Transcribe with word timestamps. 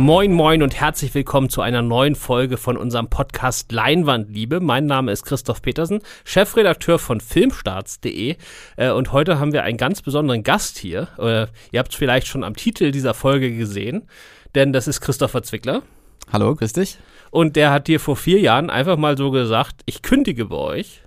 Moin 0.00 0.32
Moin 0.32 0.62
und 0.62 0.80
herzlich 0.80 1.12
willkommen 1.12 1.50
zu 1.50 1.60
einer 1.60 1.82
neuen 1.82 2.14
Folge 2.14 2.56
von 2.56 2.78
unserem 2.78 3.10
Podcast 3.10 3.70
Leinwandliebe. 3.70 4.58
Mein 4.58 4.86
Name 4.86 5.12
ist 5.12 5.26
Christoph 5.26 5.60
Petersen, 5.60 6.00
Chefredakteur 6.24 6.98
von 6.98 7.20
Filmstarts.de 7.20 8.36
äh, 8.78 8.90
und 8.92 9.12
heute 9.12 9.38
haben 9.38 9.52
wir 9.52 9.62
einen 9.62 9.76
ganz 9.76 10.00
besonderen 10.00 10.42
Gast 10.42 10.78
hier. 10.78 11.08
Äh, 11.18 11.48
ihr 11.70 11.80
habt 11.80 11.92
es 11.92 11.98
vielleicht 11.98 12.28
schon 12.28 12.44
am 12.44 12.56
Titel 12.56 12.92
dieser 12.92 13.12
Folge 13.12 13.54
gesehen, 13.54 14.08
denn 14.54 14.72
das 14.72 14.88
ist 14.88 15.02
Christopher 15.02 15.42
Zwickler. 15.42 15.82
Hallo, 16.32 16.54
grüß 16.54 16.72
dich. 16.72 16.96
Und 17.30 17.54
der 17.56 17.70
hat 17.70 17.86
dir 17.86 18.00
vor 18.00 18.16
vier 18.16 18.40
Jahren 18.40 18.70
einfach 18.70 18.96
mal 18.96 19.18
so 19.18 19.30
gesagt, 19.30 19.82
ich 19.84 20.00
kündige 20.00 20.46
bei 20.46 20.56
euch 20.56 21.02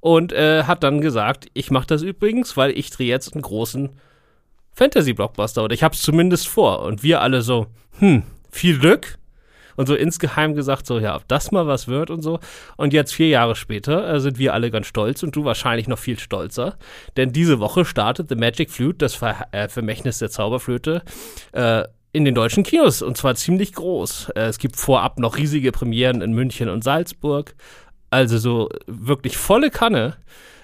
und 0.00 0.34
äh, 0.34 0.64
hat 0.64 0.82
dann 0.82 1.00
gesagt, 1.00 1.46
ich 1.54 1.70
mache 1.70 1.86
das 1.86 2.02
übrigens, 2.02 2.58
weil 2.58 2.72
ich 2.72 2.90
drehe 2.90 3.08
jetzt 3.08 3.32
einen 3.32 3.40
großen 3.40 3.88
Fantasy-Blockbuster 4.78 5.64
oder 5.64 5.74
ich 5.74 5.82
habe 5.82 5.94
es 5.94 6.02
zumindest 6.02 6.48
vor. 6.48 6.82
Und 6.82 7.02
wir 7.02 7.20
alle 7.20 7.42
so, 7.42 7.66
hm, 7.98 8.22
viel 8.50 8.78
Glück. 8.78 9.18
Und 9.76 9.86
so 9.86 9.94
insgeheim 9.94 10.56
gesagt, 10.56 10.86
so, 10.86 10.98
ja, 10.98 11.14
ob 11.14 11.28
das 11.28 11.52
mal 11.52 11.68
was 11.68 11.86
wird 11.86 12.10
und 12.10 12.20
so. 12.22 12.40
Und 12.76 12.92
jetzt 12.92 13.12
vier 13.12 13.28
Jahre 13.28 13.54
später 13.54 14.12
äh, 14.12 14.20
sind 14.20 14.36
wir 14.36 14.52
alle 14.52 14.72
ganz 14.72 14.88
stolz 14.88 15.22
und 15.22 15.36
du 15.36 15.44
wahrscheinlich 15.44 15.86
noch 15.86 16.00
viel 16.00 16.18
stolzer. 16.18 16.76
Denn 17.16 17.32
diese 17.32 17.60
Woche 17.60 17.84
startet 17.84 18.28
The 18.28 18.34
Magic 18.34 18.70
Flute, 18.70 18.98
das 18.98 19.14
Ver 19.14 19.46
äh, 19.52 19.68
Vermächtnis 19.68 20.18
der 20.18 20.30
Zauberflöte, 20.30 21.02
äh, 21.52 21.84
in 22.10 22.24
den 22.24 22.34
deutschen 22.34 22.64
Kinos 22.64 23.02
und 23.02 23.16
zwar 23.16 23.36
ziemlich 23.36 23.72
groß. 23.72 24.30
Äh, 24.30 24.46
es 24.46 24.58
gibt 24.58 24.74
vorab 24.74 25.20
noch 25.20 25.36
riesige 25.36 25.70
Premieren 25.70 26.22
in 26.22 26.32
München 26.32 26.68
und 26.68 26.82
Salzburg. 26.82 27.54
Also 28.10 28.38
so 28.38 28.68
wirklich 28.86 29.36
volle 29.36 29.70
Kanne. 29.70 30.16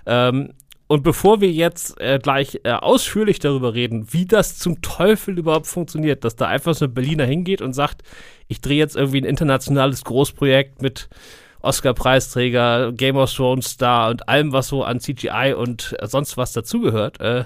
Ähm, 0.06 0.54
und 0.94 1.02
bevor 1.02 1.40
wir 1.40 1.50
jetzt 1.50 2.00
äh, 2.00 2.20
gleich 2.22 2.60
äh, 2.62 2.70
ausführlich 2.70 3.40
darüber 3.40 3.74
reden, 3.74 4.12
wie 4.12 4.26
das 4.26 4.58
zum 4.58 4.80
Teufel 4.80 5.36
überhaupt 5.36 5.66
funktioniert, 5.66 6.24
dass 6.24 6.36
da 6.36 6.46
einfach 6.46 6.74
so 6.74 6.84
ein 6.84 6.94
Berliner 6.94 7.24
hingeht 7.24 7.60
und 7.60 7.72
sagt, 7.72 8.02
ich 8.46 8.60
drehe 8.60 8.78
jetzt 8.78 8.94
irgendwie 8.94 9.20
ein 9.20 9.24
internationales 9.24 10.04
Großprojekt 10.04 10.82
mit 10.82 11.08
Oscar-Preisträger, 11.62 12.92
Game 12.92 13.16
of 13.16 13.32
Thrones 13.32 13.70
Star 13.70 14.10
und 14.10 14.28
allem, 14.28 14.52
was 14.52 14.68
so 14.68 14.84
an 14.84 15.00
CGI 15.00 15.54
und 15.56 15.96
äh, 15.98 16.06
sonst 16.06 16.36
was 16.36 16.52
dazugehört, 16.52 17.20
äh, 17.20 17.44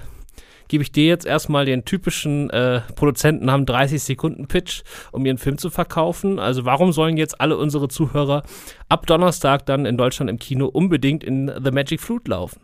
gebe 0.67 0.83
ich 0.83 0.91
dir 0.91 1.05
jetzt 1.05 1.25
erstmal 1.25 1.65
den 1.65 1.85
typischen 1.85 2.51
äh, 2.51 2.81
Produzenten 2.95 3.51
haben 3.51 3.65
30 3.65 4.03
Sekunden 4.03 4.47
Pitch, 4.47 4.83
um 5.11 5.25
ihren 5.25 5.39
Film 5.39 5.57
zu 5.57 5.71
verkaufen. 5.71 6.37
Also 6.37 6.65
warum 6.65 6.91
sollen 6.91 7.17
jetzt 7.17 7.41
alle 7.41 7.57
unsere 7.57 7.87
Zuhörer 7.87 8.43
ab 8.89 9.07
Donnerstag 9.07 9.65
dann 9.65 9.87
in 9.87 9.97
Deutschland 9.97 10.29
im 10.29 10.37
Kino 10.37 10.67
unbedingt 10.67 11.23
in 11.23 11.51
The 11.63 11.71
Magic 11.71 11.99
Flute 11.99 12.29
laufen? 12.29 12.61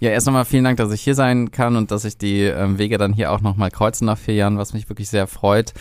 Ja, 0.00 0.10
erst 0.10 0.26
nochmal 0.26 0.44
vielen 0.44 0.64
Dank, 0.64 0.76
dass 0.76 0.92
ich 0.92 1.00
hier 1.00 1.14
sein 1.14 1.50
kann 1.50 1.76
und 1.76 1.90
dass 1.90 2.04
ich 2.04 2.16
die 2.18 2.42
ähm, 2.42 2.78
Wege 2.78 2.98
dann 2.98 3.12
hier 3.12 3.32
auch 3.32 3.40
nochmal 3.40 3.70
kreuzen 3.70 4.06
nach 4.06 4.18
vier 4.18 4.34
Jahren, 4.34 4.58
was 4.58 4.72
mich 4.72 4.88
wirklich 4.88 5.08
sehr 5.08 5.26
freut. 5.26 5.72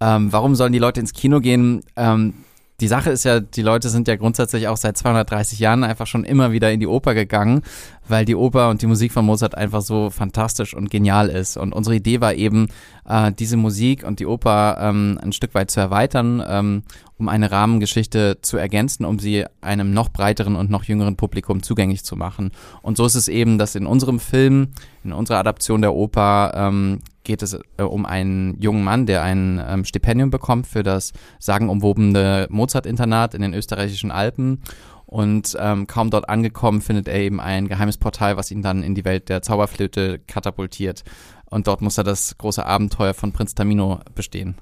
Ähm, 0.00 0.32
warum 0.32 0.54
sollen 0.54 0.72
die 0.72 0.78
Leute 0.78 1.00
ins 1.00 1.12
Kino 1.12 1.40
gehen? 1.40 1.82
Ähm, 1.96 2.34
die 2.80 2.88
Sache 2.88 3.10
ist 3.10 3.24
ja, 3.24 3.40
die 3.40 3.62
Leute 3.62 3.90
sind 3.90 4.08
ja 4.08 4.16
grundsätzlich 4.16 4.68
auch 4.68 4.76
seit 4.76 4.96
230 4.96 5.58
Jahren 5.58 5.84
einfach 5.84 6.06
schon 6.06 6.24
immer 6.24 6.52
wieder 6.52 6.72
in 6.72 6.80
die 6.80 6.86
Oper 6.86 7.14
gegangen, 7.14 7.62
weil 8.08 8.24
die 8.24 8.34
Oper 8.34 8.70
und 8.70 8.80
die 8.82 8.86
Musik 8.86 9.12
von 9.12 9.24
Mozart 9.26 9.54
einfach 9.54 9.82
so 9.82 10.10
fantastisch 10.10 10.74
und 10.74 10.90
genial 10.90 11.28
ist. 11.28 11.56
Und 11.56 11.72
unsere 11.72 11.96
Idee 11.96 12.20
war 12.20 12.34
eben, 12.34 12.68
äh, 13.06 13.32
diese 13.32 13.56
Musik 13.56 14.04
und 14.04 14.20
die 14.20 14.26
Oper 14.26 14.78
ähm, 14.80 15.18
ein 15.22 15.32
Stück 15.32 15.54
weit 15.54 15.70
zu 15.70 15.80
erweitern, 15.80 16.42
ähm, 16.46 16.82
um 17.18 17.28
eine 17.28 17.50
Rahmengeschichte 17.50 18.38
zu 18.40 18.56
ergänzen, 18.56 19.04
um 19.04 19.18
sie 19.18 19.44
einem 19.60 19.92
noch 19.92 20.08
breiteren 20.08 20.56
und 20.56 20.70
noch 20.70 20.84
jüngeren 20.84 21.16
Publikum 21.16 21.62
zugänglich 21.62 22.02
zu 22.02 22.16
machen. 22.16 22.50
Und 22.80 22.96
so 22.96 23.04
ist 23.04 23.14
es 23.14 23.28
eben, 23.28 23.58
dass 23.58 23.74
in 23.74 23.84
unserem 23.84 24.20
Film, 24.20 24.68
in 25.04 25.12
unserer 25.12 25.38
Adaption 25.38 25.82
der 25.82 25.94
Oper, 25.94 26.52
ähm, 26.54 27.00
geht 27.24 27.42
es 27.42 27.58
äh, 27.76 27.82
um 27.82 28.06
einen 28.06 28.60
jungen 28.60 28.84
Mann, 28.84 29.06
der 29.06 29.22
ein 29.22 29.62
ähm, 29.66 29.84
Stipendium 29.84 30.30
bekommt 30.30 30.66
für 30.66 30.82
das 30.82 31.12
sagenumwobene 31.38 32.46
Mozart-Internat 32.50 33.34
in 33.34 33.42
den 33.42 33.54
österreichischen 33.54 34.10
Alpen. 34.10 34.62
Und 35.06 35.56
ähm, 35.58 35.88
kaum 35.88 36.10
dort 36.10 36.28
angekommen, 36.28 36.80
findet 36.80 37.08
er 37.08 37.18
eben 37.18 37.40
ein 37.40 37.66
geheimes 37.66 37.98
Portal, 37.98 38.36
was 38.36 38.52
ihn 38.52 38.62
dann 38.62 38.84
in 38.84 38.94
die 38.94 39.04
Welt 39.04 39.28
der 39.28 39.42
Zauberflöte 39.42 40.20
katapultiert. 40.20 41.02
Und 41.46 41.66
dort 41.66 41.82
muss 41.82 41.98
er 41.98 42.04
das 42.04 42.38
große 42.38 42.64
Abenteuer 42.64 43.12
von 43.12 43.32
Prinz 43.32 43.56
Tamino 43.56 43.98
bestehen. 44.14 44.54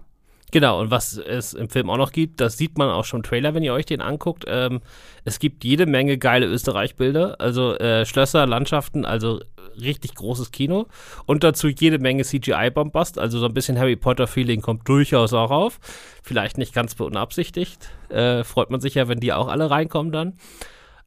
Genau, 0.51 0.81
und 0.81 0.91
was 0.91 1.19
es 1.19 1.53
im 1.53 1.69
Film 1.69 1.91
auch 1.91 1.99
noch 1.99 2.13
gibt, 2.13 2.41
das 2.41 2.57
sieht 2.57 2.79
man 2.79 2.89
auch 2.89 3.05
schon 3.05 3.19
im 3.19 3.25
Trailer, 3.25 3.53
wenn 3.53 3.63
ihr 3.63 3.75
euch 3.75 3.85
den 3.85 4.01
anguckt. 4.01 4.47
Ähm, 4.49 4.81
es 5.25 5.39
gibt 5.39 5.65
jede 5.65 5.85
Menge 5.85 6.17
geile 6.17 6.47
Österreich-Bilder, 6.47 7.37
also 7.39 7.75
äh, 7.75 8.07
Schlösser, 8.07 8.47
Landschaften, 8.47 9.05
also 9.05 9.41
richtig 9.81 10.15
großes 10.15 10.51
Kino. 10.51 10.87
Und 11.27 11.45
dazu 11.45 11.69
jede 11.69 11.99
Menge 11.99 12.25
CGI-Bombast, 12.25 13.19
also 13.19 13.39
so 13.39 13.47
ein 13.47 13.55
bisschen 13.55 13.79
Harry 13.79 13.97
Potter-Feeling 13.97 14.61
kommt 14.61 14.89
durchaus 14.89 15.33
auch 15.33 15.51
auf. 15.51 15.81
Vielleicht 16.23 16.59
nicht 16.59 16.75
ganz 16.75 16.95
beunabsichtigt. 16.95 17.91
Äh, 18.09 18.45
freut 18.45 18.71
man 18.71 18.81
sich 18.81 18.95
ja, 18.95 19.09
wenn 19.09 19.21
die 19.21 19.33
auch 19.33 19.49
alle 19.49 19.71
reinkommen 19.71 20.13
dann. 20.13 20.35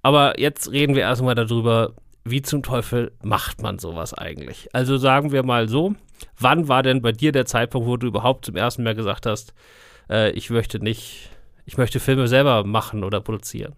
Aber 0.02 0.40
jetzt 0.40 0.72
reden 0.72 0.96
wir 0.96 1.04
erstmal 1.04 1.36
darüber, 1.36 1.94
wie 2.24 2.42
zum 2.42 2.64
Teufel 2.64 3.12
macht 3.24 3.62
man 3.62 3.80
sowas 3.80 4.14
eigentlich? 4.14 4.70
Also 4.74 4.98
sagen 4.98 5.32
wir 5.32 5.44
mal 5.44 5.68
so, 5.68 5.96
wann 6.40 6.68
war 6.68 6.84
denn 6.84 7.02
bei 7.02 7.12
dir 7.12 7.32
der 7.32 7.46
Zeitpunkt, 7.46 7.88
wo 7.88 7.98
du 7.98 8.08
überhaupt 8.08 8.46
zum 8.46 8.56
ersten 8.56 8.84
Mal 8.84 8.96
gesagt 8.96 9.26
hast, 9.26 9.54
äh, 10.10 10.32
ich 10.32 10.50
möchte 10.50 10.80
nicht 10.80 11.30
ich 11.72 11.78
möchte 11.78 12.02
Filme 12.02 12.28
selber 12.28 12.66
machen 12.66 13.06
oder 13.06 13.22
produzieren. 13.22 13.78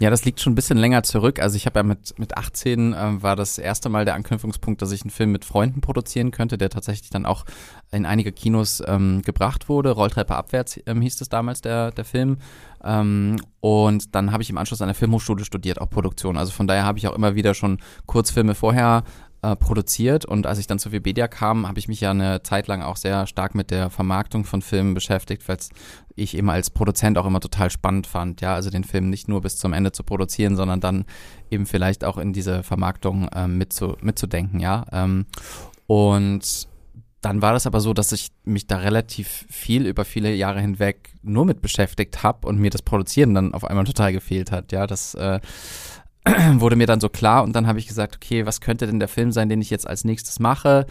Ja, 0.00 0.10
das 0.10 0.24
liegt 0.24 0.40
schon 0.40 0.54
ein 0.54 0.56
bisschen 0.56 0.76
länger 0.76 1.04
zurück. 1.04 1.38
Also 1.38 1.54
ich 1.54 1.66
habe 1.66 1.78
ja 1.78 1.82
mit, 1.84 2.18
mit 2.18 2.36
18 2.36 2.94
äh, 2.94 3.22
war 3.22 3.36
das 3.36 3.58
erste 3.58 3.88
Mal 3.88 4.04
der 4.04 4.14
Anknüpfungspunkt, 4.14 4.82
dass 4.82 4.90
ich 4.90 5.02
einen 5.02 5.10
Film 5.10 5.30
mit 5.30 5.44
Freunden 5.44 5.80
produzieren 5.80 6.32
könnte, 6.32 6.58
der 6.58 6.68
tatsächlich 6.68 7.10
dann 7.10 7.26
auch 7.26 7.44
in 7.92 8.06
einige 8.06 8.32
Kinos 8.32 8.82
ähm, 8.84 9.22
gebracht 9.22 9.68
wurde. 9.68 9.92
Rolltreppe 9.92 10.34
abwärts 10.34 10.80
ähm, 10.86 11.00
hieß 11.00 11.20
es 11.20 11.28
damals 11.28 11.60
der, 11.60 11.92
der 11.92 12.04
Film. 12.04 12.38
Ähm, 12.82 13.36
und 13.60 14.16
dann 14.16 14.32
habe 14.32 14.42
ich 14.42 14.50
im 14.50 14.58
Anschluss 14.58 14.82
an 14.82 14.88
der 14.88 14.96
Filmhochschule 14.96 15.44
studiert, 15.44 15.80
auch 15.80 15.88
Produktion. 15.88 16.36
Also 16.36 16.50
von 16.50 16.66
daher 16.66 16.82
habe 16.82 16.98
ich 16.98 17.06
auch 17.06 17.14
immer 17.14 17.36
wieder 17.36 17.54
schon 17.54 17.78
Kurzfilme 18.06 18.56
vorher 18.56 19.04
äh, 19.42 19.56
produziert 19.56 20.24
und 20.24 20.46
als 20.46 20.58
ich 20.58 20.66
dann 20.66 20.78
zu 20.78 20.92
Webedia 20.92 21.28
kam, 21.28 21.68
habe 21.68 21.78
ich 21.78 21.88
mich 21.88 22.00
ja 22.00 22.10
eine 22.10 22.42
Zeit 22.42 22.66
lang 22.66 22.82
auch 22.82 22.96
sehr 22.96 23.26
stark 23.26 23.54
mit 23.54 23.70
der 23.70 23.90
Vermarktung 23.90 24.44
von 24.44 24.62
Filmen 24.62 24.94
beschäftigt, 24.94 25.48
weil 25.48 25.58
ich 26.16 26.36
eben 26.36 26.50
als 26.50 26.70
Produzent 26.70 27.18
auch 27.18 27.26
immer 27.26 27.40
total 27.40 27.70
spannend 27.70 28.06
fand, 28.06 28.40
ja, 28.40 28.54
also 28.54 28.70
den 28.70 28.84
Film 28.84 29.10
nicht 29.10 29.28
nur 29.28 29.40
bis 29.40 29.56
zum 29.56 29.72
Ende 29.72 29.92
zu 29.92 30.02
produzieren, 30.02 30.56
sondern 30.56 30.80
dann 30.80 31.04
eben 31.50 31.66
vielleicht 31.66 32.04
auch 32.04 32.18
in 32.18 32.32
diese 32.32 32.62
Vermarktung 32.62 33.28
äh, 33.28 33.46
mitzu, 33.46 33.96
mitzudenken, 34.00 34.60
ja. 34.60 34.84
Ähm, 34.92 35.26
und 35.86 36.68
dann 37.20 37.42
war 37.42 37.52
das 37.52 37.66
aber 37.66 37.80
so, 37.80 37.92
dass 37.92 38.12
ich 38.12 38.30
mich 38.44 38.66
da 38.66 38.76
relativ 38.76 39.44
viel 39.50 39.86
über 39.86 40.04
viele 40.04 40.32
Jahre 40.34 40.60
hinweg 40.60 41.14
nur 41.22 41.44
mit 41.44 41.60
beschäftigt 41.60 42.22
habe 42.22 42.46
und 42.46 42.58
mir 42.58 42.70
das 42.70 42.82
Produzieren 42.82 43.34
dann 43.34 43.54
auf 43.54 43.64
einmal 43.64 43.84
total 43.84 44.12
gefehlt 44.12 44.52
hat. 44.52 44.70
Ja, 44.70 44.86
das 44.86 45.14
äh, 45.14 45.40
wurde 46.60 46.76
mir 46.76 46.86
dann 46.86 47.00
so 47.00 47.08
klar 47.08 47.42
und 47.42 47.54
dann 47.54 47.66
habe 47.66 47.78
ich 47.78 47.86
gesagt, 47.86 48.16
okay, 48.16 48.46
was 48.46 48.60
könnte 48.60 48.86
denn 48.86 49.00
der 49.00 49.08
Film 49.08 49.32
sein, 49.32 49.48
den 49.48 49.60
ich 49.60 49.70
jetzt 49.70 49.86
als 49.86 50.04
nächstes 50.04 50.40
mache? 50.40 50.86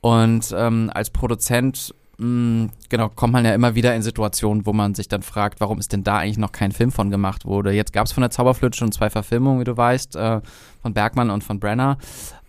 Und 0.00 0.52
ähm, 0.56 0.90
als 0.92 1.10
Produzent, 1.10 1.94
mh, 2.18 2.24
hm, 2.24 2.70
genau, 2.88 3.08
kommt 3.08 3.32
man 3.32 3.44
ja 3.44 3.54
immer 3.54 3.74
wieder 3.74 3.94
in 3.94 4.02
Situationen, 4.02 4.66
wo 4.66 4.72
man 4.72 4.94
sich 4.94 5.08
dann 5.08 5.22
fragt, 5.22 5.60
warum 5.60 5.78
ist 5.78 5.92
denn 5.92 6.04
da 6.04 6.18
eigentlich 6.18 6.38
noch 6.38 6.52
kein 6.52 6.72
Film 6.72 6.90
von 6.90 7.10
gemacht 7.10 7.44
wurde? 7.44 7.72
Jetzt 7.72 7.92
gab 7.92 8.06
es 8.06 8.12
von 8.12 8.22
der 8.22 8.30
Zauberflöte 8.30 8.76
schon 8.76 8.92
zwei 8.92 9.10
Verfilmungen, 9.10 9.60
wie 9.60 9.64
du 9.64 9.76
weißt, 9.76 10.16
äh, 10.16 10.40
von 10.82 10.94
Bergmann 10.94 11.30
und 11.30 11.44
von 11.44 11.60
Brenner. 11.60 11.98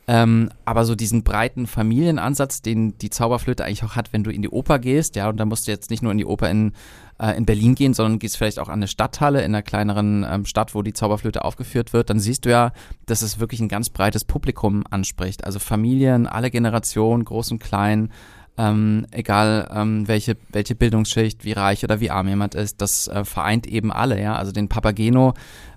Ähm, 0.05 0.49
aber 0.65 0.83
so 0.83 0.95
diesen 0.95 1.23
breiten 1.23 1.65
Familienansatz, 1.65 2.61
den 2.61 2.97
die 2.97 3.09
Zauberflöte 3.09 3.63
eigentlich 3.63 3.85
auch 3.85 3.95
hat, 3.95 4.11
wenn 4.11 4.23
du 4.23 4.31
in 4.31 4.41
die 4.41 4.49
Oper 4.49 4.79
gehst, 4.79 5.15
ja, 5.15 5.29
und 5.29 5.37
da 5.37 5.45
musst 5.45 5.67
du 5.67 5.71
jetzt 5.71 5.91
nicht 5.91 6.03
nur 6.03 6.11
in 6.11 6.17
die 6.17 6.25
Oper 6.25 6.49
in, 6.49 6.73
äh, 7.19 7.35
in 7.37 7.45
Berlin 7.45 7.75
gehen, 7.75 7.93
sondern 7.93 8.19
gehst 8.19 8.37
vielleicht 8.37 8.59
auch 8.59 8.69
an 8.69 8.75
eine 8.79 8.87
Stadthalle 8.87 9.39
in 9.39 9.53
einer 9.53 9.61
kleineren 9.61 10.25
ähm, 10.29 10.45
Stadt, 10.45 10.75
wo 10.75 10.81
die 10.81 10.93
Zauberflöte 10.93 11.43
aufgeführt 11.43 11.93
wird, 11.93 12.09
dann 12.09 12.19
siehst 12.19 12.45
du 12.45 12.49
ja, 12.49 12.71
dass 13.05 13.21
es 13.21 13.39
wirklich 13.39 13.59
ein 13.59 13.69
ganz 13.69 13.89
breites 13.89 14.25
Publikum 14.25 14.83
anspricht. 14.89 15.43
Also 15.43 15.59
Familien, 15.59 16.27
alle 16.27 16.51
Generationen, 16.51 17.25
groß 17.25 17.51
und 17.51 17.59
klein, 17.59 18.11
ähm, 18.57 19.07
egal 19.11 19.69
ähm, 19.73 20.07
welche, 20.07 20.37
welche 20.49 20.75
Bildungsschicht, 20.75 21.43
wie 21.43 21.53
reich 21.53 21.83
oder 21.83 21.99
wie 21.99 22.11
arm 22.11 22.27
jemand 22.27 22.53
ist, 22.53 22.81
das 22.81 23.07
äh, 23.07 23.25
vereint 23.25 23.65
eben 23.65 23.91
alle, 23.91 24.21
ja. 24.21 24.35
Also 24.35 24.51
den 24.51 24.69
Papageno, 24.69 25.33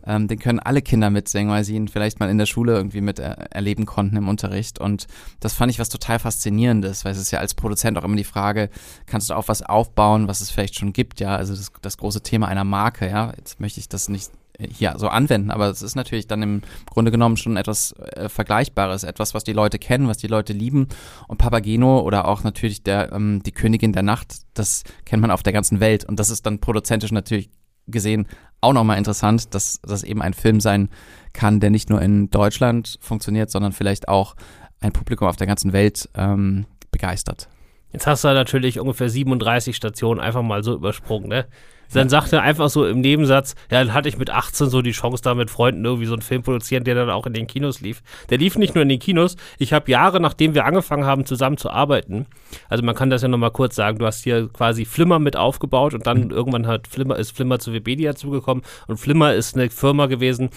ähm, 0.07 0.29
den 0.29 0.39
können 0.39 0.59
alle 0.59 0.83
Kinder 0.83 1.09
mitsingen, 1.09 1.51
weil 1.51 1.65
sie 1.65 1.75
ihn 1.75 1.89
vielleicht 1.89 2.21
mal 2.21 2.29
in 2.29 2.37
der 2.37 2.45
Schule 2.45 2.75
irgendwie 2.75 3.01
mit 3.01 3.19
äh, 3.19 3.35
erleben 3.51 3.87
konnten 3.87 4.17
im 4.17 4.29
Unterricht. 4.29 4.79
Und 4.79 5.07
das 5.41 5.55
fand 5.55 5.73
ich 5.73 5.79
was 5.79 5.89
total 5.89 6.19
Faszinierendes, 6.19 7.05
weil 7.05 7.13
es 7.13 7.19
ist 7.19 7.31
ja 7.31 7.39
als 7.39 7.55
Produzent 7.55 7.97
auch 7.97 8.05
immer 8.05 8.17
die 8.17 8.25
Frage, 8.25 8.69
kannst 9.07 9.31
du 9.31 9.35
auch 9.35 9.49
was 9.49 9.63
aufbauen, 9.63 10.29
was 10.29 10.43
es 10.43 10.51
vielleicht 10.51 10.79
schon 10.79 10.93
gibt, 10.93 11.21
ja. 11.21 11.35
Also 11.35 11.55
das, 11.55 11.73
das 11.81 11.97
große 11.97 12.23
Thema 12.23 12.49
einer 12.49 12.65
Marke, 12.65 13.09
ja. 13.09 13.33
Jetzt 13.39 13.59
möchte 13.59 13.81
ich 13.81 13.89
das 13.89 14.11
nicht 14.11 14.31
hier 14.59 14.95
so 14.99 15.09
anwenden, 15.09 15.51
aber 15.51 15.69
es 15.69 15.83
ist 15.83 15.97
natürlich 15.97 16.27
dann 16.27 16.43
im 16.43 16.63
Grunde 16.87 17.11
genommen 17.11 17.37
schon 17.37 17.57
etwas 17.57 17.93
äh, 17.93 18.29
Vergleichbares, 18.29 19.05
etwas, 19.05 19.35
was 19.35 19.45
die 19.45 19.53
Leute 19.53 19.79
kennen, 19.79 20.09
was 20.09 20.19
die 20.19 20.27
Leute 20.27 20.53
lieben. 20.53 20.89
Und 21.29 21.39
Papageno 21.39 22.01
oder 22.01 22.27
auch 22.27 22.43
natürlich 22.43 22.83
der 22.83 23.13
ähm, 23.13 23.43
die 23.45 23.53
Königin 23.53 23.93
der 23.93 24.03
Nacht, 24.03 24.39
das 24.55 24.85
kennt 25.05 25.21
man 25.21 25.31
auf 25.31 25.43
der 25.43 25.53
ganzen 25.53 25.81
Welt. 25.81 26.05
Und 26.05 26.19
das 26.19 26.31
ist 26.31 26.47
dann 26.47 26.61
produzentisch 26.61 27.13
natürlich 27.13 27.51
gesehen 27.87 28.27
auch 28.61 28.73
nochmal 28.73 28.99
interessant, 28.99 29.55
dass 29.55 29.81
das 29.83 30.03
eben 30.03 30.23
ein 30.23 30.35
Film 30.35 30.61
sein 30.61 30.89
kann, 31.33 31.61
der 31.61 31.71
nicht 31.71 31.91
nur 31.91 32.01
in 32.03 32.31
Deutschland 32.31 32.99
funktioniert, 33.01 33.51
sondern 33.51 33.73
vielleicht 33.73 34.09
auch 34.09 34.35
ein 34.81 34.93
Publikum 34.93 35.29
auf 35.29 35.37
der 35.37 35.47
ganzen 35.47 35.73
Welt 35.73 36.09
ähm, 36.15 36.67
begeistert. 36.91 37.49
Jetzt 37.93 38.07
hast 38.07 38.25
du 38.25 38.29
natürlich 38.29 38.81
ungefähr 38.81 39.09
37 39.09 39.77
Stationen 39.77 40.21
einfach 40.21 40.43
mal 40.43 40.63
so 40.63 40.75
übersprungen, 40.75 41.29
ne? 41.29 41.47
Dann 41.93 42.09
sagt 42.09 42.33
er 42.33 42.43
einfach 42.43 42.69
so 42.69 42.87
im 42.87 43.01
Nebensatz, 43.01 43.55
ja, 43.71 43.83
dann 43.83 43.95
hatte 43.95 44.09
ich 44.09 44.19
mit 44.19 44.31
18 44.31 44.69
so 44.69 44.83
die 44.83 44.93
Chance, 44.93 45.23
da 45.23 45.35
mit 45.35 45.51
Freunden 45.51 45.85
irgendwie 45.85 46.07
so 46.07 46.15
einen 46.15 46.23
Film 46.23 46.43
produzieren, 46.43 46.85
der 46.85 46.95
dann 46.95 47.11
auch 47.11 47.27
in 47.27 47.33
den 47.33 47.47
Kinos 47.47 47.81
lief. 47.81 48.03
Der 48.31 48.39
lief 48.39 48.57
nicht 48.57 48.75
nur 48.75 48.83
in 48.83 48.89
den 48.89 48.99
Kinos, 48.99 49.37
ich 49.59 49.73
habe 49.73 49.91
Jahre, 49.91 50.21
nachdem 50.21 50.55
wir 50.55 50.65
angefangen 50.65 51.05
haben, 51.05 51.27
zusammen 51.27 51.57
zu 51.57 51.71
arbeiten, 51.71 52.27
also 52.69 52.85
man 52.85 52.95
kann 52.95 53.11
das 53.11 53.23
ja 53.23 53.29
nochmal 53.29 53.51
kurz 53.51 53.77
sagen, 53.77 53.99
du 53.99 54.07
hast 54.07 54.25
hier 54.25 54.49
quasi 54.49 54.85
Flimmer 54.85 55.19
mit 55.19 55.37
aufgebaut 55.37 55.95
und 55.95 56.07
dann 56.07 56.25
mhm. 56.25 56.31
irgendwann 56.31 56.67
hat 56.67 56.87
Flimmer, 56.89 57.17
ist 57.17 57.33
Flimmer 57.37 57.59
zu 57.59 57.73
Webedia 57.73 58.15
zugekommen 58.15 58.65
und 58.87 58.99
Flimmer 58.99 59.35
ist 59.35 59.57
eine 59.57 59.71
Firma 59.71 60.07
gewesen, 60.07 60.51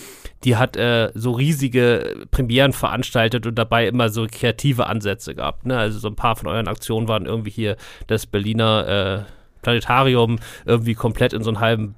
die 0.44 0.56
hat 0.56 0.78
äh, 0.78 1.12
so 1.14 1.32
riesige 1.32 2.26
Premieren 2.32 2.74
veranstaltet 2.74 3.46
und 3.46 3.56
dabei 3.56 3.88
immer 3.88 4.10
so 4.10 4.26
kreative 4.30 4.88
Ansätze 4.88 5.36
gehabt. 5.36 5.66
Ne? 5.66 5.78
Also 5.78 6.00
so 6.00 6.08
ein 6.08 6.16
paar 6.16 6.36
von 6.36 6.48
euren 6.48 6.68
Aktionen 6.68 7.08
waren 7.08 7.26
irgendwie 7.26 7.52
hier 7.52 7.76
das 8.08 8.26
Berliner 8.26 9.26
äh, 9.28 9.39
Planetarium 9.62 10.40
irgendwie 10.66 10.96
komplett 10.96 11.34
in 11.34 11.44
so 11.44 11.50
einen 11.50 11.60
halben 11.60 11.96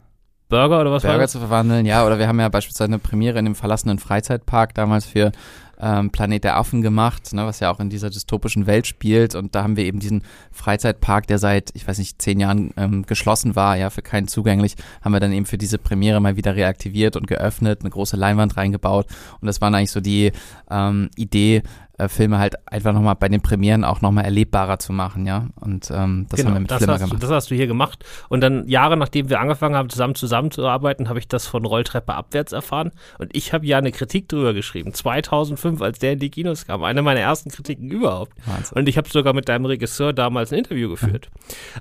Burger 0.49 0.81
oder 0.81 0.91
was 0.91 1.03
Burger 1.03 1.27
zu 1.27 1.39
verwandeln, 1.39 1.85
ja. 1.85 2.05
Oder 2.05 2.19
wir 2.19 2.27
haben 2.27 2.39
ja 2.39 2.49
beispielsweise 2.49 2.89
eine 2.89 2.99
Premiere 2.99 3.39
in 3.39 3.45
dem 3.45 3.55
verlassenen 3.55 3.99
Freizeitpark 3.99 4.73
damals 4.75 5.05
für 5.05 5.31
ähm, 5.81 6.11
Planet 6.11 6.43
der 6.43 6.57
Affen 6.57 6.81
gemacht, 6.81 7.33
ne, 7.33 7.45
was 7.45 7.59
ja 7.59 7.71
auch 7.71 7.79
in 7.79 7.89
dieser 7.89 8.09
dystopischen 8.09 8.67
Welt 8.67 8.85
spielt. 8.85 9.33
Und 9.33 9.55
da 9.55 9.63
haben 9.63 9.77
wir 9.77 9.85
eben 9.85 9.99
diesen 9.99 10.23
Freizeitpark, 10.51 11.25
der 11.27 11.39
seit, 11.39 11.71
ich 11.73 11.87
weiß 11.87 11.97
nicht, 11.97 12.21
zehn 12.21 12.39
Jahren 12.39 12.71
ähm, 12.77 13.05
geschlossen 13.05 13.55
war, 13.55 13.77
ja, 13.77 13.89
für 13.89 14.01
keinen 14.01 14.27
zugänglich, 14.27 14.75
haben 15.01 15.13
wir 15.13 15.19
dann 15.19 15.31
eben 15.31 15.45
für 15.45 15.57
diese 15.57 15.79
Premiere 15.79 16.19
mal 16.19 16.35
wieder 16.35 16.55
reaktiviert 16.55 17.15
und 17.15 17.27
geöffnet, 17.27 17.79
eine 17.81 17.89
große 17.89 18.15
Leinwand 18.15 18.57
reingebaut. 18.57 19.07
Und 19.39 19.47
das 19.47 19.59
war 19.59 19.73
eigentlich 19.73 19.91
so 19.91 20.01
die 20.01 20.31
ähm, 20.69 21.09
Idee, 21.15 21.63
äh, 22.01 22.09
Filme 22.09 22.39
halt 22.39 22.55
einfach 22.67 22.93
nochmal 22.93 23.15
bei 23.15 23.29
den 23.29 23.41
Premieren 23.41 23.83
auch 23.83 24.01
nochmal 24.01 24.25
erlebbarer 24.25 24.79
zu 24.79 24.91
machen, 24.91 25.27
ja. 25.27 25.47
Und 25.59 25.91
ähm, 25.91 26.25
das 26.29 26.37
genau, 26.37 26.49
haben 26.49 26.55
wir 26.55 26.59
mit 26.61 26.71
Flimmer 26.71 26.97
gemacht. 26.97 27.13
Du, 27.13 27.17
das 27.17 27.29
hast 27.29 27.51
du 27.51 27.55
hier 27.55 27.67
gemacht. 27.67 28.03
Und 28.29 28.41
dann 28.41 28.67
Jahre 28.67 28.97
nachdem 28.97 29.29
wir 29.29 29.39
angefangen 29.39 29.75
haben, 29.75 29.89
zusammen 29.89 30.15
zusammenzuarbeiten, 30.15 31.09
habe 31.09 31.19
ich 31.19 31.27
das 31.27 31.45
von 31.45 31.65
Rolltreppe 31.65 32.13
abwärts 32.13 32.51
erfahren. 32.51 32.91
Und 33.19 33.35
ich 33.35 33.53
habe 33.53 33.65
ja 33.65 33.77
eine 33.77 33.91
Kritik 33.91 34.27
drüber 34.29 34.53
geschrieben. 34.53 34.93
2005, 34.93 35.81
als 35.81 35.99
der 35.99 36.13
in 36.13 36.19
die 36.19 36.29
Kinos 36.29 36.65
kam. 36.65 36.83
Eine 36.83 37.01
meiner 37.01 37.19
ersten 37.19 37.51
Kritiken 37.51 37.89
überhaupt. 37.89 38.33
Wahnsinn. 38.45 38.77
Und 38.77 38.89
ich 38.89 38.97
habe 38.97 39.09
sogar 39.09 39.33
mit 39.33 39.47
deinem 39.47 39.65
Regisseur 39.65 40.13
damals 40.13 40.51
ein 40.51 40.59
Interview 40.59 40.89
geführt. 40.89 41.29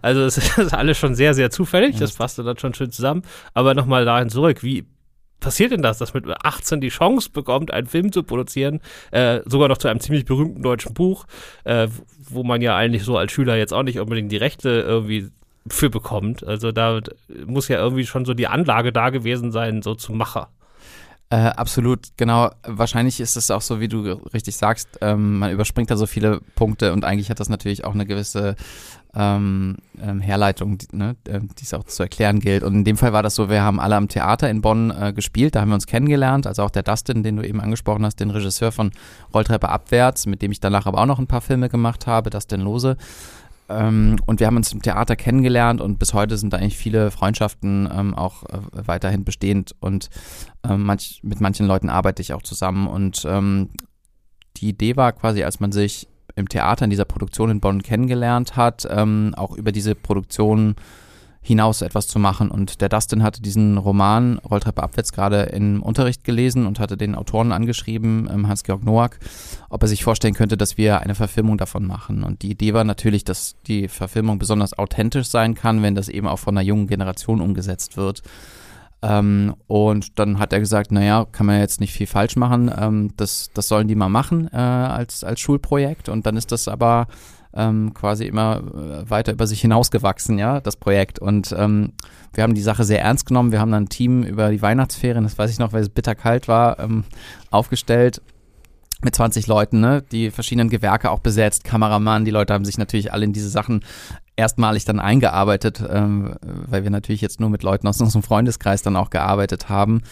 Also 0.03 0.23
es 0.23 0.37
ist 0.59 0.75
alles 0.75 0.99
schon 0.99 1.15
sehr, 1.15 1.35
sehr 1.35 1.51
zufällig. 1.51 1.95
Ja. 1.95 2.01
Das 2.01 2.15
passte 2.15 2.43
dann 2.43 2.59
schon 2.59 2.75
schön 2.75 2.91
zusammen. 2.91 3.23
Aber 3.55 3.75
nochmal 3.75 4.05
dahin 4.05 4.29
zurück. 4.29 4.63
Wie, 4.63 4.87
passiert 5.41 5.73
denn 5.73 5.83
das, 5.83 5.99
dass 5.99 6.15
mit 6.15 6.25
18 6.29 6.81
die 6.81 6.89
Chance 6.89 7.31
bekommt, 7.31 7.73
einen 7.73 7.87
Film 7.87 8.13
zu 8.13 8.23
produzieren, 8.23 8.81
äh, 9.11 9.41
sogar 9.45 9.69
noch 9.69 9.79
zu 9.79 9.89
einem 9.89 10.01
ziemlich 10.01 10.25
berühmten 10.25 10.63
deutschen 10.63 10.95
Buch, 10.95 11.27
äh, 11.65 11.89
wo 12.29 12.45
man 12.45 12.63
ja 12.63 12.77
eigentlich 12.77 13.05
so 13.05 13.17
als 13.17 13.33
Schüler 13.33 13.57
jetzt 13.57 13.73
auch 13.73 13.83
nicht 13.83 13.99
unbedingt 13.99 14.31
die 14.31 14.37
Rechte 14.37 14.69
irgendwie 14.69 15.31
für 15.69 15.91
bekommt. 15.91 16.47
Also 16.47 16.73
da 16.73 17.01
muss 17.47 17.69
ja 17.69 17.79
irgendwie 17.79 18.07
schon 18.07 18.25
so 18.25 18.35
die 18.35 18.47
Anlage 18.47 18.93
da 18.93 19.11
gewesen 19.11 19.53
sein, 19.53 19.83
so 19.83 19.95
zum 19.95 20.17
Macher. 20.17 20.49
Äh, 21.33 21.37
absolut, 21.37 22.09
genau. 22.17 22.51
Wahrscheinlich 22.67 23.21
ist 23.21 23.37
es 23.37 23.53
auch 23.53 23.61
so, 23.61 23.79
wie 23.79 23.87
du 23.87 24.01
richtig 24.35 24.57
sagst, 24.57 24.99
ähm, 25.01 25.39
man 25.39 25.53
überspringt 25.53 25.89
da 25.89 25.97
so 25.97 26.07
viele 26.07 26.41
Punkte 26.57 26.93
und 26.93 27.05
eigentlich 27.05 27.31
hat 27.31 27.39
das 27.39 27.49
natürlich 27.49 27.85
auch 27.85 27.95
eine 27.95 28.05
gewisse 28.05 28.57
ähm, 29.15 29.77
ähm, 30.03 30.21
Herleitung, 30.21 30.79
die, 30.79 30.89
ne, 30.91 31.15
die 31.25 31.63
es 31.63 31.73
auch 31.73 31.85
zu 31.85 32.03
erklären 32.03 32.41
gilt. 32.41 32.65
Und 32.65 32.75
in 32.75 32.85
dem 32.85 32.97
Fall 32.97 33.13
war 33.13 33.23
das 33.23 33.37
so, 33.37 33.49
wir 33.49 33.63
haben 33.63 33.79
alle 33.79 33.95
am 33.95 34.09
Theater 34.09 34.51
in 34.51 34.61
Bonn 34.61 34.91
äh, 34.91 35.13
gespielt, 35.13 35.55
da 35.55 35.61
haben 35.61 35.69
wir 35.69 35.77
uns 35.77 35.87
kennengelernt, 35.87 36.49
also 36.49 36.65
auch 36.65 36.71
der 36.71 36.83
Dustin, 36.83 37.23
den 37.23 37.37
du 37.37 37.47
eben 37.47 37.61
angesprochen 37.61 38.05
hast, 38.05 38.19
den 38.19 38.31
Regisseur 38.31 38.73
von 38.73 38.91
Rolltreppe 39.33 39.69
abwärts, 39.69 40.27
mit 40.27 40.43
dem 40.43 40.51
ich 40.51 40.59
danach 40.59 40.87
aber 40.87 40.99
auch 41.01 41.07
noch 41.07 41.21
ein 41.21 41.29
paar 41.29 41.43
Filme 41.43 41.69
gemacht 41.69 42.09
habe, 42.09 42.31
Dustin 42.31 42.61
Lose. 42.61 42.97
Ähm, 43.71 44.17
und 44.27 44.41
wir 44.41 44.47
haben 44.47 44.57
uns 44.57 44.73
im 44.73 44.83
Theater 44.83 45.17
kennengelernt 45.17 45.81
und 45.81 45.99
bis 45.99 46.13
heute 46.13 46.37
sind 46.37 46.53
da 46.53 46.59
eigentlich 46.59 46.77
viele 46.77 47.11
Freundschaften 47.11 47.89
ähm, 47.93 48.15
auch 48.15 48.43
äh, 48.45 48.59
weiterhin 48.73 49.25
bestehend 49.25 49.75
und 49.81 50.11
ähm, 50.69 50.83
manch, 50.83 51.21
mit 51.23 51.41
manchen 51.41 51.67
Leuten 51.67 51.89
arbeite 51.89 52.21
ich 52.21 52.33
auch 52.33 52.43
zusammen. 52.43 52.87
Und 52.87 53.25
ähm, 53.29 53.71
die 54.57 54.69
Idee 54.69 54.97
war 54.97 55.13
quasi, 55.13 55.45
als 55.45 55.61
man 55.61 55.73
sich 55.73 56.09
im 56.37 56.49
Theater 56.49 56.85
in 56.85 56.91
dieser 56.91 57.05
Produktion 57.05 57.51
in 57.51 57.61
Bonn 57.61 57.83
kennengelernt 57.83 58.57
hat, 58.57 58.87
ähm, 58.91 59.35
auch 59.37 59.57
über 59.57 59.73
diese 59.73 59.95
Produktion 59.95 60.75
hinaus 61.43 61.81
etwas 61.83 62.07
zu 62.07 62.19
machen. 62.19 62.51
Und 62.51 62.81
der 62.81 62.89
Dustin 62.89 63.23
hatte 63.23 63.41
diesen 63.41 63.79
Roman 63.79 64.39
Rolltreppe 64.39 64.83
abwärts 64.83 65.13
gerade 65.13 65.43
im 65.45 65.83
Unterricht 65.83 66.23
gelesen 66.25 66.67
und 66.67 66.79
hatte 66.79 66.97
den 66.97 67.15
Autoren 67.15 67.53
angeschrieben, 67.53 68.29
ähm, 68.33 68.47
Hans-Georg 68.47 68.85
Noack, 68.85 69.19
ob 69.71 69.83
er 69.83 69.89
sich 69.89 70.05
vorstellen 70.05 70.35
könnte, 70.35 70.57
dass 70.57 70.77
wir 70.77 71.01
eine 71.01 71.15
Verfilmung 71.15 71.57
davon 71.57 71.87
machen. 71.87 72.25
Und 72.25 72.43
die 72.43 72.51
Idee 72.51 72.75
war 72.75 72.85
natürlich, 72.85 73.25
dass 73.25 73.57
die 73.67 73.89
Verfilmung 73.89 74.39
besonders 74.39 74.79
authentisch 74.79 75.29
sein 75.29 75.55
kann, 75.55 75.83
wenn 75.83 75.95
das 75.95 76.09
eben 76.09 76.29
auch 76.29 76.39
von 76.39 76.57
einer 76.57 76.67
jungen 76.67 76.87
Generation 76.87 77.41
umgesetzt 77.41 77.97
wird. 77.97 78.23
Ähm, 79.03 79.55
und 79.67 80.19
dann 80.19 80.39
hat 80.39 80.53
er 80.53 80.61
gesagt, 80.61 80.93
naja, 80.93 81.27
kann 81.33 81.47
man 81.47 81.59
jetzt 81.59 81.81
nicht 81.81 81.93
viel 81.95 82.07
falsch 82.07 82.37
machen. 82.37 82.71
Ähm, 82.77 83.13
das, 83.17 83.51
das 83.55 83.69
sollen 83.69 83.89
die 83.89 83.95
mal 83.95 84.11
machen 84.11 84.51
äh, 84.53 84.57
als, 84.57 85.25
als 85.25 85.41
Schulprojekt. 85.41 86.11
Und 86.11 86.27
dann 86.27 86.37
ist 86.37 86.53
das 86.53 86.69
aber 86.69 87.07
ähm, 87.55 87.93
quasi 87.95 88.27
immer 88.27 88.59
äh, 88.59 89.11
weiter 89.11 89.33
über 89.33 89.47
sich 89.47 89.61
hinausgewachsen, 89.61 90.39
ja, 90.39 90.61
das 90.61 90.77
Projekt. 90.77 91.19
Und 91.19 91.55
ähm, 91.57 91.93
wir 92.33 92.43
haben 92.43 92.55
die 92.55 92.63
Sache 92.63 92.85
sehr 92.85 93.03
ernst 93.03 93.27
genommen. 93.27 93.53
Wir 93.53 93.61
haben 93.61 93.73
dann 93.73 93.85
ein 93.85 93.89
Team 93.89 94.23
über 94.23 94.51
die 94.51 94.63
Weihnachtsferien, 94.63 95.25
das 95.25 95.39
weiß 95.39 95.51
ich 95.51 95.59
noch, 95.59 95.73
weil 95.73 95.83
es 95.83 95.89
bitterkalt 95.89 96.49
war, 96.49 96.79
ähm, 96.79 97.05
aufgestellt 97.51 98.23
mit 99.03 99.15
20 99.15 99.47
Leuten, 99.47 99.81
ne, 99.81 100.03
die 100.13 100.31
verschiedenen 100.31 100.69
Gewerke 100.69 101.11
auch 101.11 101.21
besetzt, 101.21 101.65
Kameramann, 101.65 102.25
die 102.25 102.31
Leute 102.31 102.53
haben 102.53 102.65
sich 102.65 102.77
natürlich 102.77 103.13
alle 103.13 103.25
in 103.25 103.33
diese 103.33 103.49
Sachen 103.49 103.83
erstmalig 104.37 104.85
dann 104.85 105.01
eingearbeitet, 105.01 105.83
ähm, 105.89 106.35
weil 106.43 106.83
wir 106.83 106.91
natürlich 106.91 107.21
jetzt 107.21 107.41
nur 107.41 107.51
mit 107.51 107.63
Leuten 107.63 107.87
aus 107.87 108.01
unserem 108.01 108.23
Freundeskreis 108.23 108.83
dann 108.83 108.97
auch 108.97 109.11
gearbeitet 109.11 109.69
haben, 109.69 110.03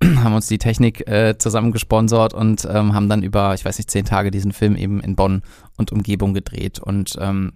haben 0.22 0.34
uns 0.34 0.46
die 0.46 0.58
Technik 0.58 1.06
äh, 1.08 1.36
zusammen 1.38 1.72
gesponsert 1.72 2.34
und 2.34 2.66
ähm, 2.70 2.94
haben 2.94 3.08
dann 3.08 3.22
über, 3.22 3.54
ich 3.54 3.64
weiß 3.64 3.78
nicht, 3.78 3.90
zehn 3.90 4.04
Tage 4.04 4.30
diesen 4.30 4.52
Film 4.52 4.76
eben 4.76 5.00
in 5.00 5.16
Bonn 5.16 5.42
und 5.76 5.92
Umgebung 5.92 6.34
gedreht. 6.34 6.78
Und 6.78 7.16
ähm, 7.20 7.54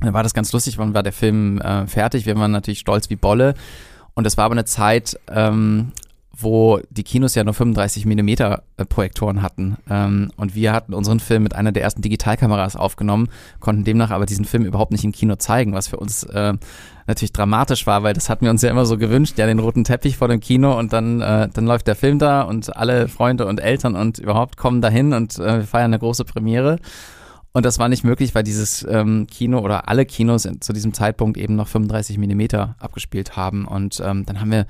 dann 0.00 0.14
war 0.14 0.22
das 0.22 0.34
ganz 0.34 0.52
lustig, 0.52 0.78
wann 0.78 0.94
war 0.94 1.02
der 1.02 1.12
Film 1.12 1.60
äh, 1.60 1.86
fertig, 1.86 2.26
wir 2.26 2.36
waren 2.36 2.50
natürlich 2.50 2.80
stolz 2.80 3.10
wie 3.10 3.16
Bolle. 3.16 3.54
Und 4.14 4.26
es 4.26 4.36
war 4.36 4.46
aber 4.46 4.54
eine 4.54 4.64
Zeit, 4.64 5.18
ähm, 5.30 5.92
wo 6.42 6.80
die 6.90 7.02
Kinos 7.02 7.34
ja 7.34 7.44
nur 7.44 7.54
35 7.54 8.06
Millimeter 8.06 8.62
äh, 8.76 8.84
Projektoren 8.84 9.42
hatten. 9.42 9.76
Ähm, 9.88 10.30
und 10.36 10.54
wir 10.54 10.72
hatten 10.72 10.94
unseren 10.94 11.20
Film 11.20 11.42
mit 11.42 11.54
einer 11.54 11.72
der 11.72 11.82
ersten 11.82 12.02
Digitalkameras 12.02 12.76
aufgenommen, 12.76 13.28
konnten 13.58 13.84
demnach 13.84 14.10
aber 14.10 14.26
diesen 14.26 14.44
Film 14.44 14.64
überhaupt 14.64 14.92
nicht 14.92 15.04
im 15.04 15.12
Kino 15.12 15.36
zeigen, 15.36 15.72
was 15.72 15.88
für 15.88 15.96
uns 15.96 16.24
äh, 16.24 16.54
natürlich 17.06 17.32
dramatisch 17.32 17.86
war, 17.86 18.02
weil 18.02 18.14
das 18.14 18.28
hatten 18.28 18.44
wir 18.44 18.50
uns 18.50 18.62
ja 18.62 18.70
immer 18.70 18.86
so 18.86 18.96
gewünscht, 18.98 19.38
ja, 19.38 19.46
den 19.46 19.58
roten 19.58 19.84
Teppich 19.84 20.16
vor 20.16 20.28
dem 20.28 20.40
Kino 20.40 20.78
und 20.78 20.92
dann, 20.92 21.20
äh, 21.20 21.48
dann 21.52 21.66
läuft 21.66 21.86
der 21.86 21.96
Film 21.96 22.18
da 22.18 22.42
und 22.42 22.76
alle 22.76 23.08
Freunde 23.08 23.46
und 23.46 23.60
Eltern 23.60 23.96
und 23.96 24.18
überhaupt 24.18 24.56
kommen 24.56 24.80
dahin 24.80 25.12
und 25.12 25.38
äh, 25.38 25.58
wir 25.58 25.64
feiern 25.64 25.90
eine 25.90 25.98
große 25.98 26.24
Premiere. 26.24 26.78
Und 27.52 27.66
das 27.66 27.80
war 27.80 27.88
nicht 27.88 28.04
möglich, 28.04 28.34
weil 28.34 28.44
dieses 28.44 28.86
ähm, 28.88 29.26
Kino 29.26 29.58
oder 29.58 29.88
alle 29.88 30.06
Kinos 30.06 30.44
in, 30.44 30.60
zu 30.60 30.72
diesem 30.72 30.94
Zeitpunkt 30.94 31.36
eben 31.36 31.56
noch 31.56 31.66
35 31.66 32.16
Millimeter 32.16 32.76
abgespielt 32.78 33.36
haben. 33.36 33.66
Und 33.66 34.00
ähm, 34.04 34.24
dann 34.24 34.40
haben 34.40 34.52
wir 34.52 34.66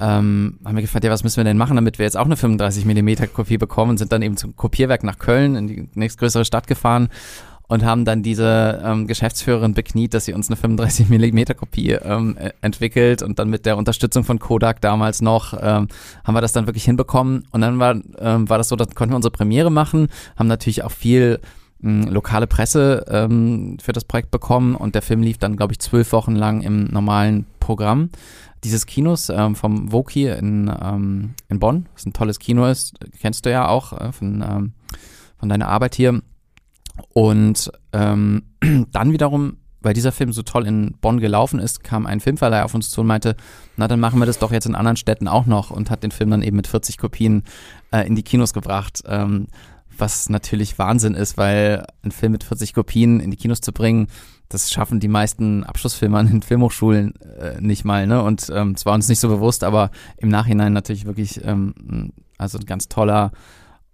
ähm, 0.00 0.58
haben 0.64 0.76
wir 0.76 0.82
gefragt, 0.82 1.04
ja, 1.04 1.10
was 1.10 1.24
müssen 1.24 1.36
wir 1.36 1.44
denn 1.44 1.58
machen, 1.58 1.76
damit 1.76 1.98
wir 1.98 2.04
jetzt 2.04 2.16
auch 2.16 2.24
eine 2.24 2.36
35 2.36 2.84
mm 2.84 3.32
Kopie 3.34 3.58
bekommen? 3.58 3.92
Und 3.92 3.98
sind 3.98 4.12
dann 4.12 4.22
eben 4.22 4.36
zum 4.36 4.56
Kopierwerk 4.56 5.04
nach 5.04 5.18
Köln 5.18 5.56
in 5.56 5.66
die 5.68 5.88
nächstgrößere 5.94 6.44
Stadt 6.44 6.66
gefahren 6.66 7.08
und 7.70 7.84
haben 7.84 8.04
dann 8.04 8.24
diese 8.24 8.82
ähm, 8.84 9.06
Geschäftsführerin 9.06 9.74
bekniet, 9.74 10.12
dass 10.12 10.24
sie 10.24 10.32
uns 10.32 10.48
eine 10.48 10.56
35 10.56 11.08
mm 11.08 11.56
Kopie 11.56 11.92
ähm, 11.92 12.36
e, 12.36 12.50
entwickelt 12.62 13.22
und 13.22 13.38
dann 13.38 13.48
mit 13.48 13.64
der 13.64 13.76
Unterstützung 13.76 14.24
von 14.24 14.40
Kodak 14.40 14.80
damals 14.80 15.22
noch 15.22 15.54
ähm, 15.54 15.86
haben 16.24 16.34
wir 16.34 16.40
das 16.40 16.50
dann 16.50 16.66
wirklich 16.66 16.84
hinbekommen. 16.84 17.46
Und 17.52 17.60
dann 17.60 17.78
war, 17.78 17.94
ähm, 18.18 18.48
war 18.48 18.58
das 18.58 18.68
so, 18.68 18.76
dann 18.76 18.92
konnten 18.92 19.12
wir 19.12 19.16
unsere 19.16 19.30
Premiere 19.30 19.70
machen, 19.70 20.08
haben 20.36 20.48
natürlich 20.48 20.82
auch 20.82 20.90
viel 20.90 21.38
hm, 21.80 22.08
lokale 22.08 22.48
Presse 22.48 23.04
ähm, 23.08 23.76
für 23.80 23.92
das 23.92 24.04
Projekt 24.04 24.32
bekommen. 24.32 24.74
Und 24.74 24.96
der 24.96 25.02
Film 25.02 25.22
lief 25.22 25.38
dann, 25.38 25.56
glaube 25.56 25.72
ich, 25.72 25.78
zwölf 25.78 26.10
Wochen 26.10 26.34
lang 26.34 26.62
im 26.62 26.86
normalen 26.86 27.46
Programm 27.70 28.10
dieses 28.64 28.84
Kinos 28.84 29.28
ähm, 29.28 29.54
vom 29.54 29.92
Voki 29.92 30.26
in, 30.26 30.68
ähm, 30.82 31.34
in 31.48 31.60
Bonn, 31.60 31.86
was 31.94 32.04
ein 32.04 32.12
tolles 32.12 32.40
Kino 32.40 32.66
ist, 32.66 32.98
kennst 33.20 33.46
du 33.46 33.50
ja 33.52 33.68
auch 33.68 33.92
äh, 33.92 34.10
von, 34.10 34.42
ähm, 34.42 34.72
von 35.38 35.48
deiner 35.48 35.68
Arbeit 35.68 35.94
hier. 35.94 36.20
Und 37.14 37.70
ähm, 37.92 38.42
dann 38.90 39.12
wiederum, 39.12 39.58
weil 39.82 39.94
dieser 39.94 40.10
Film 40.10 40.32
so 40.32 40.42
toll 40.42 40.66
in 40.66 40.96
Bonn 41.00 41.20
gelaufen 41.20 41.60
ist, 41.60 41.84
kam 41.84 42.06
ein 42.06 42.18
Filmverleih 42.18 42.64
auf 42.64 42.74
uns 42.74 42.90
zu 42.90 43.02
und 43.02 43.06
meinte, 43.06 43.36
na 43.76 43.86
dann 43.86 44.00
machen 44.00 44.18
wir 44.18 44.26
das 44.26 44.40
doch 44.40 44.50
jetzt 44.50 44.66
in 44.66 44.74
anderen 44.74 44.96
Städten 44.96 45.28
auch 45.28 45.46
noch 45.46 45.70
und 45.70 45.88
hat 45.88 46.02
den 46.02 46.10
Film 46.10 46.32
dann 46.32 46.42
eben 46.42 46.56
mit 46.56 46.66
40 46.66 46.98
Kopien 46.98 47.44
äh, 47.92 48.04
in 48.04 48.16
die 48.16 48.24
Kinos 48.24 48.52
gebracht. 48.52 49.04
Ähm, 49.06 49.46
was 49.96 50.28
natürlich 50.28 50.76
Wahnsinn 50.76 51.14
ist, 51.14 51.36
weil 51.36 51.86
ein 52.02 52.10
Film 52.10 52.32
mit 52.32 52.42
40 52.42 52.74
Kopien 52.74 53.20
in 53.20 53.30
die 53.30 53.36
Kinos 53.36 53.60
zu 53.60 53.72
bringen, 53.72 54.08
das 54.50 54.70
schaffen 54.70 54.98
die 54.98 55.08
meisten 55.08 55.64
Abschlussfilme 55.64 56.18
an 56.18 56.26
den 56.26 56.42
Filmhochschulen 56.42 57.14
äh, 57.20 57.60
nicht 57.60 57.84
mal, 57.84 58.06
ne? 58.06 58.22
Und 58.22 58.50
ähm, 58.52 58.72
es 58.76 58.84
war 58.84 58.94
uns 58.94 59.08
nicht 59.08 59.20
so 59.20 59.28
bewusst, 59.28 59.64
aber 59.64 59.90
im 60.18 60.28
Nachhinein 60.28 60.72
natürlich 60.72 61.06
wirklich, 61.06 61.42
ähm, 61.44 62.12
also 62.36 62.58
ein 62.58 62.66
ganz 62.66 62.88
toller 62.88 63.30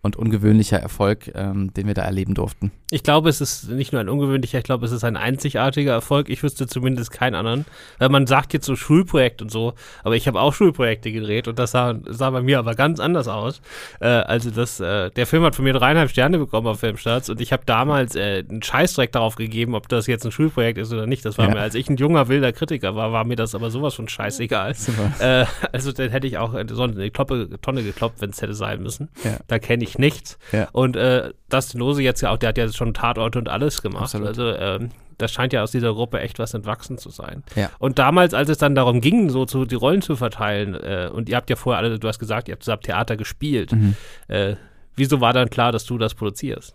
und 0.03 0.17
ungewöhnlicher 0.17 0.79
Erfolg, 0.79 1.33
ähm, 1.35 1.75
den 1.75 1.87
wir 1.87 1.95
da 1.95 2.03
erleben 2.03 2.35
durften. 2.35 2.71
Ich 2.91 3.03
glaube, 3.03 3.29
es 3.29 3.41
ist 3.41 3.69
nicht 3.69 3.93
nur 3.93 4.01
ein 4.01 4.09
ungewöhnlicher, 4.09 4.59
ich 4.59 4.65
glaube, 4.65 4.87
es 4.87 4.93
ist 4.93 5.03
ein 5.03 5.17
einzigartiger 5.17 5.93
Erfolg. 5.93 6.29
Ich 6.29 6.45
wüsste 6.45 6.69
zumindest 6.69 7.11
keinen 7.11 7.35
anderen. 7.35 7.65
Weil 7.99 8.11
man 8.11 8.29
sagt 8.29 8.53
jetzt 8.53 8.67
so 8.67 8.77
Schulprojekt 8.77 9.43
und 9.43 9.51
so, 9.51 9.75
aber 10.05 10.15
ich 10.15 10.29
habe 10.29 10.41
auch 10.41 10.55
Schulprojekte 10.55 11.11
gedreht 11.11 11.49
und 11.49 11.59
das 11.59 11.73
sah, 11.73 11.97
sah 12.07 12.31
bei 12.31 12.43
mir 12.43 12.61
aber 12.61 12.75
ganz 12.75 13.01
anders 13.01 13.27
aus. 13.27 13.61
Äh, 14.01 14.07
also 14.07 14.51
das, 14.51 14.79
äh, 14.79 15.11
der 15.11 15.27
Film 15.27 15.43
hat 15.43 15.57
von 15.57 15.65
mir 15.65 15.73
dreieinhalb 15.73 16.11
Sterne 16.11 16.39
bekommen 16.39 16.69
auf 16.69 16.81
Filmstarts 16.81 17.29
und 17.29 17.41
ich 17.41 17.53
habe 17.53 17.65
damals 17.67 18.15
äh, 18.15 18.45
einen 18.49 18.63
Scheißdreck 18.63 19.11
darauf 19.11 19.35
gegeben, 19.35 19.75
ob 19.75 19.89
das 19.89 20.07
jetzt 20.07 20.25
ein 20.25 20.31
Schulprojekt 20.31 20.79
ist 20.79 20.93
oder 20.93 21.07
nicht. 21.07 21.25
Das 21.25 21.39
war 21.39 21.49
ja. 21.49 21.55
mir, 21.55 21.61
als 21.61 21.75
ich 21.75 21.91
ein 21.91 21.97
junger 21.97 22.29
wilder 22.29 22.53
Kritiker 22.53 22.95
war, 22.95 23.11
war 23.11 23.25
mir 23.25 23.37
das 23.37 23.57
aber 23.57 23.71
sowas 23.71 23.95
von 23.95 24.09
scheißegal. 24.09 24.75
Äh, 25.19 25.47
also 25.73 25.93
dann 25.93 26.11
hätte 26.11 26.27
ich 26.27 26.39
auch 26.39 26.55
so 26.71 26.83
eine 26.83 27.11
Kloppe, 27.11 27.49
Tonne 27.63 27.83
gekloppt, 27.83 28.21
wenn 28.21 28.31
es 28.31 28.43
hätte 28.43 28.55
sein 28.55 28.83
müssen. 28.83 29.09
Ja. 29.25 29.39
Da 29.47 29.59
kenne 29.59 29.85
ich 29.85 29.86
nichts. 29.99 30.39
Ja. 30.53 30.69
Und 30.73 30.97
äh, 30.97 31.33
Dustin 31.49 31.81
Lose 31.81 32.03
jetzt 32.03 32.21
ja 32.21 32.31
auch, 32.31 32.39
der 32.39 32.51
hat 32.51 32.59
ja 32.59 32.69
schon 32.73 32.95
Tatorte 32.95 33.39
und 33.39 33.49
alles 33.49 33.83
gemacht. 33.83 34.03
Absolut. 34.03 34.29
Also 34.29 34.53
ähm, 34.53 34.91
das 35.19 35.33
scheint 35.33 35.53
ja 35.53 35.63
aus 35.63 35.71
dieser 35.71 35.95
Gruppe 35.95 36.21
echt 36.21 36.39
was 36.39 36.55
entwachsen 36.55 36.99
zu 36.99 37.11
sein. 37.11 37.43
Ja. 37.55 37.71
Und 37.79 37.99
damals, 37.99 38.35
als 38.35 38.49
es 38.49 38.59
dann 38.59 38.75
darum 38.75 39.01
ging, 39.01 39.31
so 39.31 39.47
zu, 39.47 39.65
die 39.65 39.75
Rollen 39.75 40.03
zu 40.03 40.17
verteilen, 40.17 40.75
äh, 40.75 41.11
und 41.13 41.29
ihr 41.29 41.37
habt 41.37 41.49
ja 41.49 41.57
vorher 41.57 41.83
alle, 41.83 41.99
du 41.99 42.09
hast 42.09 42.19
gesagt, 42.19 42.49
ihr 42.49 42.53
habt 42.53 42.65
zusammen 42.65 42.83
Theater 42.83 43.17
gespielt. 43.17 43.73
Mhm. 43.73 43.97
Äh, 44.29 44.57
wieso 44.95 45.21
war 45.21 45.33
dann 45.33 45.49
klar, 45.49 45.73
dass 45.73 45.85
du 45.85 45.99
das 45.99 46.15
produzierst? 46.15 46.75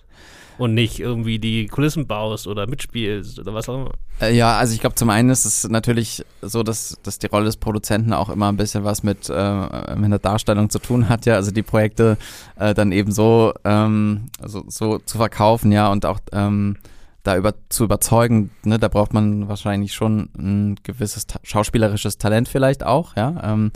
Und 0.57 0.73
nicht 0.73 0.99
irgendwie 0.99 1.39
die 1.39 1.67
Kulissen 1.67 2.07
baust 2.07 2.47
oder 2.47 2.67
mitspielst 2.67 3.39
oder 3.39 3.53
was 3.53 3.69
auch 3.69 3.75
immer. 3.75 3.91
Äh, 4.21 4.35
ja, 4.35 4.57
also 4.57 4.73
ich 4.73 4.79
glaube, 4.79 4.95
zum 4.95 5.09
einen 5.09 5.29
ist 5.29 5.45
es 5.45 5.67
natürlich 5.67 6.23
so, 6.41 6.63
dass, 6.63 6.97
dass 7.03 7.19
die 7.19 7.27
Rolle 7.27 7.45
des 7.45 7.57
Produzenten 7.57 8.13
auch 8.13 8.29
immer 8.29 8.49
ein 8.49 8.57
bisschen 8.57 8.83
was 8.83 9.03
mit, 9.03 9.29
äh, 9.29 9.95
mit 9.95 10.11
der 10.11 10.19
Darstellung 10.19 10.69
zu 10.69 10.79
tun 10.79 11.09
hat, 11.09 11.25
ja. 11.25 11.35
Also 11.35 11.51
die 11.51 11.63
Projekte 11.63 12.17
äh, 12.57 12.73
dann 12.73 12.91
eben 12.91 13.11
so, 13.11 13.53
ähm, 13.63 14.27
also 14.39 14.63
so 14.67 14.99
zu 14.99 15.17
verkaufen, 15.17 15.71
ja, 15.71 15.91
und 15.91 16.05
auch 16.05 16.19
ähm, 16.31 16.77
da 17.23 17.37
über, 17.37 17.53
zu 17.69 17.83
überzeugen, 17.83 18.51
ne, 18.63 18.79
da 18.79 18.87
braucht 18.87 19.13
man 19.13 19.47
wahrscheinlich 19.47 19.93
schon 19.93 20.29
ein 20.37 20.75
gewisses 20.83 21.27
ta 21.27 21.39
schauspielerisches 21.43 22.17
Talent 22.17 22.47
vielleicht 22.47 22.83
auch, 22.83 23.15
ja. 23.15 23.41
Ähm, 23.43 23.71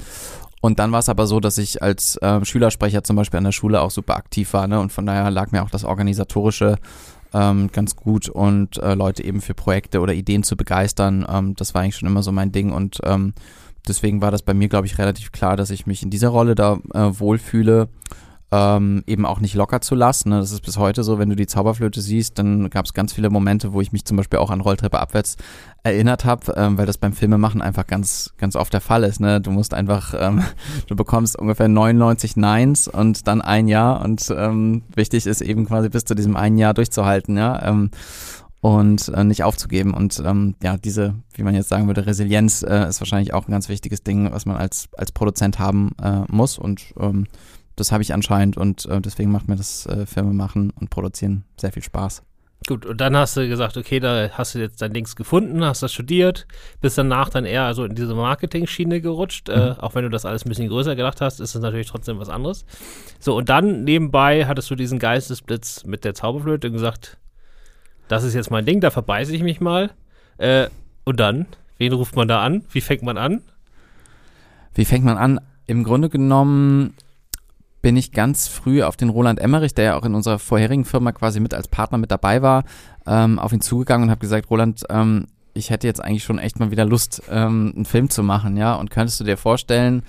und 0.61 0.79
dann 0.79 0.91
war 0.91 0.99
es 0.99 1.09
aber 1.09 1.27
so, 1.27 1.39
dass 1.39 1.57
ich 1.57 1.81
als 1.81 2.17
äh, 2.17 2.43
Schülersprecher 2.43 3.03
zum 3.03 3.15
Beispiel 3.15 3.37
an 3.37 3.43
der 3.43 3.51
Schule 3.51 3.81
auch 3.81 3.91
super 3.91 4.15
aktiv 4.15 4.53
war, 4.53 4.67
ne? 4.67 4.79
Und 4.79 4.91
von 4.91 5.05
daher 5.05 5.29
lag 5.31 5.51
mir 5.51 5.63
auch 5.63 5.69
das 5.69 5.83
Organisatorische 5.83 6.77
ähm, 7.33 7.69
ganz 7.71 7.95
gut 7.95 8.29
und 8.29 8.77
äh, 8.77 8.95
Leute 8.95 9.23
eben 9.23 9.41
für 9.41 9.53
Projekte 9.53 9.99
oder 9.99 10.13
Ideen 10.13 10.43
zu 10.43 10.55
begeistern. 10.55 11.25
Ähm, 11.29 11.55
das 11.55 11.73
war 11.73 11.81
eigentlich 11.81 11.97
schon 11.97 12.07
immer 12.07 12.23
so 12.23 12.31
mein 12.31 12.51
Ding 12.51 12.71
und 12.71 12.99
ähm, 13.03 13.33
deswegen 13.87 14.21
war 14.21 14.31
das 14.31 14.41
bei 14.41 14.53
mir, 14.53 14.69
glaube 14.69 14.87
ich, 14.87 14.97
relativ 14.97 15.31
klar, 15.31 15.57
dass 15.57 15.69
ich 15.69 15.85
mich 15.85 16.01
in 16.01 16.09
dieser 16.09 16.29
Rolle 16.29 16.55
da 16.55 16.79
äh, 16.93 17.19
wohlfühle 17.19 17.89
ähm, 18.51 19.03
eben 19.07 19.25
auch 19.25 19.39
nicht 19.39 19.55
locker 19.55 19.81
zu 19.81 19.95
lassen. 19.95 20.29
Ne? 20.29 20.39
Das 20.39 20.51
ist 20.51 20.61
bis 20.61 20.77
heute 20.77 21.03
so, 21.03 21.17
wenn 21.17 21.29
du 21.29 21.35
die 21.35 21.47
Zauberflöte 21.47 21.99
siehst, 22.01 22.37
dann 22.37 22.69
gab 22.69 22.85
es 22.85 22.93
ganz 22.93 23.13
viele 23.13 23.29
Momente, 23.29 23.73
wo 23.73 23.81
ich 23.81 23.91
mich 23.91 24.05
zum 24.05 24.17
Beispiel 24.17 24.39
auch 24.39 24.51
an 24.51 24.61
Rolltreppe 24.61 24.99
abwärts 24.99 25.37
erinnert 25.83 26.25
habe, 26.25 26.53
ähm, 26.55 26.77
weil 26.77 26.85
das 26.85 26.97
beim 26.97 27.13
Filmemachen 27.13 27.61
einfach 27.61 27.87
ganz, 27.87 28.33
ganz 28.37 28.55
oft 28.55 28.71
der 28.73 28.81
Fall 28.81 29.03
ist. 29.03 29.19
Ne? 29.19 29.41
Du 29.41 29.51
musst 29.51 29.73
einfach, 29.73 30.13
ähm, 30.17 30.43
du 30.87 30.95
bekommst 30.95 31.37
ungefähr 31.37 31.67
99 31.67 32.37
Neins 32.37 32.87
und 32.87 33.27
dann 33.27 33.41
ein 33.41 33.67
Jahr 33.67 34.03
und 34.03 34.33
ähm, 34.35 34.83
wichtig 34.93 35.25
ist 35.25 35.41
eben 35.41 35.65
quasi 35.65 35.89
bis 35.89 36.05
zu 36.05 36.13
diesem 36.15 36.35
einen 36.35 36.57
Jahr 36.57 36.73
durchzuhalten, 36.73 37.37
ja. 37.37 37.61
Ähm, 37.67 37.91
und 38.61 39.09
äh, 39.09 39.23
nicht 39.23 39.43
aufzugeben. 39.43 39.93
Und 39.93 40.23
ähm, 40.25 40.55
ja, 40.63 40.75
diese, 40.75 41.13
wie 41.35 41.43
man 41.43 41.53
jetzt 41.53 41.69
sagen 41.69 41.85
würde, 41.85 42.07
Resilienz 42.07 42.63
äh, 42.63 42.89
ist 42.89 42.99
wahrscheinlich 42.99 43.31
auch 43.31 43.47
ein 43.47 43.51
ganz 43.51 43.69
wichtiges 43.69 44.01
Ding, 44.01 44.31
was 44.31 44.47
man 44.47 44.57
als, 44.57 44.89
als 44.97 45.11
Produzent 45.11 45.59
haben 45.59 45.91
äh, 46.01 46.21
muss. 46.29 46.57
Und 46.57 46.81
das 47.75 47.91
habe 47.91 48.03
ich 48.03 48.13
anscheinend 48.13 48.57
und 48.57 48.85
äh, 48.85 49.01
deswegen 49.01 49.31
macht 49.31 49.47
mir 49.47 49.55
das 49.55 49.85
äh, 49.85 50.05
Filmemachen 50.05 50.71
und 50.71 50.89
Produzieren 50.89 51.43
sehr 51.57 51.71
viel 51.71 51.83
Spaß. 51.83 52.23
Gut, 52.67 52.83
und 52.85 52.99
dann 52.99 53.15
hast 53.15 53.37
du 53.37 53.47
gesagt, 53.47 53.77
okay, 53.77 53.99
da 53.99 54.29
hast 54.31 54.55
du 54.55 54.59
jetzt 54.59 54.81
dein 54.81 54.91
Links 54.91 55.15
gefunden, 55.15 55.63
hast 55.63 55.83
das 55.83 55.93
studiert, 55.93 56.47
bist 56.81 56.97
danach 56.97 57.29
dann 57.29 57.45
eher 57.45 57.63
also 57.63 57.83
in 57.83 57.93
diese 57.93 58.15
Marketing-Schiene 58.15 59.01
gerutscht. 59.01 59.49
Äh, 59.49 59.55
mhm. 59.55 59.61
Äh, 59.63 59.81
auch 59.81 59.93
wenn 59.93 60.03
du 60.03 60.09
das 60.09 60.25
alles 60.25 60.45
ein 60.45 60.49
bisschen 60.49 60.69
größer 60.69 60.95
gedacht 60.95 61.21
hast, 61.21 61.39
ist 61.39 61.53
es 61.53 61.61
natürlich 61.61 61.87
trotzdem 61.87 62.17
was 62.17 62.29
anderes. 62.29 62.65
So, 63.19 63.37
und 63.37 63.49
dann 63.49 63.83
nebenbei 63.83 64.47
hattest 64.47 64.71
du 64.71 64.75
diesen 64.75 64.97
Geistesblitz 64.97 65.83
mit 65.85 66.03
der 66.05 66.15
Zauberflöte 66.15 66.67
und 66.67 66.73
gesagt, 66.73 67.17
das 68.07 68.23
ist 68.23 68.33
jetzt 68.33 68.49
mein 68.49 68.65
Ding, 68.65 68.81
da 68.81 68.89
verbeiße 68.89 69.35
ich 69.35 69.43
mich 69.43 69.61
mal. 69.61 69.91
Äh, 70.37 70.69
und 71.03 71.19
dann, 71.19 71.45
wen 71.77 71.93
ruft 71.93 72.15
man 72.15 72.27
da 72.27 72.41
an? 72.41 72.63
Wie 72.71 72.81
fängt 72.81 73.03
man 73.03 73.17
an? 73.17 73.43
Wie 74.73 74.85
fängt 74.85 75.05
man 75.05 75.17
an? 75.17 75.39
Im 75.67 75.83
Grunde 75.83 76.09
genommen 76.09 76.95
bin 77.85 77.97
ich 77.97 78.11
ganz 78.11 78.47
früh 78.47 78.81
auf 78.81 78.97
den 78.97 79.09
Roland 79.09 79.39
Emmerich, 79.39 79.75
der 79.75 79.85
ja 79.85 79.95
auch 79.95 80.05
in 80.05 80.15
unserer 80.15 80.39
vorherigen 80.39 80.85
Firma 80.85 81.11
quasi 81.11 81.39
mit 81.39 81.53
als 81.53 81.67
Partner 81.67 81.99
mit 81.99 82.09
dabei 82.09 82.41
war, 82.41 82.63
ähm, 83.05 83.37
auf 83.37 83.53
ihn 83.53 83.61
zugegangen 83.61 84.05
und 84.05 84.09
habe 84.09 84.21
gesagt, 84.21 84.49
Roland, 84.49 84.83
ähm, 84.89 85.27
ich 85.53 85.69
hätte 85.69 85.85
jetzt 85.85 86.03
eigentlich 86.03 86.23
schon 86.23 86.39
echt 86.39 86.59
mal 86.59 86.71
wieder 86.71 86.83
Lust, 86.83 87.21
ähm, 87.29 87.73
einen 87.75 87.85
Film 87.85 88.09
zu 88.09 88.23
machen, 88.23 88.57
ja. 88.57 88.73
Und 88.73 88.89
könntest 88.89 89.19
du 89.19 89.23
dir 89.23 89.37
vorstellen, 89.37 90.01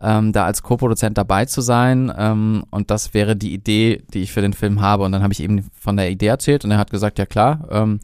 ähm, 0.00 0.32
da 0.32 0.44
als 0.44 0.62
Co-Produzent 0.62 1.18
dabei 1.18 1.44
zu 1.46 1.60
sein? 1.60 2.12
Ähm, 2.16 2.62
und 2.70 2.92
das 2.92 3.14
wäre 3.14 3.34
die 3.34 3.52
Idee, 3.52 4.00
die 4.14 4.22
ich 4.22 4.32
für 4.32 4.40
den 4.40 4.52
Film 4.52 4.80
habe. 4.80 5.02
Und 5.02 5.10
dann 5.10 5.24
habe 5.24 5.32
ich 5.32 5.42
eben 5.42 5.68
von 5.72 5.96
der 5.96 6.12
Idee 6.12 6.28
erzählt 6.28 6.64
und 6.64 6.70
er 6.70 6.78
hat 6.78 6.92
gesagt, 6.92 7.18
ja 7.18 7.26
klar, 7.26 7.66
ähm, 7.72 7.98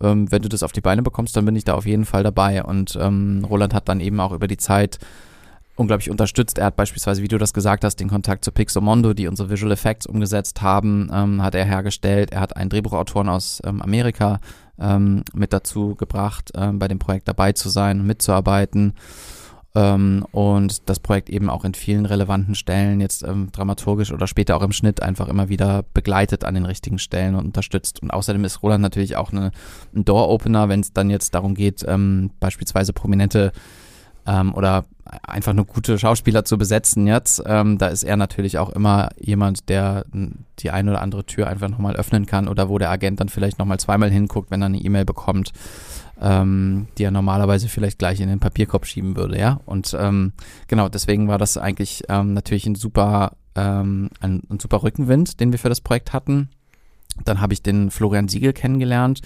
ähm, 0.00 0.32
wenn 0.32 0.40
du 0.40 0.48
das 0.48 0.62
auf 0.62 0.72
die 0.72 0.80
Beine 0.80 1.02
bekommst, 1.02 1.36
dann 1.36 1.44
bin 1.44 1.56
ich 1.56 1.64
da 1.64 1.74
auf 1.74 1.84
jeden 1.84 2.06
Fall 2.06 2.22
dabei. 2.22 2.64
Und 2.64 2.96
ähm, 2.98 3.46
Roland 3.46 3.74
hat 3.74 3.90
dann 3.90 4.00
eben 4.00 4.18
auch 4.18 4.32
über 4.32 4.48
die 4.48 4.56
Zeit 4.56 4.98
unglaublich 5.76 6.10
unterstützt. 6.10 6.58
Er 6.58 6.66
hat 6.66 6.76
beispielsweise, 6.76 7.22
wie 7.22 7.28
du 7.28 7.38
das 7.38 7.52
gesagt 7.52 7.84
hast, 7.84 7.96
den 7.96 8.08
Kontakt 8.08 8.44
zu 8.44 8.50
Pixomondo, 8.50 9.14
die 9.14 9.28
unsere 9.28 9.50
Visual 9.50 9.72
Effects 9.72 10.06
umgesetzt 10.06 10.62
haben, 10.62 11.10
ähm, 11.12 11.42
hat 11.42 11.54
er 11.54 11.64
hergestellt. 11.64 12.32
Er 12.32 12.40
hat 12.40 12.56
einen 12.56 12.70
Drehbuchautoren 12.70 13.28
aus 13.28 13.60
ähm, 13.64 13.82
Amerika 13.82 14.40
ähm, 14.78 15.22
mit 15.34 15.52
dazu 15.52 15.94
gebracht, 15.94 16.50
ähm, 16.54 16.78
bei 16.78 16.88
dem 16.88 16.98
Projekt 16.98 17.28
dabei 17.28 17.52
zu 17.52 17.68
sein, 17.68 18.06
mitzuarbeiten 18.06 18.94
ähm, 19.74 20.24
und 20.32 20.88
das 20.88 20.98
Projekt 20.98 21.28
eben 21.28 21.50
auch 21.50 21.64
in 21.64 21.74
vielen 21.74 22.06
relevanten 22.06 22.54
Stellen 22.54 23.00
jetzt 23.00 23.22
ähm, 23.22 23.50
dramaturgisch 23.52 24.12
oder 24.12 24.26
später 24.26 24.56
auch 24.56 24.62
im 24.62 24.72
Schnitt 24.72 25.02
einfach 25.02 25.28
immer 25.28 25.50
wieder 25.50 25.84
begleitet 25.92 26.44
an 26.44 26.54
den 26.54 26.64
richtigen 26.64 26.98
Stellen 26.98 27.34
und 27.34 27.44
unterstützt. 27.44 28.02
Und 28.02 28.10
außerdem 28.10 28.44
ist 28.44 28.62
Roland 28.62 28.80
natürlich 28.80 29.16
auch 29.16 29.30
eine, 29.30 29.50
ein 29.94 30.06
Door-Opener, 30.06 30.70
wenn 30.70 30.80
es 30.80 30.94
dann 30.94 31.10
jetzt 31.10 31.34
darum 31.34 31.54
geht, 31.54 31.84
beispielsweise 32.40 32.92
prominente 32.94 33.52
ähm, 34.26 34.54
oder 34.54 34.84
einfach 35.22 35.52
nur 35.52 35.66
gute 35.66 35.98
Schauspieler 35.98 36.44
zu 36.44 36.58
besetzen 36.58 37.06
jetzt. 37.06 37.42
Ähm, 37.46 37.78
da 37.78 37.88
ist 37.88 38.02
er 38.02 38.16
natürlich 38.16 38.58
auch 38.58 38.70
immer 38.70 39.10
jemand, 39.18 39.68
der 39.68 40.04
die 40.58 40.70
eine 40.70 40.90
oder 40.90 41.02
andere 41.02 41.24
Tür 41.24 41.46
einfach 41.46 41.68
nochmal 41.68 41.96
öffnen 41.96 42.26
kann 42.26 42.48
oder 42.48 42.68
wo 42.68 42.78
der 42.78 42.90
Agent 42.90 43.20
dann 43.20 43.28
vielleicht 43.28 43.58
nochmal 43.58 43.78
zweimal 43.78 44.10
hinguckt, 44.10 44.50
wenn 44.50 44.62
er 44.62 44.66
eine 44.66 44.78
E-Mail 44.78 45.04
bekommt, 45.04 45.52
ähm, 46.20 46.88
die 46.98 47.04
er 47.04 47.10
normalerweise 47.10 47.68
vielleicht 47.68 47.98
gleich 47.98 48.20
in 48.20 48.28
den 48.28 48.40
Papierkorb 48.40 48.86
schieben 48.86 49.16
würde, 49.16 49.38
ja. 49.38 49.60
Und 49.64 49.96
ähm, 49.98 50.32
genau, 50.66 50.88
deswegen 50.88 51.28
war 51.28 51.38
das 51.38 51.56
eigentlich 51.56 52.04
ähm, 52.08 52.32
natürlich 52.32 52.66
ein 52.66 52.74
super, 52.74 53.32
ähm, 53.54 54.10
ein, 54.20 54.42
ein 54.50 54.58
super 54.58 54.82
Rückenwind, 54.82 55.40
den 55.40 55.52
wir 55.52 55.58
für 55.58 55.68
das 55.68 55.80
Projekt 55.80 56.12
hatten. 56.12 56.48
Dann 57.24 57.40
habe 57.40 57.52
ich 57.52 57.62
den 57.62 57.90
Florian 57.90 58.28
Siegel 58.28 58.52
kennengelernt, 58.52 59.20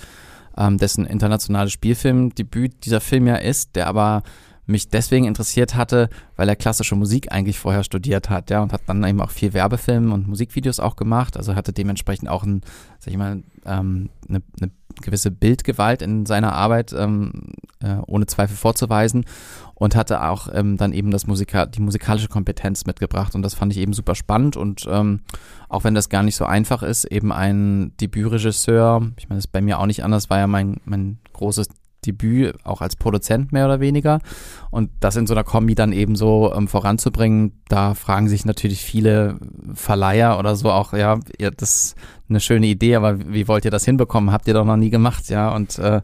ähm, 0.56 0.78
dessen 0.78 1.06
internationales 1.06 1.72
Spielfilmdebüt 1.72 2.84
dieser 2.84 3.00
Film 3.00 3.26
ja 3.26 3.36
ist, 3.36 3.76
der 3.76 3.86
aber 3.86 4.22
mich 4.70 4.88
deswegen 4.88 5.26
interessiert 5.26 5.74
hatte, 5.74 6.08
weil 6.36 6.48
er 6.48 6.56
klassische 6.56 6.96
Musik 6.96 7.32
eigentlich 7.32 7.58
vorher 7.58 7.84
studiert 7.84 8.30
hat, 8.30 8.50
ja, 8.50 8.62
und 8.62 8.72
hat 8.72 8.82
dann 8.86 9.04
eben 9.04 9.20
auch 9.20 9.30
viel 9.30 9.52
Werbefilme 9.52 10.12
und 10.14 10.28
Musikvideos 10.28 10.80
auch 10.80 10.96
gemacht, 10.96 11.36
also 11.36 11.54
hatte 11.54 11.72
dementsprechend 11.72 12.28
auch 12.28 12.44
ein, 12.44 12.62
sag 12.98 13.12
ich 13.12 13.18
mal, 13.18 13.42
ähm, 13.66 14.10
eine, 14.28 14.42
eine 14.60 14.70
gewisse 15.02 15.30
Bildgewalt 15.30 16.02
in 16.02 16.26
seiner 16.26 16.52
Arbeit 16.52 16.92
ähm, 16.92 17.52
äh, 17.82 17.96
ohne 18.06 18.26
Zweifel 18.26 18.56
vorzuweisen. 18.56 19.24
Und 19.74 19.96
hatte 19.96 20.22
auch 20.22 20.48
ähm, 20.52 20.76
dann 20.76 20.92
eben 20.92 21.10
das 21.10 21.26
Musika 21.26 21.64
die 21.64 21.80
musikalische 21.80 22.28
Kompetenz 22.28 22.84
mitgebracht. 22.84 23.34
Und 23.34 23.40
das 23.40 23.54
fand 23.54 23.72
ich 23.72 23.78
eben 23.78 23.94
super 23.94 24.14
spannend. 24.14 24.58
Und 24.58 24.86
ähm, 24.90 25.20
auch 25.70 25.84
wenn 25.84 25.94
das 25.94 26.10
gar 26.10 26.22
nicht 26.22 26.36
so 26.36 26.44
einfach 26.44 26.82
ist, 26.82 27.06
eben 27.06 27.32
ein 27.32 27.92
Debütregisseur, 27.98 29.00
ich 29.16 29.30
meine, 29.30 29.38
das 29.38 29.46
ist 29.46 29.52
bei 29.52 29.62
mir 29.62 29.78
auch 29.78 29.86
nicht 29.86 30.04
anders, 30.04 30.28
war 30.28 30.36
ja 30.36 30.46
mein, 30.46 30.82
mein 30.84 31.18
großes 31.32 31.68
Debüt 32.06 32.54
auch 32.64 32.80
als 32.80 32.96
Produzent 32.96 33.52
mehr 33.52 33.66
oder 33.66 33.80
weniger. 33.80 34.20
Und 34.70 34.90
das 35.00 35.16
in 35.16 35.26
so 35.26 35.34
einer 35.34 35.44
Kombi 35.44 35.74
dann 35.74 35.92
eben 35.92 36.16
so 36.16 36.52
ähm, 36.54 36.68
voranzubringen, 36.68 37.60
da 37.68 37.94
fragen 37.94 38.28
sich 38.28 38.44
natürlich 38.44 38.82
viele 38.82 39.38
Verleiher 39.74 40.38
oder 40.38 40.56
so 40.56 40.70
auch, 40.70 40.92
ja, 40.92 41.20
ja, 41.38 41.50
das 41.50 41.74
ist 41.74 41.96
eine 42.28 42.40
schöne 42.40 42.66
Idee, 42.66 42.96
aber 42.96 43.18
wie 43.18 43.48
wollt 43.48 43.64
ihr 43.64 43.70
das 43.70 43.84
hinbekommen? 43.84 44.32
Habt 44.32 44.48
ihr 44.48 44.54
doch 44.54 44.64
noch 44.64 44.76
nie 44.76 44.90
gemacht, 44.90 45.28
ja, 45.28 45.54
und 45.54 45.78
äh, 45.78 46.00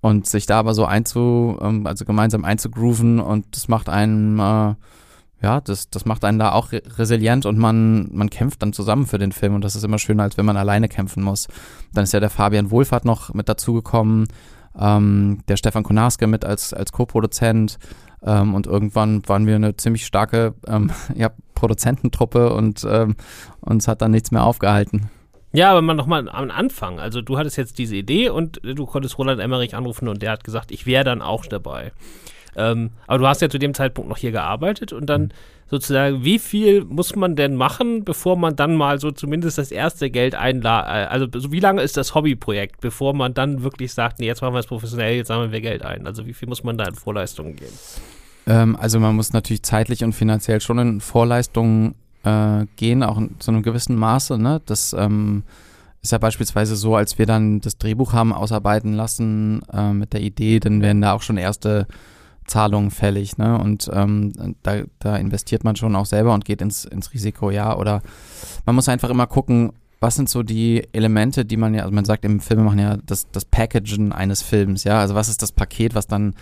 und 0.00 0.26
sich 0.26 0.46
da 0.46 0.58
aber 0.58 0.74
so 0.74 0.84
einzu, 0.84 1.58
ähm, 1.60 1.86
also 1.86 2.04
gemeinsam 2.04 2.44
einzugrooven 2.44 3.18
und 3.18 3.44
das 3.56 3.68
macht 3.68 3.88
einen, 3.88 4.38
äh, 4.38 4.74
ja, 5.42 5.60
das, 5.62 5.90
das 5.90 6.04
macht 6.04 6.24
einen 6.24 6.38
da 6.38 6.52
auch 6.52 6.72
resilient 6.72 7.44
und 7.44 7.58
man, 7.58 8.08
man 8.12 8.30
kämpft 8.30 8.62
dann 8.62 8.72
zusammen 8.72 9.06
für 9.06 9.18
den 9.18 9.32
Film 9.32 9.54
und 9.54 9.62
das 9.62 9.74
ist 9.76 9.84
immer 9.84 9.98
schöner, 9.98 10.22
als 10.22 10.36
wenn 10.36 10.46
man 10.46 10.56
alleine 10.56 10.88
kämpfen 10.88 11.22
muss. 11.22 11.48
Dann 11.92 12.04
ist 12.04 12.12
ja 12.12 12.20
der 12.20 12.30
Fabian 12.30 12.70
Wohlfahrt 12.70 13.04
noch 13.04 13.34
mit 13.34 13.48
dazugekommen, 13.48 14.28
ähm, 14.78 15.40
der 15.48 15.56
Stefan 15.56 15.82
Konarske 15.82 16.26
mit 16.26 16.44
als, 16.44 16.72
als 16.72 16.92
Co-Produzent, 16.92 17.78
Ähm, 18.26 18.54
und 18.54 18.66
irgendwann 18.66 19.26
waren 19.28 19.46
wir 19.46 19.54
eine 19.56 19.76
ziemlich 19.76 20.04
starke 20.04 20.54
ähm, 20.66 20.90
ja, 21.14 21.30
Produzententruppe 21.54 22.52
und 22.52 22.86
ähm, 22.88 23.16
uns 23.60 23.88
hat 23.88 24.02
dann 24.02 24.10
nichts 24.10 24.30
mehr 24.30 24.44
aufgehalten. 24.44 25.10
Ja, 25.52 25.70
aber 25.70 25.80
man 25.80 25.96
nochmal 25.96 26.28
am 26.28 26.50
Anfang. 26.50 26.98
Also 26.98 27.22
du 27.22 27.38
hattest 27.38 27.56
jetzt 27.56 27.78
diese 27.78 27.96
Idee 27.96 28.28
und 28.28 28.60
du 28.62 28.84
konntest 28.84 29.16
Roland 29.16 29.40
Emmerich 29.40 29.74
anrufen 29.74 30.08
und 30.08 30.20
der 30.20 30.32
hat 30.32 30.44
gesagt, 30.44 30.70
ich 30.70 30.86
wäre 30.86 31.04
dann 31.04 31.22
auch 31.22 31.46
dabei. 31.46 31.92
Ähm, 32.56 32.90
aber 33.06 33.18
du 33.18 33.26
hast 33.26 33.42
ja 33.42 33.48
zu 33.48 33.58
dem 33.58 33.74
Zeitpunkt 33.74 34.08
noch 34.08 34.18
hier 34.18 34.32
gearbeitet 34.32 34.92
und 34.92 35.06
dann 35.06 35.22
mhm. 35.22 35.28
Sozusagen, 35.68 36.24
wie 36.24 36.38
viel 36.38 36.84
muss 36.84 37.16
man 37.16 37.36
denn 37.36 37.56
machen, 37.56 38.04
bevor 38.04 38.36
man 38.36 38.54
dann 38.56 38.76
mal 38.76 39.00
so 39.00 39.10
zumindest 39.10 39.58
das 39.58 39.70
erste 39.70 40.10
Geld 40.10 40.34
einladet? 40.34 40.88
Äh, 40.88 41.12
also 41.12 41.26
so 41.32 41.52
wie 41.52 41.60
lange 41.60 41.82
ist 41.82 41.96
das 41.96 42.14
Hobbyprojekt, 42.14 42.80
bevor 42.80 43.14
man 43.14 43.34
dann 43.34 43.62
wirklich 43.62 43.92
sagt, 43.92 44.20
nee, 44.20 44.26
jetzt 44.26 44.42
machen 44.42 44.54
wir 44.54 44.60
es 44.60 44.66
professionell, 44.66 45.16
jetzt 45.16 45.28
sammeln 45.28 45.52
wir 45.52 45.60
Geld 45.60 45.82
ein? 45.84 46.06
Also 46.06 46.26
wie 46.26 46.34
viel 46.34 46.48
muss 46.48 46.62
man 46.62 46.78
da 46.78 46.84
in 46.84 46.94
Vorleistungen 46.94 47.56
gehen? 47.56 47.72
Ähm, 48.46 48.76
also 48.76 49.00
man 49.00 49.16
muss 49.16 49.32
natürlich 49.32 49.62
zeitlich 49.62 50.04
und 50.04 50.12
finanziell 50.12 50.60
schon 50.60 50.78
in 50.78 51.00
Vorleistungen 51.00 51.94
äh, 52.22 52.66
gehen, 52.76 53.02
auch 53.02 53.18
in, 53.18 53.38
zu 53.40 53.50
einem 53.50 53.62
gewissen 53.62 53.96
Maße. 53.96 54.38
Ne? 54.38 54.62
Das 54.66 54.92
ähm, 54.92 55.42
ist 56.02 56.12
ja 56.12 56.18
beispielsweise 56.18 56.76
so, 56.76 56.94
als 56.94 57.18
wir 57.18 57.26
dann 57.26 57.60
das 57.60 57.78
Drehbuch 57.78 58.12
haben 58.12 58.32
ausarbeiten 58.32 58.92
lassen 58.92 59.62
äh, 59.72 59.92
mit 59.92 60.12
der 60.12 60.20
Idee, 60.20 60.60
dann 60.60 60.80
werden 60.80 61.02
da 61.02 61.12
auch 61.12 61.22
schon 61.22 61.36
erste 61.36 61.88
Zahlungen 62.46 62.90
fällig, 62.90 63.38
ne? 63.38 63.58
Und 63.58 63.90
ähm, 63.92 64.56
da, 64.62 64.82
da 64.98 65.16
investiert 65.16 65.64
man 65.64 65.76
schon 65.76 65.96
auch 65.96 66.06
selber 66.06 66.34
und 66.34 66.44
geht 66.44 66.60
ins, 66.60 66.84
ins 66.84 67.12
Risiko, 67.12 67.50
ja. 67.50 67.76
Oder 67.76 68.02
man 68.64 68.74
muss 68.74 68.88
einfach 68.88 69.10
immer 69.10 69.26
gucken, 69.26 69.72
was 70.00 70.14
sind 70.14 70.28
so 70.28 70.42
die 70.42 70.86
Elemente, 70.92 71.44
die 71.44 71.56
man 71.56 71.74
ja, 71.74 71.82
also 71.82 71.94
man 71.94 72.04
sagt 72.04 72.24
im 72.24 72.40
Film 72.40 72.64
machen 72.64 72.78
ja 72.78 72.98
das, 73.04 73.30
das 73.30 73.44
Packagen 73.44 74.12
eines 74.12 74.42
Films, 74.42 74.84
ja. 74.84 75.00
Also 75.00 75.14
was 75.14 75.28
ist 75.28 75.42
das 75.42 75.52
Paket, 75.52 75.94
was 75.94 76.06
dann 76.06 76.34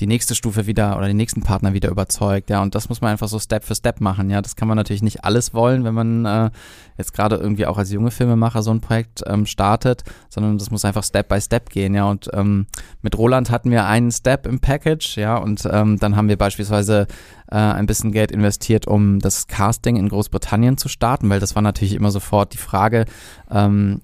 die 0.00 0.06
nächste 0.06 0.34
Stufe 0.34 0.66
wieder 0.66 0.96
oder 0.96 1.06
den 1.06 1.16
nächsten 1.16 1.42
Partner 1.42 1.74
wieder 1.74 1.90
überzeugt, 1.90 2.50
ja. 2.50 2.62
Und 2.62 2.74
das 2.74 2.88
muss 2.88 3.00
man 3.00 3.10
einfach 3.10 3.28
so 3.28 3.38
Step 3.38 3.64
für 3.64 3.74
Step 3.74 4.00
machen, 4.00 4.30
ja. 4.30 4.40
Das 4.40 4.56
kann 4.56 4.66
man 4.66 4.76
natürlich 4.76 5.02
nicht 5.02 5.24
alles 5.24 5.52
wollen, 5.52 5.84
wenn 5.84 5.94
man 5.94 6.24
äh, 6.24 6.50
jetzt 6.96 7.12
gerade 7.12 7.36
irgendwie 7.36 7.66
auch 7.66 7.78
als 7.78 7.92
junge 7.92 8.10
Filmemacher 8.10 8.62
so 8.62 8.70
ein 8.70 8.80
Projekt 8.80 9.22
ähm, 9.26 9.46
startet, 9.46 10.02
sondern 10.28 10.58
das 10.58 10.70
muss 10.70 10.84
einfach 10.84 11.04
Step 11.04 11.28
by 11.28 11.40
Step 11.40 11.70
gehen, 11.70 11.94
ja. 11.94 12.08
Und 12.08 12.30
ähm, 12.32 12.66
mit 13.02 13.16
Roland 13.16 13.50
hatten 13.50 13.70
wir 13.70 13.84
einen 13.84 14.10
Step 14.10 14.46
im 14.46 14.60
Package, 14.60 15.16
ja. 15.16 15.36
Und 15.36 15.68
ähm, 15.70 15.98
dann 15.98 16.16
haben 16.16 16.28
wir 16.28 16.38
beispielsweise 16.38 17.06
äh, 17.50 17.56
ein 17.56 17.86
bisschen 17.86 18.12
Geld 18.12 18.30
investiert, 18.30 18.86
um 18.86 19.18
das 19.18 19.46
Casting 19.48 19.96
in 19.96 20.08
Großbritannien 20.08 20.78
zu 20.78 20.88
starten, 20.88 21.28
weil 21.28 21.40
das 21.40 21.54
war 21.54 21.62
natürlich 21.62 21.94
immer 21.94 22.10
sofort 22.10 22.54
die 22.54 22.58
Frage, 22.58 23.04
ähm, 23.50 24.00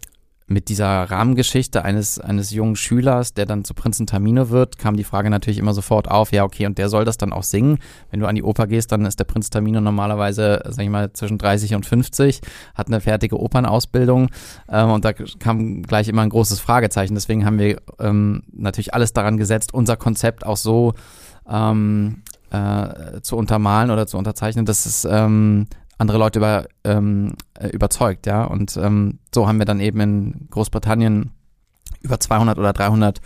mit 0.49 0.69
dieser 0.69 1.03
Rahmengeschichte 1.11 1.85
eines, 1.85 2.21
eines 2.21 2.53
jungen 2.53 2.77
Schülers, 2.77 3.35
der 3.35 3.47
dann 3.47 3.65
zu 3.65 3.75
Prinzen 3.75 4.07
Tamino 4.07 4.51
wird, 4.51 4.79
kam 4.79 4.97
die 4.97 5.03
Frage 5.03 5.29
natürlich 5.29 5.59
immer 5.59 5.75
sofort 5.75 6.09
auf, 6.09 6.31
ja, 6.31 6.45
okay, 6.45 6.67
und 6.67 6.79
der 6.79 6.89
soll 6.89 7.05
das 7.05 7.19
dann 7.19 7.33
auch 7.33 7.43
singen. 7.43 7.79
Wenn 8.11 8.21
du 8.21 8.27
an 8.27 8.37
die 8.37 8.45
Oper 8.45 8.69
gehst, 8.69 8.93
dann 8.93 9.05
ist 9.07 9.19
der 9.19 9.25
Prinz 9.25 9.51
Tamino 9.51 9.81
normalerweise, 9.81 10.63
sag 10.69 10.85
ich 10.85 10.91
mal, 10.91 11.13
zwischen 11.13 11.39
30 11.39 11.75
und 11.75 11.85
50, 11.85 12.41
hat 12.77 12.87
eine 12.87 13.01
fertige 13.01 13.41
Opernausbildung 13.41 14.31
ähm, 14.71 14.91
und 14.91 15.05
da 15.05 15.13
kam 15.13 15.83
gleich 15.83 16.07
immer 16.07 16.23
ein 16.23 16.31
großes 16.31 16.61
Fragezeichen. 16.61 17.15
Deswegen 17.15 17.45
haben 17.45 17.59
wir 17.59 17.81
ähm, 17.99 18.45
natürlich 18.53 18.95
alles 18.95 19.13
daran 19.13 19.39
gesetzt, 19.39 19.75
unser 19.75 19.97
Konzept 19.97 20.47
auch 20.47 20.57
so 20.57 20.95
ähm, 21.49 22.23
äh, 22.51 23.21
zu 23.21 23.37
untermalen 23.37 23.91
oder 23.91 24.07
zu 24.07 24.17
unterzeichnen, 24.17 24.65
dass 24.65 24.87
es 24.87 25.05
ähm, 25.05 25.67
andere 25.99 26.19
Leute 26.19 26.39
über, 26.39 26.67
ähm, 26.85 27.35
äh, 27.55 27.69
überzeugt, 27.69 28.27
ja. 28.27 28.45
Und 28.45 28.77
ähm, 28.77 29.19
so 29.35 29.49
haben 29.49 29.59
wir 29.59 29.65
dann 29.65 29.81
eben 29.81 30.01
in 30.01 30.49
Großbritannien 30.51 31.31
über 32.03 32.21
200 32.21 32.59
oder 32.59 32.73
300 32.73 33.21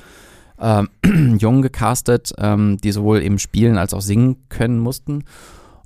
ähm, 0.61 0.89
Jungen 1.39 1.63
gecastet, 1.63 2.33
ähm, 2.39 2.79
die 2.79 2.93
sowohl 2.93 3.23
eben 3.23 3.39
spielen 3.39 3.79
als 3.79 3.95
auch 3.95 4.03
singen 4.03 4.49
können 4.49 4.79
mussten 4.79 5.25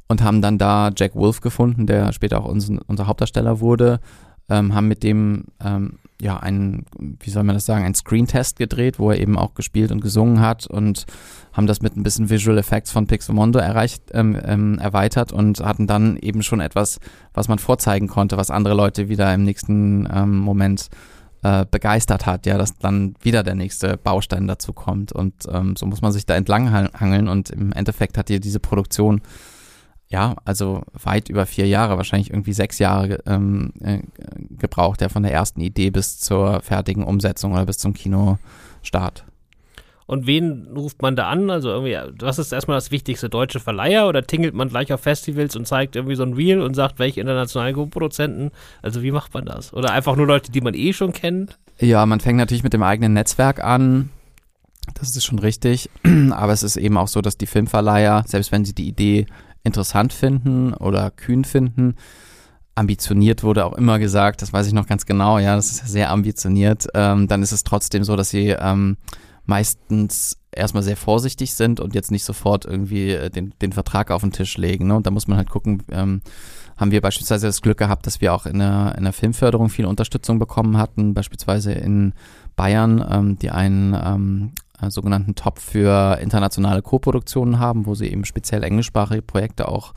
und 0.08 0.22
haben 0.22 0.42
dann 0.42 0.58
da 0.58 0.90
Jack 0.94 1.14
Wolf 1.14 1.40
gefunden, 1.40 1.86
der 1.86 2.12
später 2.12 2.40
auch 2.40 2.48
unser, 2.48 2.80
unser 2.86 3.06
Hauptdarsteller 3.06 3.60
wurde, 3.60 4.00
ähm, 4.48 4.74
haben 4.74 4.88
mit 4.88 5.02
dem 5.02 5.44
ähm, 5.64 5.98
ja 6.24 6.38
einen, 6.38 6.86
wie 7.20 7.30
soll 7.30 7.44
man 7.44 7.54
das 7.54 7.66
sagen, 7.66 7.84
einen 7.84 7.94
Screen-Test 7.94 8.58
gedreht, 8.58 8.98
wo 8.98 9.10
er 9.10 9.20
eben 9.20 9.38
auch 9.38 9.54
gespielt 9.54 9.92
und 9.92 10.00
gesungen 10.00 10.40
hat 10.40 10.66
und 10.66 11.04
haben 11.52 11.68
das 11.68 11.82
mit 11.82 11.96
ein 11.96 12.02
bisschen 12.02 12.30
Visual 12.30 12.58
Effects 12.58 12.90
von 12.90 13.06
Pixelmondo 13.06 13.60
erreicht, 13.60 14.02
ähm, 14.12 14.36
ähm, 14.44 14.78
erweitert 14.78 15.32
und 15.32 15.60
hatten 15.60 15.86
dann 15.86 16.16
eben 16.16 16.42
schon 16.42 16.60
etwas, 16.60 16.98
was 17.32 17.46
man 17.46 17.60
vorzeigen 17.60 18.08
konnte, 18.08 18.36
was 18.36 18.50
andere 18.50 18.74
Leute 18.74 19.08
wieder 19.08 19.32
im 19.32 19.44
nächsten 19.44 20.08
ähm, 20.12 20.38
Moment 20.38 20.88
äh, 21.42 21.66
begeistert 21.70 22.26
hat, 22.26 22.46
ja, 22.46 22.58
dass 22.58 22.78
dann 22.78 23.14
wieder 23.20 23.42
der 23.42 23.54
nächste 23.54 23.96
Baustein 23.98 24.48
dazu 24.48 24.72
kommt 24.72 25.12
und 25.12 25.34
ähm, 25.52 25.76
so 25.76 25.86
muss 25.86 26.00
man 26.00 26.10
sich 26.10 26.26
da 26.26 26.34
entlang 26.34 26.72
hangeln 26.72 27.28
und 27.28 27.50
im 27.50 27.70
Endeffekt 27.72 28.18
hat 28.18 28.28
hier 28.28 28.40
diese 28.40 28.60
Produktion 28.60 29.20
ja, 30.14 30.36
also 30.44 30.82
weit 30.92 31.28
über 31.28 31.44
vier 31.44 31.66
Jahre, 31.66 31.96
wahrscheinlich 31.96 32.30
irgendwie 32.30 32.52
sechs 32.52 32.78
Jahre 32.78 33.18
ähm, 33.26 33.72
äh, 33.80 33.98
gebraucht, 34.48 35.00
ja, 35.00 35.08
von 35.08 35.24
der 35.24 35.32
ersten 35.32 35.60
Idee 35.60 35.90
bis 35.90 36.20
zur 36.20 36.60
fertigen 36.60 37.02
Umsetzung 37.02 37.52
oder 37.52 37.66
bis 37.66 37.78
zum 37.78 37.94
Kinostart. 37.94 39.24
Und 40.06 40.28
wen 40.28 40.68
ruft 40.76 41.02
man 41.02 41.16
da 41.16 41.28
an? 41.28 41.50
Also 41.50 41.70
irgendwie, 41.70 41.98
was 42.20 42.38
ist 42.38 42.52
erstmal 42.52 42.76
das 42.76 42.92
wichtigste? 42.92 43.28
Deutsche 43.28 43.58
Verleiher 43.58 44.06
oder 44.06 44.24
tingelt 44.24 44.54
man 44.54 44.68
gleich 44.68 44.92
auf 44.92 45.00
Festivals 45.00 45.56
und 45.56 45.66
zeigt 45.66 45.96
irgendwie 45.96 46.14
so 46.14 46.22
ein 46.22 46.34
Reel 46.34 46.60
und 46.60 46.74
sagt, 46.74 47.00
welche 47.00 47.20
internationalen 47.20 47.74
Co-Produzenten? 47.74 48.52
Also 48.82 49.02
wie 49.02 49.10
macht 49.10 49.34
man 49.34 49.46
das? 49.46 49.72
Oder 49.72 49.90
einfach 49.90 50.14
nur 50.14 50.28
Leute, 50.28 50.52
die 50.52 50.60
man 50.60 50.74
eh 50.74 50.92
schon 50.92 51.12
kennt? 51.12 51.58
Ja, 51.80 52.06
man 52.06 52.20
fängt 52.20 52.38
natürlich 52.38 52.62
mit 52.62 52.72
dem 52.72 52.84
eigenen 52.84 53.14
Netzwerk 53.14 53.64
an. 53.64 54.10
Das 54.92 55.16
ist 55.16 55.24
schon 55.24 55.40
richtig. 55.40 55.90
Aber 56.30 56.52
es 56.52 56.62
ist 56.62 56.76
eben 56.76 56.98
auch 56.98 57.08
so, 57.08 57.20
dass 57.20 57.36
die 57.36 57.46
Filmverleiher, 57.46 58.22
selbst 58.28 58.52
wenn 58.52 58.64
sie 58.64 58.74
die 58.74 58.86
Idee 58.86 59.26
interessant 59.64 60.12
finden 60.12 60.72
oder 60.74 61.10
kühn 61.10 61.44
finden. 61.44 61.96
Ambitioniert 62.76 63.42
wurde 63.42 63.64
auch 63.64 63.74
immer 63.74 63.98
gesagt, 63.98 64.42
das 64.42 64.52
weiß 64.52 64.66
ich 64.66 64.72
noch 64.72 64.86
ganz 64.86 65.06
genau, 65.06 65.38
ja, 65.38 65.56
das 65.56 65.70
ist 65.70 65.88
sehr 65.88 66.10
ambitioniert. 66.10 66.86
Ähm, 66.94 67.28
dann 67.28 67.42
ist 67.42 67.52
es 67.52 67.64
trotzdem 67.64 68.04
so, 68.04 68.16
dass 68.16 68.30
sie 68.30 68.48
ähm, 68.48 68.96
meistens 69.46 70.38
erstmal 70.52 70.82
sehr 70.82 70.96
vorsichtig 70.96 71.54
sind 71.54 71.80
und 71.80 71.94
jetzt 71.94 72.10
nicht 72.10 72.24
sofort 72.24 72.64
irgendwie 72.64 73.10
äh, 73.10 73.30
den, 73.30 73.54
den 73.60 73.72
Vertrag 73.72 74.10
auf 74.10 74.22
den 74.22 74.32
Tisch 74.32 74.56
legen. 74.56 74.86
Ne? 74.88 74.96
Und 74.96 75.06
da 75.06 75.10
muss 75.10 75.28
man 75.28 75.38
halt 75.38 75.50
gucken, 75.50 75.82
ähm, 75.90 76.22
haben 76.76 76.90
wir 76.90 77.00
beispielsweise 77.00 77.46
das 77.46 77.62
Glück 77.62 77.78
gehabt, 77.78 78.06
dass 78.06 78.20
wir 78.20 78.34
auch 78.34 78.46
in 78.46 78.58
der, 78.58 78.94
in 78.96 79.04
der 79.04 79.12
Filmförderung 79.12 79.68
viel 79.68 79.86
Unterstützung 79.86 80.38
bekommen 80.38 80.76
hatten, 80.76 81.14
beispielsweise 81.14 81.72
in 81.72 82.14
Bayern, 82.56 83.04
ähm, 83.08 83.38
die 83.38 83.50
einen 83.50 83.94
ähm, 83.94 84.52
äh, 84.56 84.63
sogenannten 84.90 85.34
Top 85.34 85.58
für 85.58 86.18
internationale 86.20 86.82
Koproduktionen 86.82 87.58
haben, 87.58 87.86
wo 87.86 87.94
sie 87.94 88.08
eben 88.08 88.24
speziell 88.24 88.62
englischsprachige 88.62 89.22
Projekte 89.22 89.68
auch 89.68 89.94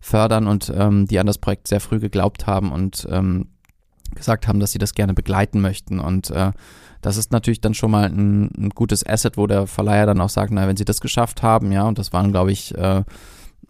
fördern 0.00 0.46
und 0.46 0.72
ähm, 0.74 1.06
die 1.06 1.18
an 1.18 1.26
das 1.26 1.38
Projekt 1.38 1.68
sehr 1.68 1.80
früh 1.80 1.98
geglaubt 1.98 2.46
haben 2.46 2.72
und 2.72 3.06
ähm, 3.10 3.48
gesagt 4.14 4.46
haben, 4.46 4.60
dass 4.60 4.72
sie 4.72 4.78
das 4.78 4.94
gerne 4.94 5.14
begleiten 5.14 5.60
möchten. 5.60 5.98
Und 5.98 6.30
äh, 6.30 6.52
das 7.02 7.16
ist 7.16 7.32
natürlich 7.32 7.60
dann 7.60 7.74
schon 7.74 7.90
mal 7.90 8.04
ein, 8.04 8.50
ein, 8.56 8.70
gutes 8.70 9.06
Asset, 9.06 9.36
wo 9.36 9.46
der 9.46 9.66
Verleiher 9.66 10.06
dann 10.06 10.20
auch 10.20 10.28
sagt, 10.28 10.52
na, 10.52 10.66
wenn 10.66 10.76
sie 10.76 10.84
das 10.84 11.00
geschafft 11.00 11.42
haben, 11.42 11.72
ja, 11.72 11.84
und 11.84 11.98
das 11.98 12.12
waren, 12.12 12.32
glaube 12.32 12.52
ich, 12.52 12.76
äh, 12.76 13.02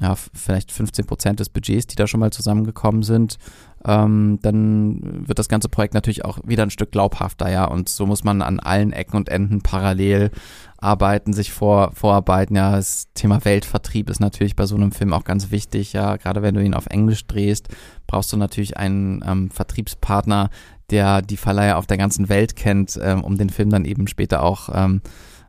ja, 0.01 0.15
vielleicht 0.15 0.73
15 0.73 1.07
Prozent 1.07 1.41
des 1.41 1.49
Budgets, 1.49 1.87
die 1.87 1.97
da 1.97 2.07
schon 2.07 2.21
mal 2.21 2.31
zusammengekommen 2.31 3.03
sind, 3.03 3.39
ähm, 3.87 4.39
dann 4.43 5.27
wird 5.27 5.39
das 5.39 5.49
ganze 5.49 5.69
Projekt 5.69 5.95
natürlich 5.95 6.25
auch 6.25 6.39
wieder 6.45 6.65
ein 6.65 6.71
Stück 6.71 6.91
glaubhafter, 6.91 7.51
ja. 7.51 7.65
Und 7.65 7.89
so 7.89 8.05
muss 8.05 8.25
man 8.25 8.43
an 8.43 8.61
allen 8.61 8.93
Ecken 8.93 9.17
und 9.17 9.29
Enden 9.29 9.63
parallel 9.63 10.33
arbeiten, 10.77 11.33
sich 11.33 11.53
vor, 11.53 11.93
vorarbeiten. 11.95 12.57
Ja, 12.57 12.73
das 12.73 13.07
Thema 13.15 13.45
Weltvertrieb 13.45 14.11
ist 14.11 14.21
natürlich 14.21 14.57
bei 14.57 14.67
so 14.67 14.77
einem 14.77 14.93
Film 14.93 15.13
auch 15.13 15.25
ganz 15.25 15.51
wichtig. 15.51 15.93
Ja, 15.93 16.17
gerade 16.17 16.43
wenn 16.43 16.55
du 16.55 16.63
ihn 16.63 16.75
auf 16.75 16.87
Englisch 16.87 17.27
drehst, 17.27 17.69
brauchst 18.07 18.33
du 18.33 18.37
natürlich 18.37 18.77
einen 18.77 19.25
ähm, 19.27 19.51
Vertriebspartner, 19.51 20.51
der 20.91 21.23
die 21.23 21.37
Verleiher 21.37 21.79
auf 21.79 21.87
der 21.87 21.97
ganzen 21.97 22.29
Welt 22.29 22.57
kennt, 22.57 22.99
ähm, 23.03 23.25
um 23.25 23.39
den 23.39 23.51
Film 23.51 23.71
dann 23.71 23.85
eben 23.85 24.09
später 24.09 24.43
auch 24.43 24.69
ähm, 24.75 25.01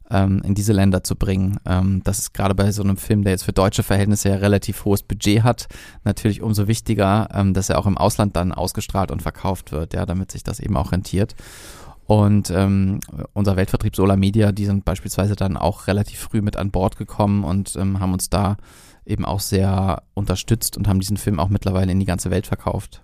ähm, 0.10 0.42
in 0.44 0.56
diese 0.56 0.74
Länder 0.74 1.04
zu 1.04 1.16
bringen. 1.16 1.60
Ähm, 1.66 2.02
das 2.04 2.20
ist 2.20 2.34
gerade 2.34 2.56
bei 2.56 2.72
so 2.72 2.84
einem 2.84 2.98
Film, 2.98 3.24
der 3.24 3.32
jetzt 3.34 3.44
für 3.44 3.54
deutsche 3.54 3.84
Verhältnisse 3.84 4.30
ja 4.30 4.36
relativ 4.36 4.86
hohes 4.86 5.04
Budget 5.04 5.44
hat, 5.44 5.68
natürlich 6.04 6.42
umso 6.42 6.68
wichtiger, 6.68 7.30
ähm, 7.34 7.54
dass 7.54 7.70
er 7.70 7.80
auch 7.80 7.86
im 7.86 7.98
Ausland 7.98 8.36
dann 8.36 8.52
ausgestrahlt 8.52 9.12
und 9.12 9.22
verkauft 9.22 9.72
wird, 9.72 9.94
ja, 9.94 10.06
damit 10.06 10.32
sich 10.32 10.44
das 10.44 10.60
eben 10.60 10.78
auch 10.78 10.92
rentiert. 10.92 11.36
Und 12.06 12.50
ähm, 12.52 13.02
unser 13.34 13.58
Weltvertrieb 13.58 13.96
Solar 13.96 14.16
Media, 14.16 14.54
die 14.54 14.66
sind 14.66 14.86
beispielsweise 14.86 15.36
dann 15.36 15.58
auch 15.58 15.88
relativ 15.88 16.20
früh 16.20 16.42
mit 16.42 16.56
an 16.56 16.72
Bord 16.72 16.98
gekommen 16.98 17.44
und 17.44 17.76
ähm, 17.76 18.00
haben 18.00 18.14
uns 18.14 18.30
da 18.30 18.56
eben 19.06 19.26
auch 19.26 19.42
sehr 19.42 20.04
unterstützt 20.14 20.78
und 20.78 20.88
haben 20.88 21.00
diesen 21.00 21.18
Film 21.18 21.40
auch 21.40 21.50
mittlerweile 21.50 21.92
in 21.92 22.00
die 22.00 22.06
ganze 22.06 22.32
Welt 22.32 22.48
verkauft. 22.48 23.02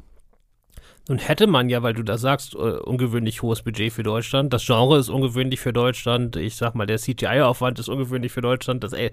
Nun 1.10 1.18
hätte 1.18 1.48
man 1.48 1.68
ja, 1.68 1.84
weil 1.84 1.94
du 1.94 2.02
da 2.02 2.18
sagst, 2.18 2.56
uh, 2.56 2.80
ungewöhnlich 2.86 3.42
hohes 3.42 3.62
Budget 3.62 3.92
für 3.92 4.04
Deutschland. 4.04 4.54
Das 4.54 4.66
Genre 4.66 4.98
ist 4.98 5.10
ungewöhnlich 5.10 5.60
für 5.60 5.74
Deutschland. 5.74 6.38
Ich 6.38 6.56
sag 6.56 6.76
mal, 6.76 6.86
der 6.86 6.98
CGI-Aufwand 6.98 7.78
ist 7.78 7.90
ungewöhnlich 7.90 8.32
für 8.32 8.40
Deutschland. 8.40 8.86
Das 8.86 8.94
äh, 8.94 9.12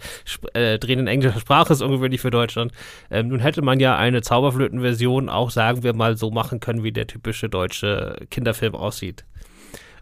äh, 0.53 0.79
Drehen 0.79 1.01
in 1.01 1.09
englischer 1.09 1.41
Sprache 1.41 1.73
ist 1.73 1.83
ungewöhnlich 1.83 2.21
für 2.21 2.31
Deutschland. 2.31 2.71
Ähm, 3.11 3.27
nun 3.27 3.41
hätte 3.41 3.63
man 3.63 3.81
ja 3.81 3.97
eine 3.97 4.23
Zauberflöten-Version 4.23 5.29
auch, 5.29 5.51
sagen 5.51 5.83
wir 5.83 5.93
mal, 5.93 6.17
so 6.17 6.31
machen 6.31 6.61
können, 6.61 6.85
wie 6.85 6.93
der 6.93 7.09
typische 7.09 7.49
deutsche 7.49 8.25
Kinderfilm 8.31 8.77
aussieht. 8.77 9.25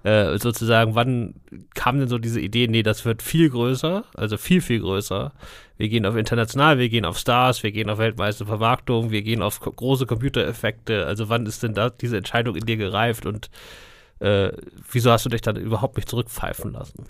Äh, 0.04 0.38
sozusagen, 0.38 0.94
wann 0.94 1.34
kam 1.74 1.98
denn 1.98 2.08
so 2.08 2.18
diese 2.18 2.40
Idee, 2.40 2.68
nee, 2.68 2.82
das 2.82 3.04
wird 3.04 3.22
viel 3.22 3.50
größer, 3.50 4.04
also 4.14 4.36
viel, 4.36 4.60
viel 4.60 4.80
größer. 4.80 5.32
Wir 5.76 5.88
gehen 5.88 6.06
auf 6.06 6.16
international, 6.16 6.78
wir 6.78 6.88
gehen 6.88 7.04
auf 7.04 7.18
Stars, 7.18 7.62
wir 7.62 7.72
gehen 7.72 7.90
auf 7.90 7.98
weltweite 7.98 8.46
Vermarktung, 8.46 9.10
wir 9.10 9.22
gehen 9.22 9.42
auf 9.42 9.60
große 9.60 10.06
Computereffekte. 10.06 11.06
Also 11.06 11.28
wann 11.28 11.46
ist 11.46 11.62
denn 11.62 11.74
da 11.74 11.90
diese 11.90 12.16
Entscheidung 12.16 12.56
in 12.56 12.66
dir 12.66 12.76
gereift 12.76 13.26
und 13.26 13.50
äh, 14.20 14.50
wieso 14.90 15.10
hast 15.10 15.24
du 15.24 15.30
dich 15.30 15.40
dann 15.40 15.56
überhaupt 15.56 15.96
nicht 15.96 16.08
zurückpfeifen 16.08 16.72
lassen? 16.72 17.04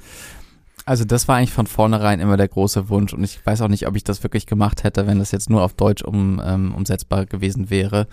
Also 0.85 1.05
das 1.05 1.29
war 1.29 1.37
eigentlich 1.37 1.53
von 1.53 1.67
vornherein 1.67 2.19
immer 2.19 2.39
der 2.39 2.49
große 2.49 2.89
Wunsch 2.89 3.13
und 3.13 3.23
ich 3.23 3.45
weiß 3.45 3.61
auch 3.61 3.69
nicht, 3.69 3.87
ob 3.87 3.95
ich 3.95 4.05
das 4.05 4.23
wirklich 4.23 4.47
gemacht 4.47 4.85
hätte, 4.85 5.07
wenn 5.07 5.19
das 5.19 5.33
jetzt 5.33 5.51
nur 5.51 5.63
auf 5.63 5.75
Deutsch 5.75 6.03
um, 6.03 6.41
ähm, 6.43 6.75
umsetzbar 6.75 7.27
gewesen 7.27 7.69
wäre, 7.69 8.07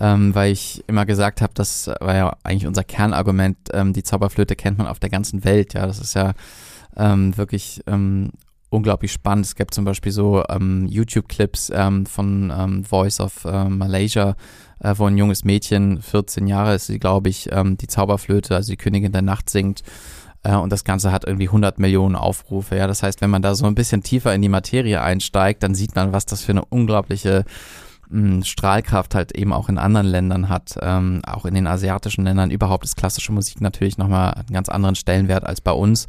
ähm, 0.00 0.34
weil 0.34 0.52
ich 0.52 0.82
immer 0.86 1.06
gesagt 1.06 1.40
habe, 1.42 1.52
das 1.54 1.88
war 2.00 2.16
ja 2.16 2.36
eigentlich 2.42 2.66
unser 2.66 2.84
Kernargument, 2.84 3.56
ähm, 3.72 3.92
die 3.92 4.02
Zauberflöte 4.02 4.56
kennt 4.56 4.78
man 4.78 4.86
auf 4.86 4.98
der 4.98 5.10
ganzen 5.10 5.44
Welt, 5.44 5.74
ja, 5.74 5.86
das 5.86 6.00
ist 6.00 6.14
ja 6.14 6.32
ähm, 6.96 7.36
wirklich 7.36 7.82
ähm, 7.86 8.30
unglaublich 8.70 9.12
spannend. 9.12 9.46
Es 9.46 9.54
gibt 9.54 9.74
zum 9.74 9.84
Beispiel 9.84 10.12
so 10.12 10.44
ähm, 10.48 10.86
YouTube-Clips 10.86 11.70
ähm, 11.74 12.06
von 12.06 12.84
Voice 12.88 13.20
of 13.20 13.44
äh, 13.44 13.64
Malaysia, 13.68 14.36
äh, 14.80 14.94
wo 14.96 15.06
ein 15.06 15.18
junges 15.18 15.44
Mädchen, 15.44 16.00
14 16.00 16.46
Jahre 16.46 16.74
ist 16.74 16.86
sie, 16.86 16.98
glaube 16.98 17.28
ich, 17.28 17.50
die 17.50 17.86
Zauberflöte, 17.86 18.54
also 18.54 18.72
die 18.72 18.76
Königin 18.76 19.12
der 19.12 19.22
Nacht 19.22 19.50
singt 19.50 19.82
äh, 20.42 20.54
und 20.54 20.70
das 20.72 20.84
Ganze 20.84 21.12
hat 21.12 21.24
irgendwie 21.24 21.48
100 21.48 21.78
Millionen 21.78 22.16
Aufrufe. 22.16 22.76
Ja, 22.76 22.86
das 22.86 23.02
heißt, 23.02 23.20
wenn 23.20 23.30
man 23.30 23.42
da 23.42 23.54
so 23.54 23.66
ein 23.66 23.74
bisschen 23.74 24.02
tiefer 24.02 24.34
in 24.34 24.42
die 24.42 24.48
Materie 24.48 25.00
einsteigt, 25.00 25.62
dann 25.62 25.74
sieht 25.74 25.94
man, 25.94 26.12
was 26.12 26.26
das 26.26 26.42
für 26.42 26.52
eine 26.52 26.64
unglaubliche 26.64 27.44
Strahlkraft 28.42 29.14
halt 29.14 29.32
eben 29.32 29.52
auch 29.52 29.68
in 29.68 29.78
anderen 29.78 30.06
Ländern 30.06 30.48
hat. 30.48 30.76
Ähm, 30.80 31.22
auch 31.26 31.44
in 31.44 31.54
den 31.54 31.66
asiatischen 31.66 32.24
Ländern 32.24 32.50
überhaupt 32.50 32.84
ist 32.84 32.96
klassische 32.96 33.32
Musik 33.32 33.60
natürlich 33.60 33.98
nochmal 33.98 34.34
einen 34.34 34.52
ganz 34.52 34.68
anderen 34.68 34.96
Stellenwert 34.96 35.44
als 35.44 35.60
bei 35.60 35.72
uns. 35.72 36.06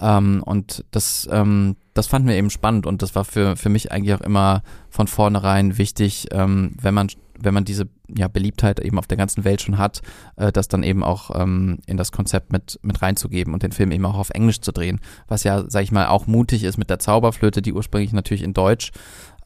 Ähm, 0.00 0.42
und 0.44 0.84
das, 0.90 1.28
ähm, 1.30 1.76
das 1.94 2.06
fanden 2.06 2.28
wir 2.28 2.36
eben 2.36 2.50
spannend 2.50 2.86
und 2.86 3.02
das 3.02 3.14
war 3.14 3.24
für, 3.24 3.56
für 3.56 3.68
mich 3.68 3.92
eigentlich 3.92 4.14
auch 4.14 4.20
immer 4.20 4.62
von 4.90 5.06
vornherein 5.06 5.78
wichtig, 5.78 6.26
ähm, 6.32 6.74
wenn 6.80 6.94
man 6.94 7.08
wenn 7.38 7.54
man 7.54 7.64
diese 7.64 7.88
ja, 8.08 8.28
Beliebtheit 8.28 8.80
eben 8.80 8.98
auf 8.98 9.06
der 9.06 9.16
ganzen 9.16 9.44
Welt 9.44 9.60
schon 9.60 9.78
hat, 9.78 10.02
äh, 10.36 10.52
das 10.52 10.68
dann 10.68 10.82
eben 10.82 11.02
auch 11.02 11.30
ähm, 11.38 11.78
in 11.86 11.96
das 11.96 12.12
Konzept 12.12 12.52
mit, 12.52 12.78
mit 12.82 13.02
reinzugeben 13.02 13.52
und 13.52 13.62
den 13.62 13.72
Film 13.72 13.90
eben 13.90 14.06
auch 14.06 14.16
auf 14.16 14.30
Englisch 14.30 14.60
zu 14.60 14.72
drehen. 14.72 15.00
Was 15.28 15.44
ja, 15.44 15.64
sag 15.68 15.82
ich 15.82 15.92
mal, 15.92 16.06
auch 16.06 16.26
mutig 16.26 16.64
ist 16.64 16.78
mit 16.78 16.90
der 16.90 16.98
Zauberflöte, 16.98 17.62
die 17.62 17.72
ursprünglich 17.72 18.12
natürlich 18.12 18.42
in 18.42 18.54
Deutsch 18.54 18.92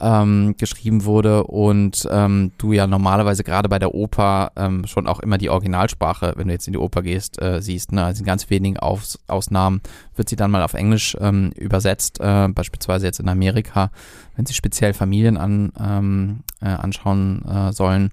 ähm, 0.00 0.54
geschrieben 0.58 1.04
wurde 1.04 1.44
und 1.44 2.08
ähm, 2.10 2.52
du 2.58 2.72
ja 2.72 2.86
normalerweise 2.86 3.44
gerade 3.44 3.68
bei 3.68 3.78
der 3.78 3.94
Oper 3.94 4.52
ähm, 4.56 4.86
schon 4.86 5.06
auch 5.06 5.20
immer 5.20 5.38
die 5.38 5.50
Originalsprache, 5.50 6.34
wenn 6.36 6.48
du 6.48 6.54
jetzt 6.54 6.66
in 6.66 6.72
die 6.72 6.78
Oper 6.78 7.02
gehst, 7.02 7.40
äh, 7.40 7.60
siehst. 7.60 7.92
Ne? 7.92 8.04
Also 8.04 8.20
in 8.20 8.26
ganz 8.26 8.50
wenigen 8.50 8.78
Aus 8.78 9.18
Ausnahmen 9.26 9.80
wird 10.16 10.28
sie 10.28 10.36
dann 10.36 10.50
mal 10.50 10.62
auf 10.62 10.74
Englisch 10.74 11.16
ähm, 11.20 11.52
übersetzt, 11.56 12.20
äh, 12.20 12.48
beispielsweise 12.48 13.06
jetzt 13.06 13.20
in 13.20 13.28
Amerika, 13.28 13.90
wenn 14.36 14.46
sie 14.46 14.54
speziell 14.54 14.94
Familien 14.94 15.36
an, 15.36 15.72
ähm, 15.78 16.40
äh, 16.60 16.68
anschauen 16.68 17.44
äh, 17.46 17.72
sollen. 17.72 18.10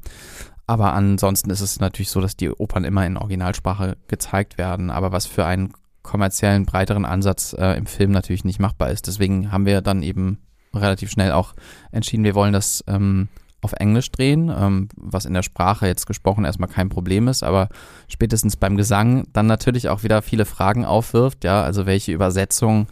Aber 0.67 0.93
ansonsten 0.93 1.50
ist 1.50 1.62
es 1.62 1.80
natürlich 1.80 2.10
so, 2.10 2.19
dass 2.19 2.36
die 2.36 2.52
Opern 2.52 2.84
immer 2.84 3.06
in 3.06 3.15
Originalsprache 3.15 3.95
gezeigt 4.10 4.58
werden. 4.58 4.91
Aber 4.91 5.13
was 5.13 5.26
für 5.26 5.45
einen 5.45 5.73
kommerziellen, 6.08 6.65
breiteren 6.65 7.06
Ansatz 7.06 7.54
äh, 7.54 7.73
im 7.73 7.86
Film 7.86 8.12
natürlich 8.12 8.45
nicht 8.45 8.60
machbar 8.60 8.89
ist. 8.89 9.08
Deswegen 9.08 9.52
haben 9.52 9.65
wir 9.65 9.82
dann 9.82 10.02
eben 10.02 10.39
relativ 10.73 11.10
schnell 11.10 11.32
auch 11.32 11.53
entschieden, 11.91 12.23
wir 12.23 12.36
wollen 12.36 12.53
das 12.53 12.84
ähm, 12.88 13.30
auf 13.62 13.73
Englisch 13.73 14.12
drehen, 14.12 14.53
ähm, 14.56 14.89
was 14.95 15.25
in 15.25 15.34
der 15.34 15.43
Sprache 15.43 15.88
jetzt 15.88 16.06
gesprochen 16.06 16.45
erstmal 16.45 16.69
kein 16.69 16.89
Problem 16.89 17.27
ist, 17.27 17.43
aber 17.43 17.69
spätestens 18.08 18.56
beim 18.56 18.77
Gesang 18.77 19.25
dann 19.34 19.47
natürlich 19.47 19.89
auch 19.89 20.03
wieder 20.03 20.21
viele 20.21 20.45
Fragen 20.45 20.86
aufwirft, 20.86 21.43
ja, 21.43 21.63
also 21.63 21.86
welche 21.86 22.12
Übersetzung 22.12 22.88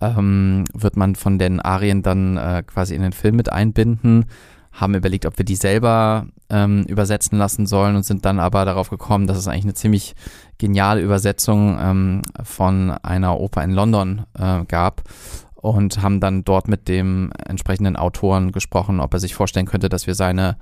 ähm, 0.00 0.64
wird 0.72 0.96
man 0.96 1.14
von 1.16 1.38
den 1.38 1.60
Arien 1.60 2.02
dann 2.02 2.36
äh, 2.36 2.62
quasi 2.66 2.94
in 2.94 3.02
den 3.02 3.12
Film 3.12 3.36
mit 3.36 3.52
einbinden, 3.52 4.24
haben 4.72 4.94
überlegt, 4.94 5.26
ob 5.26 5.36
wir 5.36 5.44
die 5.44 5.56
selber 5.56 6.26
ähm, 6.48 6.84
übersetzen 6.84 7.36
lassen 7.36 7.66
sollen 7.66 7.96
und 7.96 8.04
sind 8.04 8.24
dann 8.24 8.38
aber 8.38 8.64
darauf 8.64 8.88
gekommen, 8.88 9.26
dass 9.26 9.36
es 9.36 9.48
eigentlich 9.48 9.64
eine 9.64 9.74
ziemlich 9.74 10.14
geniale 10.58 11.02
Übersetzung 11.02 11.76
ähm, 11.80 12.22
von 12.42 12.90
einer 13.02 13.38
Oper 13.38 13.64
in 13.64 13.72
London 13.72 14.24
äh, 14.38 14.64
gab 14.66 15.02
und 15.60 16.00
haben 16.02 16.20
dann 16.20 16.42
dort 16.42 16.68
mit 16.68 16.88
dem 16.88 17.32
entsprechenden 17.46 17.96
Autoren 17.96 18.50
gesprochen, 18.50 19.00
ob 19.00 19.12
er 19.12 19.20
sich 19.20 19.34
vorstellen 19.34 19.66
könnte, 19.66 19.90
dass 19.90 20.06
wir 20.06 20.14
seine, 20.14 20.56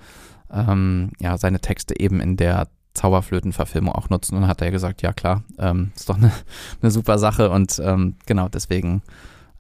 ähm, 0.50 1.12
ja, 1.20 1.38
seine 1.38 1.61
Texte 1.61 1.98
eben 1.98 2.20
in 2.20 2.37
der 2.37 2.68
Zauberflötenverfilmung 2.94 3.94
auch 3.94 4.11
nutzen. 4.11 4.37
Und 4.37 4.48
hat 4.48 4.61
er 4.61 4.72
gesagt, 4.72 5.02
ja 5.02 5.12
klar, 5.12 5.44
ähm, 5.58 5.92
ist 5.94 6.08
doch 6.08 6.16
eine, 6.16 6.32
eine 6.82 6.90
super 6.90 7.18
Sache 7.18 7.50
und 7.50 7.80
ähm, 7.84 8.16
genau 8.26 8.48
deswegen 8.48 9.02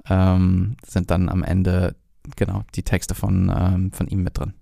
ähm, 0.08 0.76
sind 0.84 1.10
dann 1.10 1.28
am 1.28 1.44
Ende 1.44 1.94
genau 2.34 2.64
die 2.74 2.82
Texte 2.82 3.14
von, 3.14 3.52
ähm, 3.56 3.92
von 3.92 4.08
ihm 4.08 4.24
mit 4.24 4.38
drin. 4.38 4.54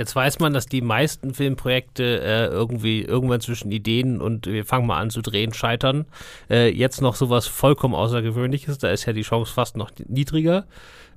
Jetzt 0.00 0.16
weiß 0.16 0.38
man, 0.38 0.54
dass 0.54 0.64
die 0.64 0.80
meisten 0.80 1.34
Filmprojekte 1.34 2.22
äh, 2.22 2.46
irgendwie 2.46 3.02
irgendwann 3.02 3.42
zwischen 3.42 3.70
Ideen 3.70 4.22
und 4.22 4.46
wir 4.46 4.64
fangen 4.64 4.86
mal 4.86 4.96
an 4.96 5.10
zu 5.10 5.20
drehen 5.20 5.52
scheitern. 5.52 6.06
Äh, 6.48 6.70
jetzt 6.70 7.02
noch 7.02 7.14
sowas 7.14 7.46
vollkommen 7.46 7.94
Außergewöhnliches, 7.94 8.78
da 8.78 8.88
ist 8.88 9.04
ja 9.04 9.12
die 9.12 9.20
Chance 9.20 9.52
fast 9.52 9.76
noch 9.76 9.90
niedriger. 10.08 10.64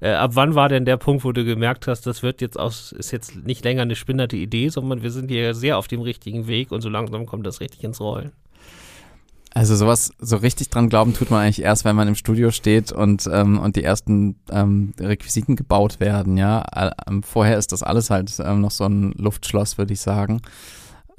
Äh, 0.02 0.10
ab 0.10 0.32
wann 0.34 0.54
war 0.54 0.67
denn 0.67 0.84
der 0.84 0.98
Punkt, 0.98 1.24
wo 1.24 1.32
du 1.32 1.46
gemerkt 1.46 1.88
hast, 1.88 2.06
das 2.06 2.24
wird 2.24 2.41
jetzt 2.41 2.60
aus, 2.60 2.91
ist 2.91 3.12
jetzt 3.12 3.46
nicht 3.46 3.63
länger 3.63 3.84
eine 3.84 3.96
spinnerte 3.96 4.36
Idee, 4.36 4.67
sondern 4.67 5.02
wir 5.02 5.12
sind 5.12 5.32
hier 5.32 5.54
sehr 5.54 5.78
auf 5.78 5.88
dem 5.88 6.02
richtigen 6.02 6.48
Weg 6.48 6.74
und 6.74 6.82
so 6.82 6.89
langsam 6.89 7.26
kommt 7.26 7.48
das 7.48 7.62
richtig 7.62 7.86
ins 7.86 8.02
Rollen? 8.02 8.34
Also 9.55 9.75
sowas, 9.75 10.11
so 10.17 10.37
richtig 10.37 10.71
dran 10.71 10.89
glauben 10.89 11.13
tut 11.13 11.29
man 11.29 11.41
eigentlich 11.41 11.61
erst, 11.61 11.85
wenn 11.85 11.95
man 11.95 12.07
im 12.07 12.15
Studio 12.15 12.49
steht 12.49 12.91
und, 12.91 13.29
ähm, 13.31 13.59
und 13.59 13.75
die 13.75 13.83
ersten 13.83 14.35
ähm, 14.49 14.93
Requisiten 14.99 15.55
gebaut 15.55 15.99
werden, 15.99 16.37
ja. 16.37 16.65
Ähm, 17.07 17.21
vorher 17.21 17.59
ist 17.59 17.71
das 17.71 17.83
alles 17.83 18.09
halt 18.09 18.33
ähm, 18.43 18.61
noch 18.61 18.71
so 18.71 18.85
ein 18.85 19.11
Luftschloss, 19.11 19.77
würde 19.77 19.93
ich 19.93 20.01
sagen. 20.01 20.41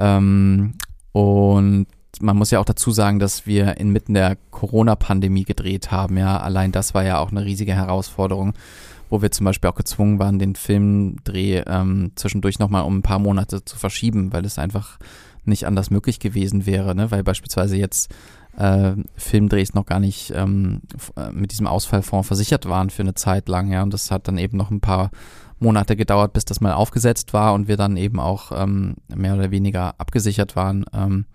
Ähm, 0.00 0.74
und 1.12 1.86
man 2.20 2.36
muss 2.36 2.50
ja 2.50 2.58
auch 2.58 2.64
dazu 2.64 2.90
sagen, 2.90 3.20
dass 3.20 3.46
wir 3.46 3.76
inmitten 3.76 4.14
der 4.14 4.36
Corona-Pandemie 4.50 5.44
gedreht 5.44 5.92
haben, 5.92 6.16
ja. 6.16 6.36
Allein 6.38 6.72
das 6.72 6.92
war 6.92 7.04
ja 7.04 7.20
auch 7.20 7.30
eine 7.30 7.44
riesige 7.44 7.74
Herausforderung, 7.74 8.54
wo 9.10 9.22
wir 9.22 9.30
zum 9.30 9.44
Beispiel 9.44 9.70
auch 9.70 9.76
gezwungen 9.76 10.18
waren, 10.18 10.40
den 10.40 10.56
Filmdreh 10.56 11.62
ähm, 11.68 12.10
zwischendurch 12.16 12.58
nochmal 12.58 12.82
um 12.82 12.98
ein 12.98 13.02
paar 13.02 13.20
Monate 13.20 13.64
zu 13.64 13.76
verschieben, 13.76 14.32
weil 14.32 14.44
es 14.44 14.58
einfach 14.58 14.98
nicht 15.46 15.66
anders 15.66 15.90
möglich 15.90 16.18
gewesen 16.18 16.66
wäre, 16.66 16.94
ne? 16.94 17.10
weil 17.10 17.22
beispielsweise 17.22 17.76
jetzt 17.76 18.12
äh, 18.56 18.92
Filmdrehs 19.16 19.74
noch 19.74 19.86
gar 19.86 20.00
nicht 20.00 20.32
ähm, 20.34 20.82
äh, 21.16 21.30
mit 21.32 21.52
diesem 21.52 21.66
Ausfallfonds 21.66 22.26
versichert 22.26 22.68
waren 22.68 22.90
für 22.90 23.02
eine 23.02 23.14
Zeit 23.14 23.48
lang, 23.48 23.72
ja, 23.72 23.82
und 23.82 23.92
das 23.92 24.10
hat 24.10 24.28
dann 24.28 24.38
eben 24.38 24.56
noch 24.56 24.70
ein 24.70 24.80
paar 24.80 25.10
Monate 25.58 25.96
gedauert, 25.96 26.32
bis 26.32 26.44
das 26.44 26.60
mal 26.60 26.72
aufgesetzt 26.72 27.32
war 27.32 27.54
und 27.54 27.68
wir 27.68 27.76
dann 27.76 27.96
eben 27.96 28.20
auch 28.20 28.52
ähm, 28.54 28.96
mehr 29.14 29.34
oder 29.34 29.50
weniger 29.50 29.94
abgesichert 29.98 30.56
waren. 30.56 30.84
Ähm, 30.92 31.26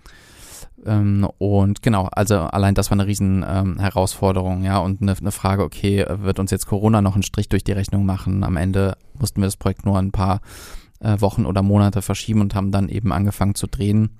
ähm, 0.85 1.27
und 1.37 1.81
genau, 1.81 2.07
also 2.11 2.37
allein 2.37 2.75
das 2.75 2.89
war 2.89 2.95
eine 2.95 3.07
riesen 3.07 3.45
ähm, 3.47 3.79
Herausforderung, 3.79 4.63
ja, 4.63 4.77
und 4.79 5.01
eine, 5.01 5.15
eine, 5.17 5.31
Frage, 5.31 5.63
okay, 5.63 6.05
wird 6.07 6.39
uns 6.39 6.51
jetzt 6.51 6.67
Corona 6.67 7.01
noch 7.01 7.15
einen 7.15 7.23
Strich 7.23 7.49
durch 7.49 7.63
die 7.63 7.71
Rechnung 7.71 8.05
machen? 8.05 8.43
Am 8.43 8.55
Ende 8.55 8.95
mussten 9.17 9.41
wir 9.41 9.47
das 9.47 9.57
Projekt 9.57 9.85
nur 9.85 9.97
ein 9.97 10.11
paar 10.11 10.41
äh, 10.99 11.19
Wochen 11.19 11.45
oder 11.45 11.61
Monate 11.61 12.01
verschieben 12.01 12.41
und 12.41 12.55
haben 12.55 12.71
dann 12.71 12.89
eben 12.89 13.11
angefangen 13.11 13.55
zu 13.55 13.67
drehen. 13.67 14.17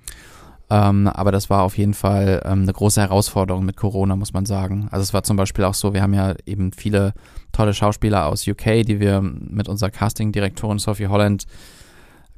Ähm, 0.70 1.08
aber 1.08 1.32
das 1.32 1.50
war 1.50 1.62
auf 1.62 1.76
jeden 1.76 1.94
Fall 1.94 2.42
ähm, 2.44 2.62
eine 2.62 2.72
große 2.72 3.00
Herausforderung 3.00 3.64
mit 3.64 3.76
Corona, 3.76 4.14
muss 4.14 4.32
man 4.32 4.46
sagen. 4.46 4.88
Also 4.92 5.02
es 5.02 5.12
war 5.12 5.24
zum 5.24 5.36
Beispiel 5.36 5.64
auch 5.64 5.74
so, 5.74 5.94
wir 5.94 6.02
haben 6.02 6.14
ja 6.14 6.34
eben 6.46 6.72
viele 6.72 7.12
tolle 7.50 7.74
Schauspieler 7.74 8.26
aus 8.26 8.46
UK, 8.46 8.84
die 8.86 9.00
wir 9.00 9.20
mit 9.20 9.68
unserer 9.68 9.90
Casting-Direktorin 9.90 10.78
Sophie 10.78 11.08
Holland 11.08 11.46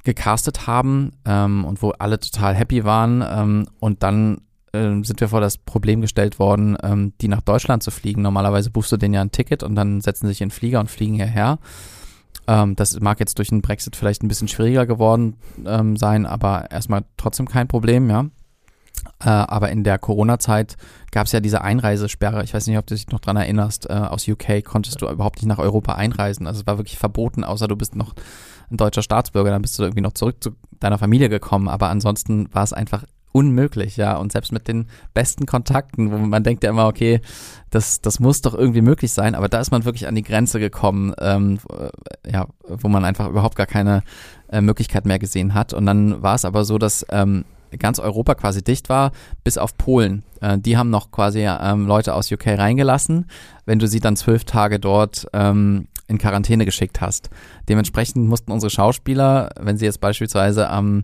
gecastet 0.03 0.65
haben 0.65 1.11
ähm, 1.25 1.63
und 1.63 1.81
wo 1.81 1.91
alle 1.91 2.19
total 2.19 2.55
happy 2.55 2.83
waren. 2.83 3.23
Ähm, 3.25 3.67
und 3.79 4.01
dann 4.01 4.41
äh, 4.73 5.03
sind 5.03 5.21
wir 5.21 5.29
vor 5.29 5.39
das 5.39 5.59
Problem 5.59 6.01
gestellt 6.01 6.39
worden, 6.39 6.75
ähm, 6.81 7.13
die 7.21 7.27
nach 7.27 7.41
Deutschland 7.41 7.83
zu 7.83 7.91
fliegen. 7.91 8.23
Normalerweise 8.23 8.71
buchst 8.71 8.91
du 8.91 8.97
denen 8.97 9.13
ja 9.13 9.21
ein 9.21 9.31
Ticket 9.31 9.61
und 9.61 9.75
dann 9.75 10.01
setzen 10.01 10.25
sie 10.25 10.33
sich 10.33 10.41
in 10.41 10.49
Flieger 10.49 10.79
und 10.79 10.89
fliegen 10.89 11.15
hierher. 11.15 11.59
Ähm, 12.47 12.75
das 12.75 12.99
mag 12.99 13.19
jetzt 13.19 13.37
durch 13.37 13.49
den 13.49 13.61
Brexit 13.61 13.95
vielleicht 13.95 14.23
ein 14.23 14.27
bisschen 14.27 14.47
schwieriger 14.47 14.85
geworden 14.85 15.37
ähm, 15.65 15.95
sein, 15.95 16.25
aber 16.25 16.71
erstmal 16.71 17.05
trotzdem 17.17 17.47
kein 17.47 17.67
Problem, 17.67 18.09
ja. 18.09 18.25
Äh, 19.19 19.29
aber 19.29 19.69
in 19.69 19.83
der 19.83 19.97
Corona-Zeit 19.99 20.75
gab 21.11 21.27
es 21.27 21.31
ja 21.31 21.39
diese 21.39 21.61
Einreisesperre. 21.61 22.43
Ich 22.43 22.53
weiß 22.53 22.67
nicht, 22.67 22.77
ob 22.77 22.87
du 22.87 22.95
dich 22.95 23.07
noch 23.09 23.19
dran 23.19 23.37
erinnerst. 23.37 23.89
Äh, 23.89 23.93
aus 23.93 24.27
UK 24.27 24.63
konntest 24.63 25.01
du 25.01 25.09
überhaupt 25.09 25.37
nicht 25.37 25.47
nach 25.47 25.59
Europa 25.59 25.93
einreisen. 25.93 26.47
Also 26.47 26.61
es 26.61 26.67
war 26.67 26.77
wirklich 26.77 26.97
verboten, 26.97 27.43
außer 27.43 27.67
du 27.67 27.75
bist 27.75 27.95
noch 27.95 28.13
ein 28.69 28.77
deutscher 28.77 29.01
Staatsbürger. 29.01 29.51
Dann 29.51 29.61
bist 29.61 29.77
du 29.77 29.83
irgendwie 29.83 30.01
noch 30.01 30.13
zurück 30.13 30.37
zu 30.41 30.51
deiner 30.79 30.97
Familie 30.97 31.29
gekommen. 31.29 31.67
Aber 31.67 31.89
ansonsten 31.89 32.53
war 32.53 32.63
es 32.63 32.73
einfach 32.73 33.03
unmöglich, 33.33 33.97
ja. 33.97 34.15
Und 34.15 34.31
selbst 34.31 34.53
mit 34.53 34.69
den 34.69 34.87
besten 35.13 35.45
Kontakten, 35.45 36.11
wo 36.11 36.17
man 36.17 36.43
denkt 36.43 36.63
ja 36.63 36.69
immer, 36.69 36.87
okay, 36.87 37.19
das, 37.69 37.99
das 37.99 38.21
muss 38.21 38.41
doch 38.41 38.53
irgendwie 38.53 38.81
möglich 38.81 39.11
sein, 39.11 39.35
aber 39.35 39.49
da 39.49 39.59
ist 39.59 39.71
man 39.71 39.83
wirklich 39.83 40.07
an 40.07 40.15
die 40.15 40.21
Grenze 40.21 40.59
gekommen, 40.59 41.13
ähm, 41.19 41.59
ja, 42.25 42.47
wo 42.67 42.87
man 42.87 43.03
einfach 43.03 43.27
überhaupt 43.27 43.57
gar 43.57 43.65
keine 43.65 44.03
äh, 44.49 44.61
Möglichkeit 44.61 45.05
mehr 45.05 45.19
gesehen 45.19 45.53
hat. 45.53 45.73
Und 45.73 45.85
dann 45.85 46.21
war 46.21 46.35
es 46.35 46.45
aber 46.45 46.63
so, 46.63 46.77
dass 46.77 47.05
ähm, 47.09 47.43
ganz 47.79 47.99
Europa 47.99 48.35
quasi 48.35 48.63
dicht 48.63 48.87
war, 48.89 49.11
bis 49.43 49.57
auf 49.57 49.77
Polen. 49.77 50.23
Äh, 50.41 50.59
die 50.59 50.77
haben 50.77 50.89
noch 50.89 51.11
quasi 51.11 51.45
ähm, 51.47 51.87
Leute 51.87 52.13
aus 52.13 52.31
UK 52.31 52.47
reingelassen, 52.47 53.25
wenn 53.65 53.79
du 53.79 53.87
sie 53.87 53.99
dann 53.99 54.15
zwölf 54.15 54.45
Tage 54.45 54.79
dort 54.79 55.27
ähm, 55.33 55.87
in 56.07 56.17
Quarantäne 56.17 56.65
geschickt 56.65 57.01
hast. 57.01 57.29
Dementsprechend 57.69 58.27
mussten 58.27 58.51
unsere 58.51 58.69
Schauspieler, 58.69 59.49
wenn 59.59 59.77
sie 59.77 59.85
jetzt 59.85 60.01
beispielsweise 60.01 60.69
am 60.69 61.03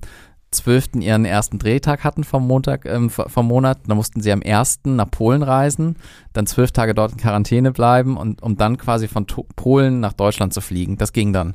12. 0.52 0.96
ihren 1.02 1.26
ersten 1.26 1.60
Drehtag 1.60 2.04
hatten 2.04 2.24
vom 2.24 2.48
Montag, 2.48 2.86
ähm, 2.86 3.10
vom 3.10 3.48
Monat, 3.48 3.80
dann 3.88 3.98
mussten 3.98 4.22
sie 4.22 4.32
am 4.32 4.42
1. 4.44 4.82
nach 4.86 5.10
Polen 5.12 5.44
reisen, 5.44 5.96
dann 6.34 6.48
zwölf 6.48 6.72
Tage 6.72 6.94
dort 6.94 7.12
in 7.12 7.18
Quarantäne 7.18 7.72
bleiben 7.72 8.18
und 8.18 8.42
um 8.42 8.58
dann 8.58 8.78
quasi 8.78 9.08
von 9.08 9.28
to 9.28 9.46
Polen 9.56 10.00
nach 10.00 10.14
Deutschland 10.14 10.54
zu 10.54 10.62
fliegen. 10.62 10.98
Das 10.98 11.14
ging 11.14 11.34
dann. 11.34 11.54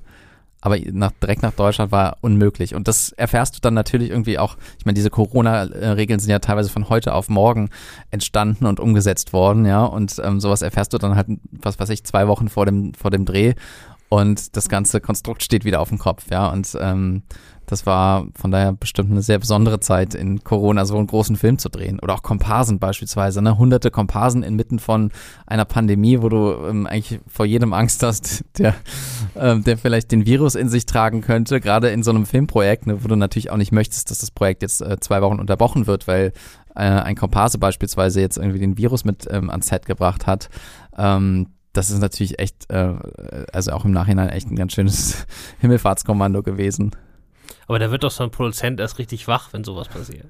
Aber 0.61 0.79
nach, 0.93 1.11
direkt 1.23 1.43
nach 1.43 1.53
Deutschland 1.53 1.93
war 1.93 2.17
unmöglich. 2.23 2.75
Und 2.75 2.89
das 2.89 3.13
erfährst 3.13 3.55
du 3.55 3.61
dann 3.61 3.75
natürlich 3.75 4.09
irgendwie 4.09 4.39
auch, 4.39 4.57
ich 4.79 4.87
meine, 4.87 4.95
diese 4.95 5.11
Corona-Regeln 5.11 6.21
sind 6.21 6.31
ja 6.31 6.39
teilweise 6.39 6.71
von 6.71 6.89
heute 6.89 7.13
auf 7.13 7.29
morgen 7.29 7.69
entstanden 8.11 8.65
und 8.65 8.81
umgesetzt 8.81 9.35
worden, 9.35 9.67
ja. 9.67 9.85
Und 9.85 10.19
ähm, 10.25 10.41
sowas 10.41 10.63
erfährst 10.63 10.95
du 10.95 10.99
dann 10.99 11.17
halt, 11.17 11.27
was 11.51 11.79
weiß 11.79 11.91
ich, 11.91 12.05
zwei 12.05 12.29
Wochen 12.29 12.49
vor 12.49 12.65
dem, 12.65 12.95
vor 12.95 13.11
dem 13.11 13.27
Dreh 13.27 13.53
und 14.09 14.57
das 14.57 14.69
ganze 14.69 15.01
Konstrukt 15.01 15.43
steht 15.43 15.65
wieder 15.65 15.81
auf 15.81 15.89
dem 15.89 15.99
Kopf, 15.99 16.27
ja. 16.31 16.49
Und 16.49 16.77
ähm, 16.81 17.25
das 17.67 17.87
war 17.87 18.27
von 18.35 18.51
daher 18.51 18.73
bestimmt 18.73 19.11
eine 19.11 19.23
sehr 19.23 19.39
besondere 19.39 19.81
Zeit 19.81 20.15
in 20.15 20.45
Corona, 20.45 20.85
so 20.85 20.97
einen 20.97 21.07
großen 21.07 21.37
Film 21.37 21.59
zu 21.59 21.69
drehen. 21.69 21.99
Oder 22.01 22.15
auch 22.15 22.23
Komparsen 22.23 22.79
beispielsweise, 22.79 23.43
ne? 23.43 23.59
Hunderte 23.59 23.91
Komparsen 23.91 24.43
inmitten 24.43 24.79
von 24.79 25.11
einer 25.47 25.65
Pandemie, 25.65 26.21
wo 26.23 26.29
du 26.29 26.53
ähm, 26.69 26.87
eigentlich 26.87 27.21
vor 27.27 27.47
jedem 27.47 27.73
Angst 27.73 28.03
hast, 28.03 28.45
der, 28.59 28.75
ähm, 29.37 29.65
der 29.65 29.79
vielleicht 29.79 30.13
den 30.13 30.27
Virus 30.27 30.55
in 30.55 30.69
sich 30.69 30.87
tragen 30.87 31.21
könnte, 31.21 31.61
gerade 31.61 31.91
in 31.91 32.03
so 32.03 32.11
einem 32.11 32.27
Filmprojekt, 32.27 32.87
ne? 32.87 33.03
wo 33.03 33.09
du 33.09 33.17
natürlich 33.17 33.51
auch 33.51 33.57
nicht 33.57 33.73
möchtest, 33.73 34.11
dass 34.11 34.19
das 34.19 34.31
Projekt 34.31 34.63
jetzt 34.63 34.81
äh, 34.81 34.99
zwei 35.01 35.23
Wochen 35.23 35.39
unterbrochen 35.39 35.87
wird, 35.87 36.07
weil 36.07 36.33
äh, 36.75 36.81
ein 36.81 37.17
Komparse 37.17 37.59
beispielsweise 37.59 38.21
jetzt 38.21 38.37
irgendwie 38.37 38.59
den 38.59 38.77
Virus 38.77 39.05
mit 39.05 39.27
ähm, 39.31 39.51
ans 39.51 39.69
Set 39.69 39.87
gebracht 39.87 40.27
hat. 40.27 40.49
Ähm, 40.97 41.49
das 41.75 41.91
ist 41.91 42.01
natürlich 42.01 42.39
echt, 42.39 42.71
äh, 42.71 42.95
also 43.53 43.73
auch 43.73 43.85
im 43.85 43.91
Nachhinein 43.91 44.29
echt 44.31 44.51
ein 44.51 44.57
ganz 44.57 44.73
schönes 44.73 45.27
Himmelfahrtskommando 45.61 46.43
gewesen. 46.43 46.93
Aber 47.67 47.79
da 47.79 47.91
wird 47.91 48.05
doch 48.05 48.11
so 48.11 48.25
ein 48.25 48.31
Produzent 48.31 48.81
erst 48.81 48.99
richtig 48.99 49.29
wach, 49.29 49.53
wenn 49.53 49.65
sowas 49.65 49.89
passiert. 49.89 50.27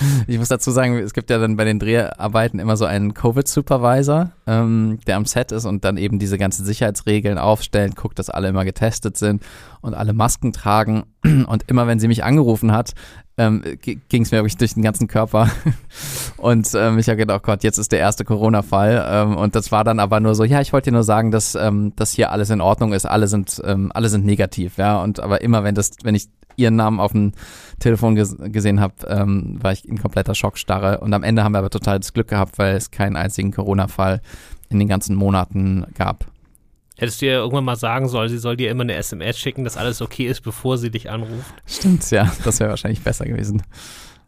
Ich 0.26 0.38
muss 0.38 0.48
dazu 0.48 0.70
sagen, 0.70 0.98
es 0.98 1.12
gibt 1.12 1.30
ja 1.30 1.38
dann 1.38 1.56
bei 1.56 1.64
den 1.64 1.78
Dreharbeiten 1.78 2.58
immer 2.58 2.76
so 2.76 2.84
einen 2.84 3.14
Covid-Supervisor, 3.14 4.30
ähm, 4.46 4.98
der 5.06 5.16
am 5.16 5.24
Set 5.24 5.52
ist 5.52 5.64
und 5.64 5.84
dann 5.84 5.96
eben 5.96 6.18
diese 6.18 6.38
ganzen 6.38 6.64
Sicherheitsregeln 6.64 7.38
aufstellt, 7.38 7.96
guckt, 7.96 8.18
dass 8.18 8.30
alle 8.30 8.48
immer 8.48 8.64
getestet 8.64 9.16
sind 9.16 9.42
und 9.80 9.94
alle 9.94 10.12
Masken 10.12 10.52
tragen. 10.52 11.04
Und 11.46 11.64
immer 11.68 11.86
wenn 11.86 11.98
sie 11.98 12.08
mich 12.08 12.24
angerufen 12.24 12.72
hat, 12.72 12.92
ähm, 13.36 13.62
ging 13.80 14.22
es 14.22 14.30
mir 14.30 14.38
wirklich 14.38 14.56
durch 14.56 14.74
den 14.74 14.82
ganzen 14.82 15.08
Körper. 15.08 15.50
und 16.38 16.70
ähm, 16.74 16.98
ich 16.98 17.08
habe 17.08 17.16
gedacht, 17.16 17.40
oh 17.42 17.46
Gott, 17.46 17.64
jetzt 17.64 17.78
ist 17.78 17.92
der 17.92 17.98
erste 17.98 18.24
Corona-Fall. 18.24 19.06
Ähm, 19.08 19.36
und 19.36 19.54
das 19.54 19.72
war 19.72 19.84
dann 19.84 19.98
aber 19.98 20.20
nur 20.20 20.34
so, 20.34 20.44
ja, 20.44 20.60
ich 20.60 20.72
wollte 20.72 20.90
dir 20.90 20.94
nur 20.94 21.04
sagen, 21.04 21.30
dass, 21.30 21.54
ähm, 21.54 21.92
dass 21.96 22.12
hier 22.12 22.30
alles 22.30 22.50
in 22.50 22.60
Ordnung 22.60 22.92
ist, 22.92 23.06
alle 23.06 23.28
sind, 23.28 23.60
ähm, 23.64 23.90
alle 23.94 24.08
sind 24.08 24.24
negativ, 24.24 24.76
ja. 24.76 25.02
Und 25.02 25.20
aber 25.20 25.40
immer 25.40 25.64
wenn 25.64 25.74
das, 25.74 25.92
wenn 26.02 26.14
ich 26.14 26.28
ihren 26.56 26.76
Namen 26.76 27.00
auf 27.00 27.12
dem 27.12 27.32
Telefon 27.78 28.14
ges 28.14 28.36
gesehen 28.38 28.80
habe, 28.80 28.94
ähm, 29.08 29.58
war 29.60 29.72
ich 29.72 29.86
in 29.86 29.98
kompletter 29.98 30.34
Schockstarre. 30.34 31.00
Und 31.00 31.12
am 31.12 31.22
Ende 31.22 31.44
haben 31.44 31.52
wir 31.52 31.58
aber 31.58 31.70
total 31.70 31.98
das 31.98 32.12
Glück 32.12 32.28
gehabt, 32.28 32.58
weil 32.58 32.76
es 32.76 32.90
keinen 32.90 33.16
einzigen 33.16 33.52
Corona-Fall 33.52 34.20
in 34.68 34.78
den 34.78 34.88
ganzen 34.88 35.16
Monaten 35.16 35.86
gab. 35.96 36.26
Hättest 36.98 37.20
du 37.20 37.26
ihr 37.26 37.32
irgendwann 37.34 37.64
mal 37.64 37.76
sagen 37.76 38.08
sollen, 38.08 38.30
sie 38.30 38.38
soll 38.38 38.56
dir 38.56 38.70
immer 38.70 38.82
eine 38.82 38.94
SMS 38.94 39.38
schicken, 39.38 39.64
dass 39.64 39.76
alles 39.76 40.00
okay 40.00 40.26
ist, 40.26 40.40
bevor 40.40 40.78
sie 40.78 40.90
dich 40.90 41.10
anruft? 41.10 41.54
Stimmt, 41.66 42.10
ja, 42.10 42.32
das 42.42 42.58
wäre 42.58 42.70
wahrscheinlich 42.70 43.02
besser 43.02 43.26
gewesen. 43.26 43.62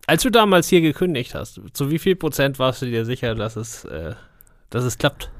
Als 0.08 0.22
du 0.22 0.30
damals 0.30 0.68
hier 0.68 0.80
gekündigt 0.80 1.34
hast, 1.34 1.60
zu 1.74 1.90
wie 1.90 1.98
viel 1.98 2.16
Prozent 2.16 2.58
warst 2.58 2.80
du 2.80 2.86
dir 2.86 3.04
sicher, 3.04 3.34
dass 3.34 3.56
es, 3.56 3.84
äh, 3.84 4.14
dass 4.70 4.84
es 4.84 4.96
klappt? 4.96 5.30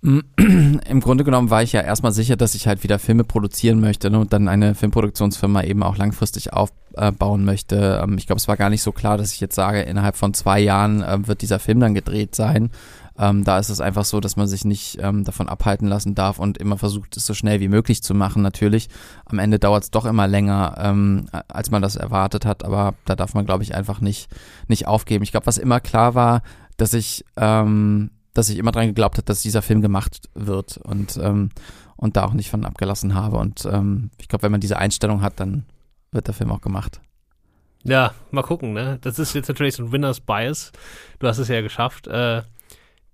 Im 0.00 1.00
Grunde 1.00 1.24
genommen 1.24 1.50
war 1.50 1.64
ich 1.64 1.72
ja 1.72 1.80
erstmal 1.80 2.12
sicher, 2.12 2.36
dass 2.36 2.54
ich 2.54 2.68
halt 2.68 2.84
wieder 2.84 3.00
Filme 3.00 3.24
produzieren 3.24 3.80
möchte 3.80 4.10
ne, 4.10 4.20
und 4.20 4.32
dann 4.32 4.46
eine 4.46 4.76
Filmproduktionsfirma 4.76 5.64
eben 5.64 5.82
auch 5.82 5.96
langfristig 5.96 6.52
aufbauen 6.52 7.44
möchte. 7.44 8.00
Ähm, 8.00 8.16
ich 8.16 8.28
glaube, 8.28 8.38
es 8.38 8.46
war 8.46 8.56
gar 8.56 8.70
nicht 8.70 8.82
so 8.82 8.92
klar, 8.92 9.18
dass 9.18 9.32
ich 9.32 9.40
jetzt 9.40 9.56
sage, 9.56 9.82
innerhalb 9.82 10.14
von 10.14 10.34
zwei 10.34 10.60
Jahren 10.60 11.02
äh, 11.02 11.26
wird 11.26 11.42
dieser 11.42 11.58
Film 11.58 11.80
dann 11.80 11.94
gedreht 11.94 12.36
sein. 12.36 12.70
Ähm, 13.18 13.44
da 13.44 13.58
ist 13.58 13.68
es 13.68 13.80
einfach 13.80 14.04
so, 14.04 14.20
dass 14.20 14.36
man 14.36 14.46
sich 14.46 14.64
nicht 14.64 14.98
ähm, 15.00 15.24
davon 15.24 15.48
abhalten 15.48 15.88
lassen 15.88 16.14
darf 16.14 16.38
und 16.38 16.58
immer 16.58 16.78
versucht, 16.78 17.16
es 17.16 17.26
so 17.26 17.34
schnell 17.34 17.60
wie 17.60 17.68
möglich 17.68 18.02
zu 18.02 18.14
machen. 18.14 18.42
Natürlich, 18.42 18.88
am 19.24 19.38
Ende 19.38 19.58
dauert 19.58 19.84
es 19.84 19.90
doch 19.90 20.04
immer 20.04 20.28
länger, 20.28 20.76
ähm, 20.78 21.28
als 21.48 21.70
man 21.70 21.82
das 21.82 21.96
erwartet 21.96 22.46
hat, 22.46 22.64
aber 22.64 22.94
da 23.04 23.16
darf 23.16 23.34
man, 23.34 23.46
glaube 23.46 23.62
ich, 23.64 23.74
einfach 23.74 24.00
nicht, 24.00 24.30
nicht 24.68 24.86
aufgeben. 24.86 25.24
Ich 25.24 25.32
glaube, 25.32 25.46
was 25.46 25.58
immer 25.58 25.80
klar 25.80 26.14
war, 26.14 26.42
dass 26.76 26.94
ich 26.94 27.24
ähm, 27.36 28.10
dass 28.38 28.48
ich 28.50 28.58
immer 28.58 28.70
dran 28.70 28.86
geglaubt 28.86 29.16
habe, 29.16 29.24
dass 29.24 29.42
dieser 29.42 29.62
Film 29.62 29.82
gemacht 29.82 30.28
wird 30.34 30.76
und, 30.76 31.16
ähm, 31.20 31.50
und 31.96 32.16
da 32.16 32.24
auch 32.24 32.34
nicht 32.34 32.50
von 32.50 32.64
abgelassen 32.64 33.16
habe. 33.16 33.36
Und 33.36 33.64
ähm, 33.64 34.10
ich 34.20 34.28
glaube, 34.28 34.44
wenn 34.44 34.52
man 34.52 34.60
diese 34.60 34.78
Einstellung 34.78 35.22
hat, 35.22 35.40
dann 35.40 35.64
wird 36.12 36.28
der 36.28 36.34
Film 36.34 36.52
auch 36.52 36.60
gemacht. 36.60 37.00
Ja, 37.82 38.12
mal 38.30 38.42
gucken, 38.42 38.74
ne? 38.74 38.98
Das 39.00 39.18
ist 39.18 39.34
jetzt 39.34 39.48
natürlich 39.48 39.74
so 39.74 39.82
ein 39.82 39.90
Winners 39.92 40.20
Bias. 40.20 40.70
Du 41.18 41.26
hast 41.26 41.38
es 41.38 41.48
ja 41.48 41.62
geschafft. 41.62 42.06
Äh, 42.06 42.42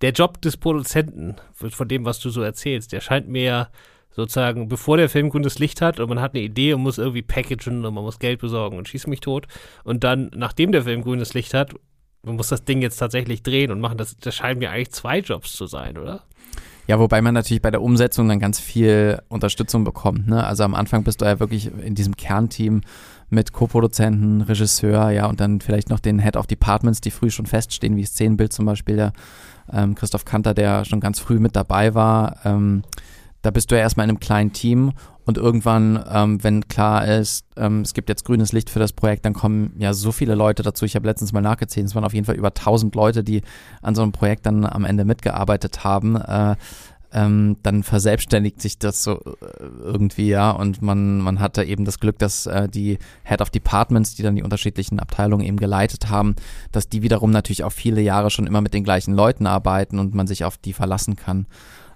der 0.00 0.12
Job 0.12 0.40
des 0.42 0.56
Produzenten, 0.56 1.36
von 1.52 1.88
dem, 1.88 2.04
was 2.04 2.18
du 2.20 2.30
so 2.30 2.42
erzählst, 2.42 2.92
der 2.92 3.00
scheint 3.00 3.28
mir 3.28 3.42
ja 3.42 3.68
sozusagen, 4.10 4.68
bevor 4.68 4.96
der 4.96 5.08
Film 5.08 5.30
grünes 5.30 5.58
Licht 5.58 5.80
hat 5.80 5.98
und 5.98 6.08
man 6.08 6.20
hat 6.20 6.34
eine 6.34 6.44
Idee 6.44 6.74
und 6.74 6.82
muss 6.82 6.98
irgendwie 6.98 7.22
packagen 7.22 7.84
und 7.84 7.94
man 7.94 8.04
muss 8.04 8.18
Geld 8.18 8.40
besorgen 8.40 8.78
und 8.78 8.88
schießt 8.88 9.08
mich 9.08 9.20
tot. 9.20 9.46
Und 9.82 10.04
dann, 10.04 10.30
nachdem 10.34 10.72
der 10.72 10.84
Film 10.84 11.02
grünes 11.02 11.34
Licht 11.34 11.52
hat, 11.52 11.74
man 12.22 12.36
muss 12.36 12.48
das 12.48 12.64
Ding 12.64 12.80
jetzt 12.80 12.96
tatsächlich 12.96 13.42
drehen 13.42 13.70
und 13.70 13.80
machen. 13.80 13.98
Das, 13.98 14.16
das 14.16 14.34
scheinen 14.34 14.60
mir 14.60 14.70
eigentlich 14.70 14.92
zwei 14.92 15.18
Jobs 15.18 15.52
zu 15.52 15.66
sein, 15.66 15.98
oder? 15.98 16.22
Ja, 16.86 16.98
wobei 16.98 17.22
man 17.22 17.34
natürlich 17.34 17.62
bei 17.62 17.70
der 17.70 17.82
Umsetzung 17.82 18.28
dann 18.28 18.38
ganz 18.38 18.60
viel 18.60 19.20
Unterstützung 19.28 19.84
bekommt. 19.84 20.28
Ne? 20.28 20.44
Also 20.44 20.64
am 20.64 20.74
Anfang 20.74 21.02
bist 21.02 21.22
du 21.22 21.24
ja 21.24 21.40
wirklich 21.40 21.66
in 21.66 21.94
diesem 21.94 22.16
Kernteam 22.16 22.82
mit 23.30 23.52
Co-Produzenten, 23.52 24.42
Regisseur, 24.42 25.10
ja, 25.10 25.26
und 25.26 25.40
dann 25.40 25.60
vielleicht 25.60 25.90
noch 25.90 26.00
den 26.00 26.18
Head 26.18 26.36
of 26.36 26.46
Departments, 26.46 27.00
die 27.00 27.10
früh 27.10 27.30
schon 27.30 27.46
feststehen, 27.46 27.96
wie 27.96 28.04
Szenenbild 28.04 28.52
zum 28.52 28.66
Beispiel, 28.66 28.96
der 28.96 29.12
ähm, 29.72 29.94
Christoph 29.94 30.24
Kanter, 30.24 30.54
der 30.54 30.84
schon 30.84 31.00
ganz 31.00 31.18
früh 31.18 31.38
mit 31.38 31.56
dabei 31.56 31.94
war. 31.94 32.36
Ähm, 32.44 32.82
da 33.42 33.50
bist 33.50 33.70
du 33.70 33.74
ja 33.74 33.82
erstmal 33.82 34.04
in 34.04 34.10
einem 34.10 34.20
kleinen 34.20 34.52
Team 34.52 34.92
und 35.26 35.38
irgendwann, 35.38 36.02
ähm, 36.10 36.42
wenn 36.42 36.68
klar 36.68 37.06
ist, 37.06 37.46
ähm, 37.56 37.80
es 37.80 37.94
gibt 37.94 38.08
jetzt 38.08 38.24
grünes 38.24 38.52
Licht 38.52 38.70
für 38.70 38.78
das 38.78 38.92
Projekt, 38.92 39.24
dann 39.24 39.32
kommen 39.32 39.74
ja 39.78 39.94
so 39.94 40.12
viele 40.12 40.34
Leute 40.34 40.62
dazu. 40.62 40.84
Ich 40.84 40.96
habe 40.96 41.06
letztens 41.06 41.32
mal 41.32 41.40
nachgezählt, 41.40 41.86
es 41.86 41.94
waren 41.94 42.04
auf 42.04 42.14
jeden 42.14 42.26
Fall 42.26 42.36
über 42.36 42.54
1000 42.54 42.94
Leute, 42.94 43.24
die 43.24 43.42
an 43.82 43.94
so 43.94 44.02
einem 44.02 44.12
Projekt 44.12 44.46
dann 44.46 44.64
am 44.64 44.84
Ende 44.84 45.04
mitgearbeitet 45.04 45.84
haben. 45.84 46.16
Äh, 46.16 46.56
ähm, 47.14 47.56
dann 47.62 47.84
verselbstständigt 47.84 48.60
sich 48.60 48.78
das 48.78 49.04
so 49.04 49.20
äh, 49.20 49.64
irgendwie, 49.84 50.28
ja. 50.28 50.50
Und 50.50 50.82
man, 50.82 51.18
man 51.18 51.40
hatte 51.40 51.62
eben 51.62 51.84
das 51.84 52.00
Glück, 52.00 52.18
dass 52.18 52.46
äh, 52.46 52.68
die 52.68 52.98
Head 53.22 53.40
of 53.40 53.50
Departments, 53.50 54.16
die 54.16 54.22
dann 54.22 54.34
die 54.34 54.42
unterschiedlichen 54.42 54.98
Abteilungen 54.98 55.46
eben 55.46 55.56
geleitet 55.56 56.10
haben, 56.10 56.34
dass 56.72 56.88
die 56.88 57.02
wiederum 57.02 57.30
natürlich 57.30 57.62
auch 57.64 57.72
viele 57.72 58.00
Jahre 58.00 58.30
schon 58.30 58.46
immer 58.46 58.60
mit 58.60 58.74
den 58.74 58.84
gleichen 58.84 59.14
Leuten 59.14 59.46
arbeiten 59.46 59.98
und 59.98 60.14
man 60.14 60.26
sich 60.26 60.44
auf 60.44 60.58
die 60.58 60.72
verlassen 60.72 61.14
kann. 61.14 61.46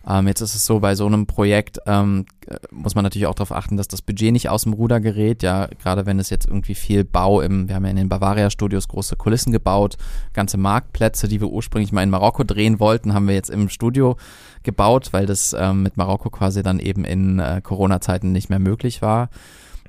Ähm, 0.09 0.27
jetzt 0.27 0.41
ist 0.41 0.55
es 0.55 0.65
so, 0.65 0.81
bei 0.81 0.95
so 0.95 1.07
einem 1.07 1.27
Projekt 1.27 1.81
ähm, 1.87 2.25
muss 2.71 2.95
man 2.95 3.05
natürlich 3.05 3.27
auch 3.27 3.35
darauf 3.35 3.53
achten, 3.53 3.77
dass 3.77 3.89
das 3.89 4.01
Budget 4.01 4.33
nicht 4.33 4.49
aus 4.49 4.63
dem 4.63 4.73
Ruder 4.73 5.01
gerät. 5.01 5.43
Ja, 5.43 5.67
gerade 5.83 6.07
wenn 6.07 6.19
es 6.19 6.31
jetzt 6.31 6.47
irgendwie 6.47 6.75
viel 6.75 7.05
Bau 7.05 7.43
im, 7.43 7.69
wir 7.69 7.75
haben 7.75 7.85
ja 7.85 7.91
in 7.91 7.97
den 7.97 8.09
Bavaria 8.09 8.49
Studios 8.51 8.89
große 8.89 9.17
Kulissen 9.17 9.53
gebaut, 9.53 9.97
ganze 10.33 10.57
Marktplätze, 10.57 11.29
die 11.29 11.41
wir 11.41 11.49
ursprünglich 11.49 11.93
mal 11.93 12.03
in 12.03 12.11
Marokko 12.11 12.45
drehen 12.45 12.81
wollten, 12.81 13.13
haben 13.13 13.29
wir 13.29 13.35
jetzt 13.35 13.51
im 13.51 13.69
Studio 13.69 14.17
gebaut, 14.63 15.09
weil 15.13 15.27
das 15.27 15.55
ähm, 15.59 15.83
mit 15.83 15.97
Marokko 15.97 16.31
quasi 16.31 16.63
dann 16.63 16.79
eben 16.79 17.05
in 17.05 17.39
äh, 17.39 17.61
Corona-Zeiten 17.63 18.33
nicht 18.33 18.51
mehr 18.51 18.59
möglich 18.59 19.03
war. 19.03 19.29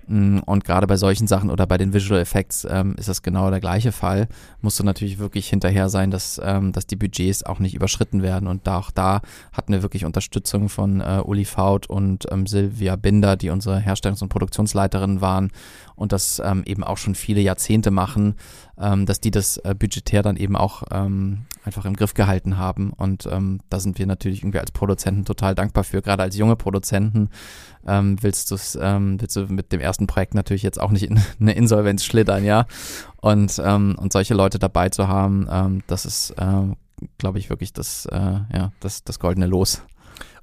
Mm, 0.09 0.39
und 0.45 0.65
gerade 0.65 0.87
bei 0.87 0.97
solchen 0.97 1.27
Sachen 1.27 1.51
oder 1.51 1.67
bei 1.67 1.77
den 1.77 1.93
Visual 1.93 2.19
Effects 2.19 2.67
ähm, 2.69 2.95
ist 2.97 3.07
das 3.07 3.21
genau 3.21 3.51
der 3.51 3.59
gleiche 3.59 3.91
Fall. 3.91 4.27
Musst 4.61 4.79
du 4.79 4.83
natürlich 4.83 5.19
wirklich 5.19 5.47
hinterher 5.47 5.87
sein, 5.87 6.09
dass, 6.09 6.41
ähm, 6.43 6.71
dass 6.71 6.87
die 6.87 6.95
Budgets 6.95 7.43
auch 7.43 7.59
nicht 7.59 7.75
überschritten 7.75 8.23
werden. 8.23 8.47
Und 8.47 8.65
da, 8.65 8.79
auch 8.79 8.89
da 8.89 9.21
hatten 9.53 9.71
wir 9.71 9.83
wirklich 9.83 10.05
Unterstützung 10.05 10.67
von 10.67 11.01
äh, 11.01 11.21
Uli 11.23 11.45
Faut 11.45 11.87
und 11.87 12.25
ähm, 12.31 12.47
Silvia 12.47 12.95
Binder, 12.95 13.37
die 13.37 13.51
unsere 13.51 13.79
Herstellungs- 13.79 14.23
und 14.23 14.29
Produktionsleiterinnen 14.29 15.21
waren 15.21 15.51
und 15.95 16.11
das 16.11 16.41
ähm, 16.43 16.63
eben 16.65 16.83
auch 16.83 16.97
schon 16.97 17.13
viele 17.13 17.41
Jahrzehnte 17.41 17.91
machen, 17.91 18.35
ähm, 18.79 19.05
dass 19.05 19.19
die 19.19 19.31
das 19.31 19.57
äh, 19.57 19.75
budgetär 19.77 20.23
dann 20.23 20.37
eben 20.37 20.55
auch 20.55 20.83
ähm, 20.91 21.45
einfach 21.69 21.85
im 21.85 21.95
Griff 21.95 22.15
gehalten 22.15 22.57
haben. 22.57 22.91
Und 22.93 23.29
ähm, 23.31 23.59
da 23.69 23.79
sind 23.79 23.99
wir 23.99 24.07
natürlich 24.07 24.41
irgendwie 24.41 24.57
als 24.57 24.71
Produzenten 24.71 25.23
total 25.23 25.53
dankbar 25.53 25.83
für. 25.83 26.01
Gerade 26.01 26.23
als 26.23 26.35
junge 26.35 26.55
Produzenten 26.55 27.29
ähm, 27.85 28.17
willst, 28.21 28.51
ähm, 28.81 29.21
willst 29.21 29.35
du 29.35 29.41
mit 29.53 29.71
dem 29.71 29.79
ersten 29.79 30.07
Projekt 30.07 30.33
natürlich 30.33 30.63
jetzt 30.63 30.81
auch 30.81 30.89
nicht 30.89 31.03
in 31.03 31.19
eine 31.39 31.53
Insolvenz 31.53 32.03
schlittern, 32.03 32.43
ja. 32.43 32.65
Und, 33.17 33.61
ähm, 33.63 33.95
und 33.99 34.11
solche 34.11 34.33
Leute 34.33 34.57
dabei 34.57 34.89
zu 34.89 35.07
haben, 35.07 35.47
ähm, 35.51 35.83
das 35.85 36.05
ist, 36.05 36.31
äh, 36.31 36.75
glaube 37.19 37.37
ich, 37.37 37.51
wirklich 37.51 37.71
das, 37.71 38.07
äh, 38.07 38.39
ja, 38.51 38.71
das, 38.79 39.03
das 39.03 39.19
goldene 39.19 39.45
Los. 39.45 39.83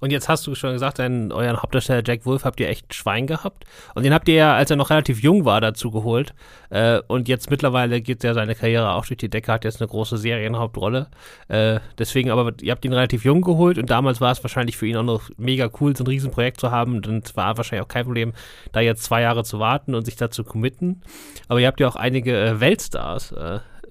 Und 0.01 0.11
jetzt 0.11 0.29
hast 0.29 0.47
du 0.47 0.55
schon 0.55 0.73
gesagt, 0.73 0.99
deinen, 0.99 1.33
euren 1.33 1.63
Hauptdarsteller 1.63 2.03
Jack 2.07 2.27
Wolf 2.27 2.45
habt 2.45 2.61
ihr 2.61 2.69
echt 2.69 2.95
Schwein 2.95 3.27
gehabt. 3.27 3.65
Und 3.95 4.05
den 4.05 4.13
habt 4.13 4.29
ihr 4.29 4.35
ja, 4.35 4.55
als 4.55 4.71
er 4.71 4.77
noch 4.77 4.91
relativ 4.91 5.23
jung 5.23 5.45
war, 5.45 5.61
dazu 5.61 5.91
geholt. 5.91 6.35
Äh, 6.71 7.01
und 7.07 7.29
jetzt 7.29 7.51
mittlerweile 7.51 8.01
geht 8.01 8.25
ja 8.25 8.35
seine 8.35 8.55
Karriere 8.55 8.93
auch 8.93 9.07
durch 9.07 9.19
die 9.19 9.29
Decke, 9.29 9.53
hat 9.53 9.65
jetzt 9.65 9.81
eine 9.81 9.89
große 9.89 10.19
Serienhauptrolle. 10.19 11.09
Äh, 11.49 11.81
deswegen, 11.99 12.31
aber 12.31 12.53
ihr 12.61 12.73
habt 12.73 12.85
ihn 12.85 12.93
relativ 12.93 13.25
jung 13.25 13.43
geholt 13.43 13.79
und 13.79 13.91
damals 13.91 14.21
war 14.21 14.33
es 14.33 14.43
wahrscheinlich 14.43 14.77
für 14.77 14.87
ihn 14.87 14.97
auch 14.97 15.03
noch 15.03 15.31
mega 15.37 15.71
cool, 15.81 15.97
so 15.97 16.05
ein 16.05 16.09
Riesenprojekt 16.09 16.61
zu 16.61 16.71
haben. 16.71 16.97
Und 16.97 17.27
es 17.27 17.37
war 17.37 17.57
wahrscheinlich 17.57 17.85
auch 17.85 17.89
kein 17.89 18.05
Problem, 18.05 18.33
da 18.73 18.81
jetzt 18.81 19.05
zwei 19.05 19.23
Jahre 19.23 19.45
zu 19.45 19.59
warten 19.59 19.95
und 19.95 20.05
sich 20.05 20.17
dazu 20.17 20.45
committen. 20.45 21.03
Aber 21.49 21.61
ihr 21.61 21.67
habt 21.67 21.81
ja 21.81 21.89
auch 21.89 21.97
einige 21.97 22.39
äh, 22.39 22.61
Weltstars. 22.61 23.33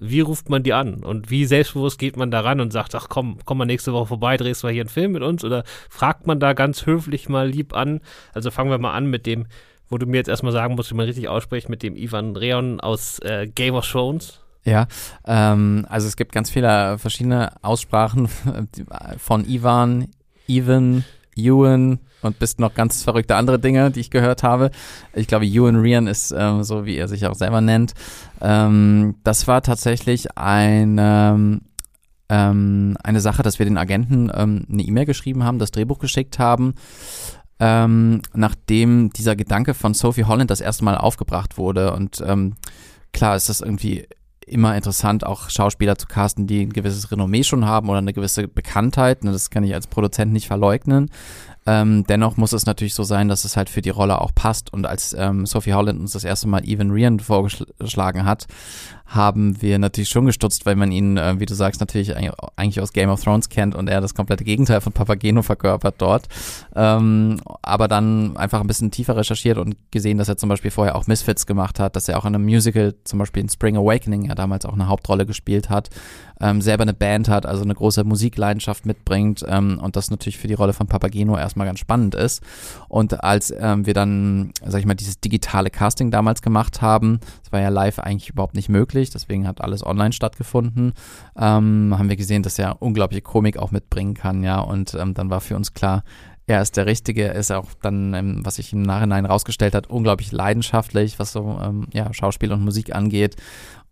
wie 0.00 0.20
ruft 0.20 0.48
man 0.48 0.62
die 0.62 0.72
an 0.72 1.04
und 1.04 1.30
wie 1.30 1.44
selbstbewusst 1.44 1.98
geht 1.98 2.16
man 2.16 2.30
da 2.30 2.40
ran 2.40 2.60
und 2.60 2.72
sagt, 2.72 2.94
ach 2.94 3.08
komm, 3.08 3.38
komm 3.44 3.58
mal 3.58 3.64
nächste 3.64 3.92
Woche 3.92 4.06
vorbei, 4.06 4.36
drehst 4.36 4.62
mal 4.62 4.72
hier 4.72 4.82
einen 4.82 4.88
Film 4.88 5.12
mit 5.12 5.22
uns 5.22 5.44
oder 5.44 5.64
fragt 5.88 6.26
man 6.26 6.40
da 6.40 6.52
ganz 6.52 6.86
höflich 6.86 7.28
mal 7.28 7.48
lieb 7.48 7.74
an? 7.74 8.00
Also 8.34 8.50
fangen 8.50 8.70
wir 8.70 8.78
mal 8.78 8.94
an 8.94 9.06
mit 9.06 9.26
dem, 9.26 9.46
wo 9.88 9.98
du 9.98 10.06
mir 10.06 10.18
jetzt 10.18 10.28
erstmal 10.28 10.52
sagen 10.52 10.74
musst, 10.74 10.90
wie 10.90 10.96
man 10.96 11.06
richtig 11.06 11.28
ausspricht, 11.28 11.68
mit 11.68 11.82
dem 11.82 11.96
Ivan 11.96 12.36
Reon 12.36 12.80
aus 12.80 13.18
äh, 13.20 13.46
Game 13.46 13.74
of 13.74 13.88
Thrones. 13.90 14.40
Ja, 14.64 14.88
ähm, 15.24 15.86
also 15.88 16.08
es 16.08 16.16
gibt 16.16 16.32
ganz 16.32 16.50
viele 16.50 16.98
verschiedene 16.98 17.52
Aussprachen 17.62 18.28
von 19.18 19.48
Ivan, 19.48 20.08
Ivan, 20.48 21.04
Ewan 21.36 22.00
und 22.26 22.38
bist 22.38 22.60
noch 22.60 22.74
ganz 22.74 23.02
verrückte 23.02 23.36
andere 23.36 23.58
Dinge, 23.58 23.90
die 23.90 24.00
ich 24.00 24.10
gehört 24.10 24.42
habe. 24.42 24.70
Ich 25.14 25.26
glaube, 25.26 25.46
Ewan 25.46 25.76
Rian 25.76 26.06
ist 26.06 26.34
ähm, 26.36 26.62
so, 26.62 26.84
wie 26.84 26.96
er 26.96 27.08
sich 27.08 27.26
auch 27.26 27.34
selber 27.34 27.60
nennt. 27.60 27.94
Ähm, 28.40 29.16
das 29.24 29.46
war 29.46 29.62
tatsächlich 29.62 30.36
eine, 30.36 31.60
ähm, 32.28 32.96
eine 33.02 33.20
Sache, 33.20 33.42
dass 33.42 33.58
wir 33.58 33.66
den 33.66 33.78
Agenten 33.78 34.30
ähm, 34.34 34.66
eine 34.70 34.82
E-Mail 34.82 35.06
geschrieben 35.06 35.44
haben, 35.44 35.58
das 35.58 35.70
Drehbuch 35.70 35.98
geschickt 35.98 36.38
haben. 36.38 36.74
Ähm, 37.58 38.20
nachdem 38.34 39.10
dieser 39.14 39.34
Gedanke 39.34 39.72
von 39.72 39.94
Sophie 39.94 40.24
Holland 40.24 40.50
das 40.50 40.60
erste 40.60 40.84
Mal 40.84 40.98
aufgebracht 40.98 41.56
wurde. 41.56 41.94
Und 41.94 42.22
ähm, 42.26 42.56
klar 43.12 43.34
ist 43.34 43.48
das 43.48 43.62
irgendwie 43.62 44.06
immer 44.46 44.76
interessant, 44.76 45.26
auch 45.26 45.50
Schauspieler 45.50 45.98
zu 45.98 46.06
casten, 46.06 46.46
die 46.46 46.62
ein 46.62 46.72
gewisses 46.72 47.10
Renommee 47.10 47.42
schon 47.42 47.66
haben 47.66 47.88
oder 47.88 47.98
eine 47.98 48.12
gewisse 48.12 48.46
Bekanntheit. 48.46 49.24
Ne, 49.24 49.32
das 49.32 49.50
kann 49.50 49.64
ich 49.64 49.74
als 49.74 49.88
Produzent 49.88 50.32
nicht 50.32 50.46
verleugnen. 50.46 51.10
Ähm, 51.66 52.04
dennoch 52.08 52.36
muss 52.36 52.52
es 52.52 52.66
natürlich 52.66 52.94
so 52.94 53.02
sein, 53.02 53.28
dass 53.28 53.44
es 53.44 53.56
halt 53.56 53.68
für 53.68 53.82
die 53.82 53.90
Rolle 53.90 54.20
auch 54.20 54.34
passt. 54.34 54.72
Und 54.72 54.86
als 54.86 55.14
ähm, 55.18 55.46
Sophie 55.46 55.74
Holland 55.74 56.00
uns 56.00 56.12
das 56.12 56.24
erste 56.24 56.48
Mal 56.48 56.64
Evan 56.64 56.90
Ryan 56.90 57.20
vorgeschlagen 57.20 58.24
hat, 58.24 58.46
haben 59.06 59.62
wir 59.62 59.78
natürlich 59.78 60.08
schon 60.08 60.26
gestutzt, 60.26 60.66
weil 60.66 60.74
man 60.74 60.90
ihn, 60.90 61.16
äh, 61.16 61.38
wie 61.38 61.46
du 61.46 61.54
sagst, 61.54 61.80
natürlich 61.80 62.16
eigentlich 62.16 62.80
aus 62.80 62.92
Game 62.92 63.08
of 63.08 63.22
Thrones 63.22 63.48
kennt 63.48 63.74
und 63.76 63.88
er 63.88 64.00
das 64.00 64.14
komplette 64.14 64.42
Gegenteil 64.42 64.80
von 64.80 64.92
Papageno 64.92 65.42
verkörpert 65.42 65.94
dort. 65.98 66.26
Ähm, 66.74 67.40
aber 67.62 67.86
dann 67.86 68.36
einfach 68.36 68.60
ein 68.60 68.66
bisschen 68.66 68.90
tiefer 68.90 69.16
recherchiert 69.16 69.58
und 69.58 69.76
gesehen, 69.92 70.18
dass 70.18 70.28
er 70.28 70.36
zum 70.36 70.48
Beispiel 70.48 70.72
vorher 70.72 70.96
auch 70.96 71.06
Misfits 71.06 71.46
gemacht 71.46 71.78
hat, 71.78 71.94
dass 71.94 72.08
er 72.08 72.18
auch 72.18 72.24
in 72.24 72.34
einem 72.34 72.44
Musical, 72.44 72.94
zum 73.04 73.20
Beispiel 73.20 73.42
in 73.42 73.48
Spring 73.48 73.76
Awakening, 73.76 74.24
ja 74.24 74.34
damals 74.34 74.66
auch 74.66 74.74
eine 74.74 74.88
Hauptrolle 74.88 75.24
gespielt 75.24 75.70
hat, 75.70 75.88
ähm, 76.40 76.60
selber 76.60 76.82
eine 76.82 76.94
Band 76.94 77.28
hat, 77.28 77.46
also 77.46 77.62
eine 77.62 77.74
große 77.74 78.02
Musikleidenschaft 78.02 78.86
mitbringt 78.86 79.44
ähm, 79.48 79.78
und 79.80 79.94
das 79.94 80.10
natürlich 80.10 80.38
für 80.38 80.48
die 80.48 80.54
Rolle 80.54 80.72
von 80.72 80.88
Papageno 80.88 81.38
erstmal 81.38 81.55
ganz 81.64 81.78
spannend 81.78 82.14
ist. 82.14 82.42
Und 82.88 83.22
als 83.24 83.52
ähm, 83.58 83.86
wir 83.86 83.94
dann, 83.94 84.52
sag 84.64 84.80
ich 84.80 84.86
mal, 84.86 84.94
dieses 84.94 85.20
digitale 85.20 85.70
Casting 85.70 86.10
damals 86.10 86.42
gemacht 86.42 86.82
haben, 86.82 87.20
das 87.42 87.52
war 87.52 87.60
ja 87.60 87.68
live 87.68 87.98
eigentlich 87.98 88.30
überhaupt 88.30 88.54
nicht 88.54 88.68
möglich, 88.68 89.10
deswegen 89.10 89.46
hat 89.46 89.60
alles 89.60 89.84
online 89.84 90.12
stattgefunden, 90.12 90.92
ähm, 91.36 91.94
haben 91.96 92.08
wir 92.08 92.16
gesehen, 92.16 92.42
dass 92.42 92.58
er 92.58 92.80
unglaubliche 92.82 93.22
Komik 93.22 93.58
auch 93.58 93.70
mitbringen 93.70 94.14
kann, 94.14 94.42
ja, 94.42 94.60
und 94.60 94.94
ähm, 94.94 95.14
dann 95.14 95.30
war 95.30 95.40
für 95.40 95.56
uns 95.56 95.72
klar, 95.74 96.02
er 96.48 96.62
ist 96.62 96.76
der 96.76 96.86
Richtige, 96.86 97.24
er 97.24 97.34
ist 97.34 97.50
auch 97.50 97.66
dann, 97.82 98.14
ähm, 98.14 98.40
was 98.44 98.56
sich 98.56 98.72
im 98.72 98.82
Nachhinein 98.82 99.26
rausgestellt 99.26 99.74
hat, 99.74 99.88
unglaublich 99.88 100.30
leidenschaftlich, 100.30 101.18
was 101.18 101.32
so 101.32 101.58
ähm, 101.60 101.88
ja, 101.92 102.12
Schauspiel 102.14 102.52
und 102.52 102.64
Musik 102.64 102.94
angeht. 102.94 103.36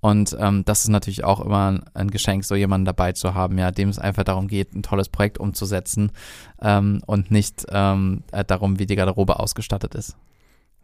Und 0.04 0.36
ähm, 0.38 0.66
das 0.66 0.82
ist 0.82 0.90
natürlich 0.90 1.24
auch 1.24 1.40
immer 1.40 1.80
ein 1.94 2.10
Geschenk, 2.10 2.44
so 2.44 2.54
jemanden 2.54 2.84
dabei 2.84 3.12
zu 3.12 3.32
haben, 3.32 3.56
ja, 3.56 3.70
dem 3.70 3.88
es 3.88 3.98
einfach 3.98 4.22
darum 4.22 4.48
geht, 4.48 4.74
ein 4.74 4.82
tolles 4.82 5.08
Projekt 5.08 5.38
umzusetzen 5.38 6.12
ähm, 6.60 7.00
und 7.06 7.30
nicht 7.30 7.64
ähm, 7.70 8.22
äh, 8.30 8.44
darum, 8.44 8.78
wie 8.78 8.84
die 8.84 8.96
Garderobe 8.96 9.40
ausgestattet 9.40 9.94
ist. 9.94 10.14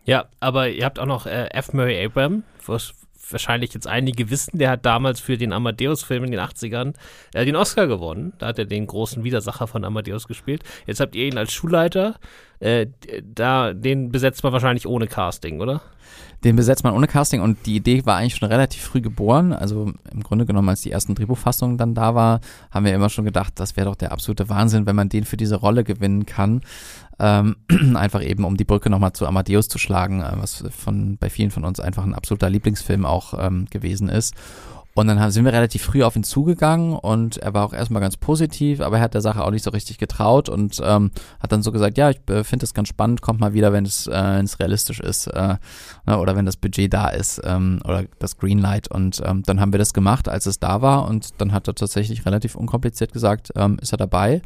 Ja, 0.07 0.25
aber 0.41 0.71
ihr 0.71 0.87
habt 0.87 0.99
auch 0.99 1.05
noch 1.05 1.27
äh, 1.27 1.51
F. 1.51 1.75
Murray 1.75 2.03
Abram, 2.03 2.45
was 2.65 2.95
wahrscheinlich 3.29 3.75
jetzt 3.75 3.87
einige 3.87 4.31
wissen, 4.31 4.59
der 4.59 4.71
hat 4.71 4.87
damals 4.87 5.21
für 5.21 5.37
den 5.37 5.53
Amadeus-Film 5.53 6.25
in 6.25 6.31
den 6.31 6.41
80ern 6.41 6.95
äh, 7.35 7.45
den 7.45 7.57
Oscar 7.57 7.89
gewonnen. 7.89 8.33
Da 8.39 8.47
hat 8.47 8.59
er 8.59 8.65
den 8.65 8.87
großen 8.87 9.23
Widersacher 9.23 9.67
von 9.67 9.85
Amadeus 9.85 10.29
gespielt. 10.29 10.65
Jetzt 10.87 11.01
habt 11.01 11.15
ihr 11.15 11.27
ihn 11.27 11.37
als 11.37 11.53
Schulleiter. 11.53 12.15
Äh, 12.59 12.87
da, 13.23 13.75
den 13.75 14.11
besetzt 14.11 14.43
man 14.45 14.55
wahrscheinlich 14.55 14.87
ohne 14.87 15.09
Casting, 15.09 15.61
oder? 15.61 15.83
Den 16.45 16.57
besetzt 16.57 16.85
man 16.85 16.95
ohne 16.95 17.07
Casting 17.07 17.41
und 17.41 17.67
die 17.67 17.77
Idee 17.77 18.07
war 18.07 18.17
eigentlich 18.17 18.37
schon 18.37 18.49
relativ 18.49 18.83
früh 18.83 19.01
geboren. 19.01 19.53
Also 19.53 19.93
im 20.11 20.23
Grunde 20.23 20.47
genommen, 20.47 20.69
als 20.71 20.81
die 20.81 20.91
ersten 20.91 21.15
Drehbuchfassungen 21.15 21.77
dann 21.77 21.95
da 21.95 22.15
war, 22.15 22.41
haben 22.71 22.87
wir 22.87 22.95
immer 22.95 23.11
schon 23.11 23.27
gedacht, 23.27 23.55
das 23.57 23.77
wäre 23.77 23.87
doch 23.87 23.97
der 23.97 24.13
absolute 24.13 24.49
Wahnsinn, 24.49 24.87
wenn 24.87 24.97
man 24.97 25.09
den 25.09 25.25
für 25.25 25.37
diese 25.37 25.57
Rolle 25.57 25.85
gewinnen 25.85 26.25
kann. 26.25 26.63
Ähm, 27.19 27.57
einfach 27.95 28.23
eben, 28.23 28.45
um 28.45 28.57
die 28.57 28.65
Brücke 28.65 28.89
nochmal 28.89 29.13
zu 29.13 29.27
Amadeus 29.27 29.69
zu 29.69 29.79
schlagen, 29.79 30.23
äh, 30.23 30.33
was 30.37 30.65
von 30.71 31.19
bei 31.19 31.29
vielen 31.29 31.51
von 31.51 31.65
uns 31.65 31.79
einfach 31.79 32.05
ein 32.05 32.15
absoluter 32.15 32.49
Lieblingsfilm 32.49 33.05
auch 33.05 33.35
ähm, 33.39 33.67
gewesen 33.71 34.09
ist. 34.09 34.35
Und 34.95 35.07
dann 35.07 35.31
sind 35.31 35.45
wir 35.45 35.53
relativ 35.53 35.83
früh 35.83 36.03
auf 36.03 36.17
ihn 36.17 36.25
zugegangen 36.25 36.95
und 36.95 37.37
er 37.37 37.55
war 37.55 37.65
auch 37.65 37.73
erstmal 37.73 38.03
ganz 38.03 38.17
positiv, 38.17 38.81
aber 38.81 38.97
er 38.97 39.03
hat 39.03 39.15
der 39.15 39.21
Sache 39.21 39.45
auch 39.45 39.53
nicht 39.53 39.63
so 39.63 39.71
richtig 39.71 39.99
getraut 39.99 40.49
und 40.49 40.81
ähm, 40.85 41.13
hat 41.41 41.53
dann 41.53 41.63
so 41.63 41.71
gesagt, 41.71 41.97
ja, 41.97 42.11
ich 42.11 42.19
äh, 42.29 42.43
finde 42.43 42.65
es 42.65 42.75
ganz 42.75 42.89
spannend, 42.89 43.23
kommt 43.23 43.39
mal 43.39 43.55
wieder, 43.55 43.73
wenn 43.73 43.85
es, 43.85 44.09
äh, 44.09 44.43
realistisch 44.59 44.99
ist 44.99 45.29
äh, 45.29 45.57
ne, 46.07 46.19
oder 46.19 46.35
wenn 46.35 46.45
das 46.45 46.57
Budget 46.57 46.93
da 46.93 47.09
ist 47.09 47.41
ähm, 47.45 47.81
oder 47.85 48.05
das 48.19 48.37
Greenlight. 48.37 48.89
Und 48.89 49.23
ähm, 49.25 49.43
dann 49.45 49.61
haben 49.61 49.73
wir 49.73 49.79
das 49.79 49.95
gemacht, 49.95 50.29
als 50.29 50.47
es 50.47 50.59
da 50.59 50.83
war 50.83 51.07
und 51.09 51.41
dann 51.41 51.53
hat 51.53 51.69
er 51.69 51.75
tatsächlich 51.75 52.27
relativ 52.27 52.57
unkompliziert 52.57 53.13
gesagt, 53.13 53.53
ähm, 53.55 53.79
ist 53.81 53.93
er 53.93 53.99
dabei. 53.99 54.43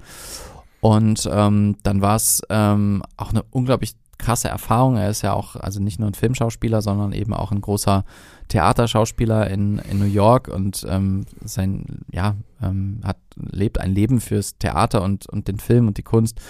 Und 0.80 1.26
ähm, 1.33 1.76
dann 1.83 2.02
war 2.02 2.16
es 2.16 2.42
ähm, 2.50 3.02
auch 3.16 3.30
eine 3.30 3.42
unglaublich 3.50 3.94
krasse 4.18 4.48
Erfahrung. 4.48 4.96
Er 4.96 5.11
ist 5.11 5.22
ja 5.22 5.33
auch, 5.33 5.57
also 5.57 5.81
nicht 5.81 6.00
nur 6.00 6.09
ein 6.09 6.14
Filmschauspieler, 6.14 6.83
sondern 6.83 7.12
eben 7.12 7.35
auch 7.35 7.53
ein 7.53 7.61
großer 7.61 8.05
Theaterschauspieler 8.48 9.48
in, 9.50 9.79
in 9.79 9.98
New 9.98 10.05
York 10.05 10.48
und 10.48 10.87
ähm, 10.88 11.27
sein, 11.44 12.05
ja, 12.12 12.37
ähm, 12.62 13.00
hat, 13.05 13.18
lebt 13.37 13.81
ein 13.81 13.92
Leben 13.92 14.20
fürs 14.20 14.59
Theater 14.59 15.03
und, 15.03 15.27
und 15.29 15.48
den 15.48 15.59
Film 15.59 15.88
und 15.88 15.98
die 15.98 16.03
Kunst. 16.03 16.40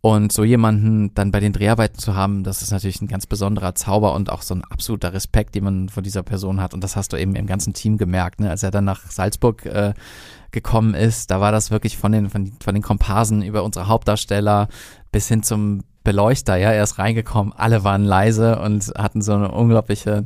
Und 0.00 0.32
so 0.32 0.44
jemanden 0.44 1.12
dann 1.14 1.32
bei 1.32 1.40
den 1.40 1.52
Dreharbeiten 1.52 1.98
zu 1.98 2.14
haben, 2.14 2.44
das 2.44 2.62
ist 2.62 2.70
natürlich 2.70 3.02
ein 3.02 3.08
ganz 3.08 3.26
besonderer 3.26 3.74
Zauber 3.74 4.14
und 4.14 4.30
auch 4.30 4.42
so 4.42 4.54
ein 4.54 4.62
absoluter 4.64 5.12
Respekt, 5.12 5.56
den 5.56 5.64
man 5.64 5.88
von 5.88 6.04
dieser 6.04 6.22
Person 6.22 6.60
hat. 6.60 6.72
Und 6.72 6.84
das 6.84 6.94
hast 6.94 7.12
du 7.12 7.16
eben 7.16 7.34
im 7.34 7.46
ganzen 7.46 7.74
Team 7.74 7.98
gemerkt, 7.98 8.38
ne? 8.38 8.48
als 8.48 8.62
er 8.62 8.70
dann 8.70 8.84
nach 8.84 9.10
Salzburg 9.10 9.66
äh, 9.66 9.94
gekommen 10.52 10.94
ist. 10.94 11.32
Da 11.32 11.40
war 11.40 11.50
das 11.50 11.72
wirklich 11.72 11.98
von 11.98 12.12
den, 12.12 12.30
von, 12.30 12.52
von 12.62 12.74
den 12.74 12.82
Komparsen 12.82 13.42
über 13.42 13.64
unsere 13.64 13.88
Hauptdarsteller 13.88 14.68
bis 15.10 15.26
hin 15.26 15.42
zum 15.42 15.82
Beleuchter, 16.04 16.56
ja, 16.56 16.72
er 16.72 16.82
ist 16.82 16.98
reingekommen, 16.98 17.52
alle 17.52 17.84
waren 17.84 18.04
leise 18.04 18.58
und 18.60 18.92
hatten 18.96 19.22
so 19.22 19.34
eine 19.34 19.50
unglaubliche 19.50 20.24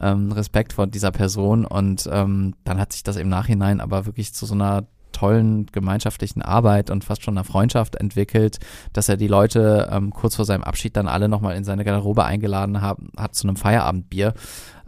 ähm, 0.00 0.32
Respekt 0.32 0.72
vor 0.72 0.86
dieser 0.86 1.12
Person 1.12 1.64
und 1.64 2.08
ähm, 2.10 2.54
dann 2.64 2.78
hat 2.78 2.92
sich 2.92 3.02
das 3.02 3.16
im 3.16 3.28
Nachhinein 3.28 3.80
aber 3.80 4.06
wirklich 4.06 4.34
zu 4.34 4.46
so 4.46 4.54
einer 4.54 4.86
tollen 5.14 5.66
gemeinschaftlichen 5.66 6.42
Arbeit 6.42 6.90
und 6.90 7.04
fast 7.04 7.22
schon 7.22 7.38
einer 7.38 7.44
Freundschaft 7.44 7.96
entwickelt, 7.96 8.58
dass 8.92 9.08
er 9.08 9.16
die 9.16 9.28
Leute 9.28 9.88
ähm, 9.90 10.10
kurz 10.10 10.36
vor 10.36 10.44
seinem 10.44 10.64
Abschied 10.64 10.96
dann 10.96 11.08
alle 11.08 11.28
nochmal 11.28 11.56
in 11.56 11.64
seine 11.64 11.84
Garderobe 11.84 12.24
eingeladen 12.24 12.82
hat, 12.82 12.98
hat 13.16 13.34
zu 13.34 13.46
einem 13.46 13.56
Feierabendbier 13.56 14.34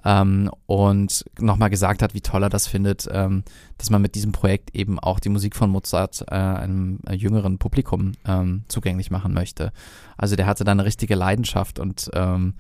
ähm, 0.07 0.49
und 0.67 1.25
nochmal 1.41 1.69
gesagt 1.69 2.01
hat, 2.01 2.15
wie 2.15 2.21
toll 2.21 2.45
er 2.45 2.49
das 2.49 2.69
findet, 2.69 3.09
ähm, 3.11 3.43
dass 3.77 3.91
man 3.91 4.01
mit 4.01 4.15
diesem 4.15 4.31
Projekt 4.31 4.73
eben 4.73 5.01
auch 5.01 5.19
die 5.19 5.29
Musik 5.29 5.57
von 5.57 5.69
Mozart 5.69 6.25
äh, 6.29 6.35
einem 6.35 7.01
jüngeren 7.11 7.59
Publikum 7.59 8.13
ähm, 8.25 8.63
zugänglich 8.69 9.11
machen 9.11 9.35
möchte. 9.35 9.73
Also 10.17 10.37
der 10.37 10.47
hatte 10.47 10.63
da 10.63 10.71
eine 10.71 10.85
richtige 10.85 11.17
Leidenschaft 11.17 11.81
und 11.81 12.09
ähm, 12.15 12.55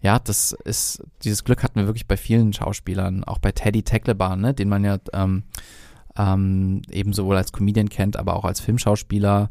ja, 0.00 0.18
das 0.18 0.52
ist, 0.64 1.04
dieses 1.24 1.44
Glück 1.44 1.62
hatten 1.62 1.78
wir 1.78 1.86
wirklich 1.86 2.08
bei 2.08 2.16
vielen 2.16 2.54
Schauspielern, 2.54 3.22
auch 3.22 3.38
bei 3.38 3.52
Teddy 3.52 3.82
Teckleban, 3.82 4.40
ne, 4.40 4.54
den 4.54 4.70
man 4.70 4.82
ja 4.82 4.96
ähm, 5.12 5.42
ähm, 6.16 6.80
eben 6.90 7.12
sowohl 7.12 7.36
als 7.36 7.52
Comedian 7.52 7.90
kennt, 7.90 8.16
aber 8.16 8.34
auch 8.34 8.46
als 8.46 8.60
Filmschauspieler, 8.60 9.50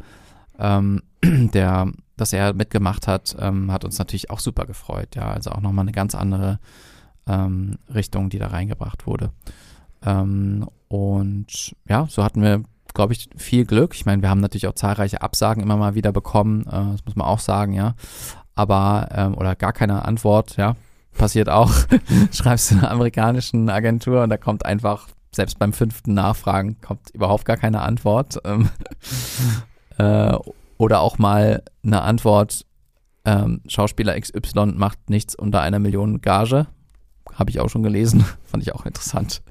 der, 0.60 1.92
dass 2.16 2.34
er 2.34 2.54
mitgemacht 2.56 3.06
hat, 3.06 3.38
hat 3.40 3.86
uns 3.86 4.00
natürlich 4.00 4.32
auch 4.32 4.40
super 4.40 4.66
gefreut. 4.66 5.16
Ja, 5.16 5.30
also 5.30 5.52
auch 5.52 5.62
nochmal 5.62 5.84
eine 5.84 5.92
ganz 5.92 6.16
andere 6.16 6.58
ähm, 7.28 7.78
Richtung, 7.94 8.30
die 8.30 8.40
da 8.40 8.48
reingebracht 8.48 9.08
wurde. 9.08 9.32
Ähm, 10.06 10.68
und 10.88 11.76
ja, 11.88 12.08
so 12.10 12.24
hatten 12.24 12.42
wir, 12.42 12.64
glaube 12.94 13.14
ich, 13.14 13.30
viel 13.36 13.66
Glück. 13.66 13.96
Ich 13.96 14.06
meine, 14.06 14.22
wir 14.22 14.30
haben 14.30 14.40
natürlich 14.40 14.68
auch 14.68 14.76
zahlreiche 14.76 15.22
Absagen 15.22 15.62
immer 15.62 15.78
mal 15.78 15.96
wieder 15.96 16.12
bekommen, 16.12 16.62
äh, 16.68 16.92
das 16.92 17.06
muss 17.06 17.16
man 17.16 17.28
auch 17.28 17.40
sagen, 17.40 17.74
ja 17.74 17.96
aber 18.58 19.10
ähm, 19.14 19.38
oder 19.38 19.56
gar 19.56 19.72
keine 19.72 20.04
Antwort, 20.04 20.58
ja, 20.58 20.76
passiert 21.16 21.48
auch. 21.48 21.72
Schreibst 22.32 22.72
du 22.72 22.76
einer 22.76 22.92
amerikanischen 22.92 23.70
Agentur 23.70 24.24
und 24.24 24.30
da 24.30 24.38
kommt 24.38 24.66
einfach, 24.66 25.08
selbst 25.32 25.60
beim 25.60 25.74
fünften 25.74 26.16
Nachfragen, 26.16 26.82
kommt 26.82 27.12
überhaupt 27.12 27.46
gar 27.46 27.58
keine 27.58 27.82
Antwort. 27.82 28.40
Ähm, 28.44 28.70
äh, 29.98 30.36
Oder 30.78 31.02
auch 31.02 31.20
mal 31.20 31.64
eine 31.84 32.02
Antwort, 32.02 32.66
ähm, 33.26 33.62
Schauspieler 33.68 34.20
XY 34.20 34.74
macht 34.76 35.10
nichts 35.10 35.36
unter 35.36 35.62
einer 35.62 35.80
Million 35.80 36.22
Gage. 36.22 36.66
Habe 37.38 37.50
ich 37.50 37.60
auch 37.60 37.70
schon 37.70 37.84
gelesen, 37.84 38.26
fand 38.44 38.64
ich 38.64 38.74
auch 38.74 38.86
interessant. 38.86 39.42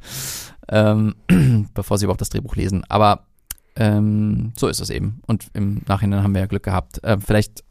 Ähm, 0.68 1.14
bevor 1.74 1.98
sie 1.98 2.04
überhaupt 2.04 2.20
das 2.20 2.28
Drehbuch 2.28 2.56
lesen. 2.56 2.84
Aber 2.88 3.26
ähm, 3.76 4.52
so 4.56 4.68
ist 4.68 4.80
es 4.80 4.90
eben. 4.90 5.20
Und 5.26 5.48
im 5.52 5.82
Nachhinein 5.86 6.22
haben 6.22 6.34
wir 6.34 6.40
ja 6.40 6.46
Glück 6.46 6.64
gehabt. 6.64 7.00
Ähm, 7.04 7.20
vielleicht 7.20 7.62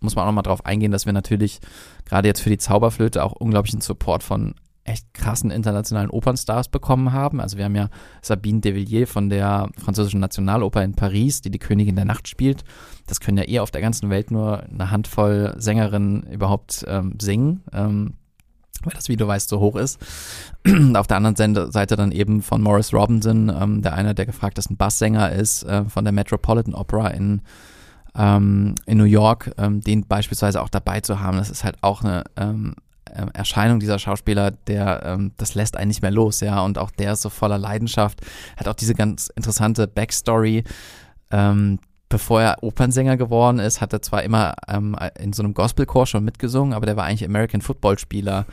muss 0.00 0.14
man 0.14 0.24
auch 0.24 0.28
noch 0.28 0.34
mal 0.34 0.42
drauf 0.42 0.64
eingehen, 0.64 0.92
dass 0.92 1.06
wir 1.06 1.12
natürlich 1.12 1.60
gerade 2.04 2.28
jetzt 2.28 2.40
für 2.40 2.50
die 2.50 2.58
Zauberflöte 2.58 3.24
auch 3.24 3.32
unglaublichen 3.32 3.80
Support 3.80 4.22
von 4.22 4.54
echt 4.84 5.14
krassen 5.14 5.50
internationalen 5.50 6.10
Opernstars 6.10 6.68
bekommen 6.68 7.12
haben. 7.12 7.40
Also 7.40 7.56
wir 7.56 7.64
haben 7.64 7.74
ja 7.74 7.88
Sabine 8.20 8.60
de 8.60 8.74
Villiers 8.74 9.10
von 9.10 9.30
der 9.30 9.70
französischen 9.82 10.20
Nationaloper 10.20 10.82
in 10.84 10.94
Paris, 10.94 11.40
die 11.40 11.50
die 11.50 11.58
Königin 11.58 11.96
der 11.96 12.04
Nacht 12.04 12.28
spielt. 12.28 12.64
Das 13.06 13.20
können 13.20 13.38
ja 13.38 13.44
eher 13.44 13.62
auf 13.62 13.70
der 13.70 13.80
ganzen 13.80 14.10
Welt 14.10 14.30
nur 14.30 14.62
eine 14.62 14.90
Handvoll 14.90 15.54
Sängerinnen 15.56 16.24
überhaupt 16.24 16.84
ähm, 16.86 17.14
singen. 17.18 17.64
Ähm, 17.72 18.14
weil 18.84 18.94
das 18.94 19.08
Video 19.08 19.26
weißt 19.26 19.48
so 19.48 19.60
hoch 19.60 19.76
ist. 19.76 19.98
Auf 20.94 21.06
der 21.06 21.16
anderen 21.16 21.70
Seite 21.72 21.96
dann 21.96 22.12
eben 22.12 22.42
von 22.42 22.62
Morris 22.62 22.92
Robinson, 22.92 23.48
ähm, 23.48 23.82
der 23.82 23.94
einer 23.94 24.14
der 24.14 24.26
gefragtesten 24.26 24.76
Basssänger 24.76 25.32
ist, 25.32 25.64
äh, 25.64 25.84
von 25.84 26.04
der 26.04 26.12
Metropolitan 26.12 26.74
Opera 26.74 27.08
in, 27.08 27.42
ähm, 28.16 28.74
in 28.86 28.98
New 28.98 29.04
York, 29.04 29.52
ähm, 29.58 29.80
den 29.80 30.06
beispielsweise 30.06 30.62
auch 30.62 30.68
dabei 30.68 31.00
zu 31.00 31.20
haben. 31.20 31.36
Das 31.36 31.50
ist 31.50 31.64
halt 31.64 31.76
auch 31.82 32.02
eine 32.02 32.24
ähm, 32.36 32.74
ähm, 33.14 33.30
Erscheinung 33.32 33.80
dieser 33.80 33.98
Schauspieler, 33.98 34.50
der, 34.50 35.02
ähm, 35.04 35.32
das 35.36 35.54
lässt 35.54 35.76
einen 35.76 35.88
nicht 35.88 36.02
mehr 36.02 36.10
los, 36.10 36.40
ja. 36.40 36.60
Und 36.62 36.78
auch 36.78 36.90
der 36.90 37.12
ist 37.12 37.22
so 37.22 37.30
voller 37.30 37.58
Leidenschaft, 37.58 38.20
hat 38.56 38.68
auch 38.68 38.74
diese 38.74 38.94
ganz 38.94 39.28
interessante 39.28 39.86
Backstory. 39.86 40.64
Bevor 42.08 42.42
er 42.42 42.62
Opernsänger 42.62 43.16
geworden 43.16 43.58
ist, 43.58 43.80
hat 43.80 43.92
er 43.92 44.02
zwar 44.02 44.22
immer 44.22 44.54
ähm, 44.68 44.96
in 45.18 45.32
so 45.32 45.42
einem 45.42 45.54
Gospelchor 45.54 46.06
schon 46.06 46.24
mitgesungen, 46.24 46.74
aber 46.74 46.86
der 46.86 46.96
war 46.96 47.04
eigentlich 47.04 47.24
American 47.24 47.60
Football 47.60 47.98
Spieler. 47.98 48.46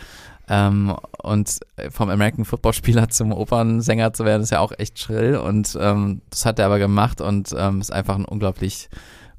Ähm, 0.50 0.96
und 1.22 1.60
vom 1.90 2.10
American 2.10 2.46
Football 2.46 2.74
Spieler 2.74 3.10
zum 3.10 3.32
Opernsänger 3.32 4.14
zu 4.14 4.26
werden, 4.26 4.42
ist 4.42 4.52
ja 4.52 4.60
auch 4.60 4.72
echt 4.78 5.00
schrill. 5.00 5.38
Und 5.38 5.78
ähm, 5.80 6.22
das 6.30 6.46
hat 6.46 6.60
er 6.60 6.66
aber 6.66 6.80
gemacht 6.80 7.22
und 7.22 7.54
ähm, 7.58 7.82
ist 7.82 7.94
einfach 7.94 8.16
ein 8.16 8.26
unglaublich 8.26 8.90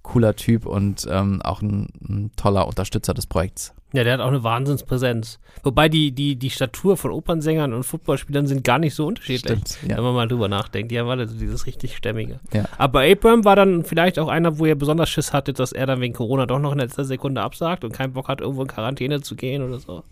cooler 0.03 0.35
Typ 0.35 0.67
und 0.67 1.07
ähm, 1.11 1.43
auch 1.43 1.63
ein, 1.63 1.89
ein 2.09 2.31
toller 2.37 2.67
Unterstützer 2.67 3.15
des 3.15 3.27
Projekts. 3.27 3.73
Ja, 3.93 4.05
der 4.05 4.15
hat 4.15 4.21
auch 4.21 4.29
eine 4.29 4.43
Wahnsinnspräsenz. 4.43 5.39
Wobei 5.63 5.89
die, 5.89 6.13
die, 6.13 6.37
die 6.37 6.51
Statur 6.51 6.97
von 6.97 7.11
Opernsängern 7.11 7.73
und 7.73 7.85
Footballspielern 7.85 8.47
sind 8.47 8.65
gar 8.65 8.79
nicht 8.79 8.95
so 8.95 9.07
unterschiedlich, 9.07 9.59
Stimmt, 9.59 9.79
ja. 9.91 9.97
wenn 9.97 10.05
man 10.05 10.15
mal 10.15 10.29
drüber 10.29 10.49
nachdenkt. 10.49 10.91
Die 10.91 10.99
haben 10.99 11.09
alle 11.09 11.27
dieses 11.27 11.67
richtig 11.67 11.97
Stämmige. 11.97 12.41
Ja. 12.53 12.65
Aber 12.79 13.03
Abram 13.03 13.45
war 13.45 13.57
dann 13.57 13.85
vielleicht 13.85 14.19
auch 14.19 14.29
einer, 14.29 14.59
wo 14.59 14.67
er 14.67 14.75
besonders 14.75 15.11
Schiss 15.11 15.33
hatte, 15.33 15.53
dass 15.53 15.73
er 15.73 15.87
dann 15.87 16.01
wegen 16.01 16.15
Corona 16.15 16.47
doch 16.47 16.59
noch 16.59 16.73
in 16.73 16.79
letzter 16.79 17.05
Sekunde 17.05 17.43
absagt 17.43 17.85
und 17.85 17.93
keinen 17.93 18.15
Bock 18.15 18.29
hat, 18.29 18.41
irgendwo 18.41 18.63
in 18.63 18.69
Quarantäne 18.69 19.21
zu 19.21 19.37
gehen 19.37 19.63
oder 19.63 19.79
so. 19.79 20.03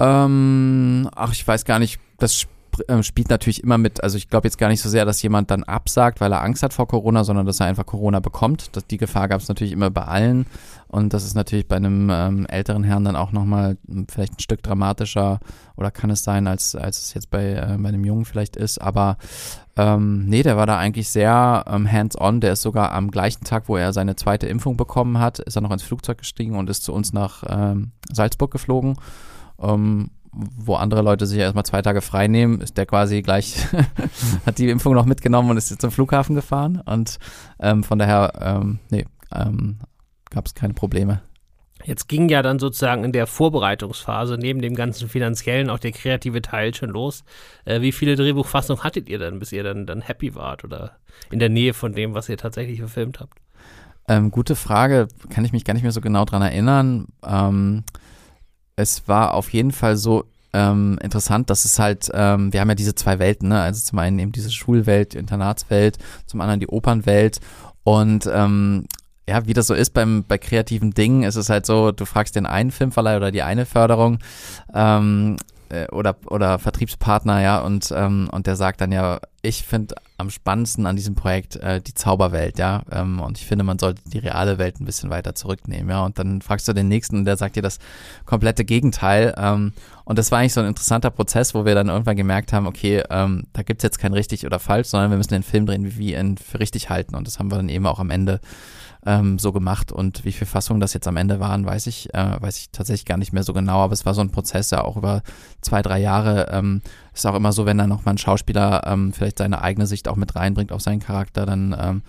Ähm, 0.00 1.08
ach, 1.14 1.32
ich 1.32 1.46
weiß 1.46 1.64
gar 1.64 1.78
nicht. 1.78 2.00
Das 2.18 2.46
äh, 2.88 3.02
spielt 3.02 3.30
natürlich 3.30 3.62
immer 3.62 3.78
mit, 3.78 4.02
also 4.02 4.16
ich 4.16 4.28
glaube 4.28 4.46
jetzt 4.46 4.58
gar 4.58 4.68
nicht 4.68 4.80
so 4.80 4.88
sehr, 4.88 5.04
dass 5.04 5.22
jemand 5.22 5.50
dann 5.50 5.62
absagt, 5.64 6.20
weil 6.20 6.32
er 6.32 6.42
Angst 6.42 6.62
hat 6.62 6.72
vor 6.72 6.88
Corona, 6.88 7.24
sondern 7.24 7.46
dass 7.46 7.60
er 7.60 7.66
einfach 7.66 7.86
Corona 7.86 8.20
bekommt. 8.20 8.74
Das, 8.76 8.86
die 8.86 8.96
Gefahr 8.96 9.28
gab 9.28 9.40
es 9.40 9.48
natürlich 9.48 9.72
immer 9.72 9.90
bei 9.90 10.02
allen. 10.02 10.46
Und 10.90 11.14
das 11.14 11.24
ist 11.24 11.34
natürlich 11.34 11.68
bei 11.68 11.76
einem 11.76 12.10
ähm, 12.10 12.46
älteren 12.46 12.82
Herrn 12.82 13.04
dann 13.04 13.14
auch 13.14 13.30
nochmal 13.30 13.78
hm, 13.86 14.06
vielleicht 14.10 14.34
ein 14.34 14.40
Stück 14.40 14.60
dramatischer 14.62 15.38
oder 15.76 15.92
kann 15.92 16.10
es 16.10 16.24
sein, 16.24 16.48
als, 16.48 16.74
als 16.74 17.00
es 17.00 17.14
jetzt 17.14 17.30
bei, 17.30 17.52
äh, 17.52 17.76
bei 17.78 17.90
einem 17.90 18.04
Jungen 18.04 18.24
vielleicht 18.24 18.56
ist. 18.56 18.78
Aber 18.78 19.16
ähm, 19.76 20.26
nee, 20.26 20.42
der 20.42 20.56
war 20.56 20.66
da 20.66 20.78
eigentlich 20.78 21.08
sehr 21.08 21.64
ähm, 21.68 21.90
hands-on. 21.90 22.40
Der 22.40 22.54
ist 22.54 22.62
sogar 22.62 22.90
am 22.92 23.12
gleichen 23.12 23.44
Tag, 23.44 23.68
wo 23.68 23.76
er 23.76 23.92
seine 23.92 24.16
zweite 24.16 24.48
Impfung 24.48 24.76
bekommen 24.76 25.18
hat, 25.20 25.38
ist 25.38 25.56
er 25.56 25.62
noch 25.62 25.70
ins 25.70 25.84
Flugzeug 25.84 26.18
gestiegen 26.18 26.56
und 26.56 26.68
ist 26.68 26.82
zu 26.82 26.92
uns 26.92 27.12
nach 27.12 27.44
ähm, 27.48 27.92
Salzburg 28.12 28.50
geflogen. 28.50 28.96
Ähm, 29.60 30.10
wo 30.32 30.74
andere 30.74 31.02
Leute 31.02 31.26
sich 31.26 31.38
erstmal 31.38 31.64
zwei 31.64 31.82
Tage 31.82 32.00
frei 32.00 32.26
nehmen, 32.28 32.60
ist 32.60 32.76
der 32.76 32.86
quasi 32.86 33.22
gleich, 33.22 33.66
hat 34.46 34.58
die 34.58 34.68
Impfung 34.70 34.94
noch 34.94 35.04
mitgenommen 35.04 35.50
und 35.50 35.56
ist 35.56 35.70
jetzt 35.70 35.80
zum 35.82 35.90
Flughafen 35.90 36.34
gefahren. 36.34 36.80
Und 36.84 37.18
ähm, 37.60 37.82
von 37.82 37.98
daher, 37.98 38.64
nee, 38.90 39.06
ähm, 39.34 39.78
gab 40.30 40.46
es 40.46 40.54
keine 40.54 40.74
Probleme. 40.74 41.22
Jetzt 41.84 42.08
ging 42.08 42.28
ja 42.28 42.42
dann 42.42 42.58
sozusagen 42.58 43.04
in 43.04 43.12
der 43.12 43.26
Vorbereitungsphase 43.26 44.36
neben 44.36 44.60
dem 44.60 44.74
ganzen 44.74 45.08
finanziellen 45.08 45.70
auch 45.70 45.78
der 45.78 45.92
kreative 45.92 46.42
Teil 46.42 46.74
schon 46.74 46.90
los. 46.90 47.24
Äh, 47.64 47.80
wie 47.80 47.92
viele 47.92 48.16
Drehbuchfassungen 48.16 48.84
hattet 48.84 49.08
ihr 49.08 49.18
dann, 49.18 49.38
bis 49.38 49.52
ihr 49.52 49.62
dann, 49.62 49.86
dann 49.86 50.02
happy 50.02 50.34
wart 50.34 50.64
oder 50.64 50.98
in 51.30 51.38
der 51.38 51.48
Nähe 51.48 51.72
von 51.72 51.94
dem, 51.94 52.14
was 52.14 52.28
ihr 52.28 52.36
tatsächlich 52.36 52.80
verfilmt 52.80 53.20
habt? 53.20 53.38
Ähm, 54.08 54.30
gute 54.30 54.56
Frage, 54.56 55.08
kann 55.30 55.44
ich 55.44 55.52
mich 55.52 55.64
gar 55.64 55.74
nicht 55.74 55.82
mehr 55.82 55.92
so 55.92 56.00
genau 56.00 56.24
dran 56.24 56.42
erinnern. 56.42 57.06
Ähm, 57.24 57.84
es 58.76 59.08
war 59.08 59.34
auf 59.34 59.50
jeden 59.50 59.72
Fall 59.72 59.96
so 59.96 60.24
ähm, 60.52 60.98
interessant, 61.02 61.48
dass 61.48 61.64
es 61.64 61.78
halt, 61.78 62.10
ähm, 62.12 62.52
wir 62.52 62.60
haben 62.60 62.68
ja 62.68 62.74
diese 62.74 62.94
zwei 62.94 63.18
Welten, 63.18 63.48
ne? 63.48 63.60
also 63.60 63.80
zum 63.82 63.98
einen 63.98 64.18
eben 64.18 64.32
diese 64.32 64.50
Schulwelt, 64.50 65.14
die 65.14 65.18
Internatswelt, 65.18 65.98
zum 66.26 66.40
anderen 66.40 66.60
die 66.60 66.68
Opernwelt 66.68 67.40
und 67.84 68.28
ähm, 68.32 68.86
ja, 69.30 69.46
wie 69.46 69.52
das 69.52 69.68
so 69.68 69.74
ist 69.74 69.90
beim, 69.90 70.24
bei 70.26 70.38
kreativen 70.38 70.90
Dingen, 70.90 71.22
ist 71.22 71.36
es 71.36 71.50
halt 71.50 71.64
so, 71.64 71.92
du 71.92 72.04
fragst 72.04 72.34
den 72.34 72.46
einen 72.46 72.72
Filmverleih 72.72 73.16
oder 73.16 73.30
die 73.30 73.42
eine 73.42 73.64
Förderung 73.64 74.18
ähm, 74.74 75.36
äh, 75.68 75.86
oder, 75.92 76.16
oder 76.26 76.58
Vertriebspartner, 76.58 77.40
ja, 77.40 77.60
und, 77.60 77.94
ähm, 77.96 78.28
und 78.32 78.48
der 78.48 78.56
sagt 78.56 78.80
dann 78.80 78.90
ja, 78.90 79.20
ich 79.42 79.62
finde 79.62 79.94
am 80.18 80.30
spannendsten 80.30 80.84
an 80.84 80.96
diesem 80.96 81.14
Projekt 81.14 81.54
äh, 81.56 81.80
die 81.80 81.94
Zauberwelt, 81.94 82.58
ja, 82.58 82.82
ähm, 82.90 83.20
und 83.20 83.38
ich 83.38 83.46
finde, 83.46 83.64
man 83.64 83.78
sollte 83.78 84.02
die 84.04 84.18
reale 84.18 84.58
Welt 84.58 84.80
ein 84.80 84.84
bisschen 84.84 85.10
weiter 85.10 85.36
zurücknehmen, 85.36 85.90
ja, 85.90 86.04
und 86.04 86.18
dann 86.18 86.42
fragst 86.42 86.66
du 86.66 86.72
den 86.72 86.88
nächsten 86.88 87.18
und 87.18 87.24
der 87.24 87.36
sagt 87.36 87.54
dir 87.54 87.62
das 87.62 87.78
komplette 88.26 88.64
Gegenteil, 88.64 89.32
ähm, 89.38 89.74
und 90.04 90.18
das 90.18 90.32
war 90.32 90.40
eigentlich 90.40 90.54
so 90.54 90.60
ein 90.60 90.66
interessanter 90.66 91.10
Prozess, 91.10 91.54
wo 91.54 91.64
wir 91.64 91.76
dann 91.76 91.88
irgendwann 91.88 92.16
gemerkt 92.16 92.52
haben, 92.52 92.66
okay, 92.66 93.04
ähm, 93.10 93.44
da 93.52 93.62
gibt's 93.62 93.84
jetzt 93.84 94.00
kein 94.00 94.12
richtig 94.12 94.44
oder 94.44 94.58
falsch, 94.58 94.88
sondern 94.88 95.12
wir 95.12 95.18
müssen 95.18 95.34
den 95.34 95.44
Film 95.44 95.66
drehen, 95.66 95.84
wie 95.84 95.98
wir 95.98 96.18
ihn 96.18 96.36
für 96.36 96.58
richtig 96.58 96.90
halten, 96.90 97.14
und 97.14 97.28
das 97.28 97.38
haben 97.38 97.52
wir 97.52 97.58
dann 97.58 97.68
eben 97.68 97.86
auch 97.86 98.00
am 98.00 98.10
Ende 98.10 98.40
ähm, 99.06 99.38
so 99.38 99.52
gemacht. 99.52 99.92
Und 99.92 100.24
wie 100.24 100.32
viele 100.32 100.46
Fassungen 100.46 100.80
das 100.80 100.94
jetzt 100.94 101.08
am 101.08 101.16
Ende 101.16 101.40
waren, 101.40 101.64
weiß 101.66 101.86
ich, 101.86 102.12
äh, 102.14 102.40
weiß 102.40 102.58
ich 102.58 102.70
tatsächlich 102.70 103.06
gar 103.06 103.18
nicht 103.18 103.32
mehr 103.32 103.42
so 103.42 103.52
genau. 103.52 103.78
Aber 103.80 103.92
es 103.92 104.06
war 104.06 104.14
so 104.14 104.20
ein 104.20 104.30
Prozess, 104.30 104.70
ja 104.70 104.82
auch 104.82 104.96
über 104.96 105.22
zwei, 105.60 105.82
drei 105.82 106.00
Jahre. 106.00 106.48
Ähm, 106.50 106.82
ist 107.14 107.26
auch 107.26 107.34
immer 107.34 107.52
so, 107.52 107.66
wenn 107.66 107.78
dann 107.78 107.88
nochmal 107.88 108.14
ein 108.14 108.18
Schauspieler 108.18 108.86
ähm, 108.86 109.12
vielleicht 109.12 109.38
seine 109.38 109.62
eigene 109.62 109.86
Sicht 109.86 110.08
auch 110.08 110.16
mit 110.16 110.36
reinbringt 110.36 110.72
auf 110.72 110.82
seinen 110.82 111.00
Charakter, 111.00 111.46
dann 111.46 111.76
ähm, 111.78 112.02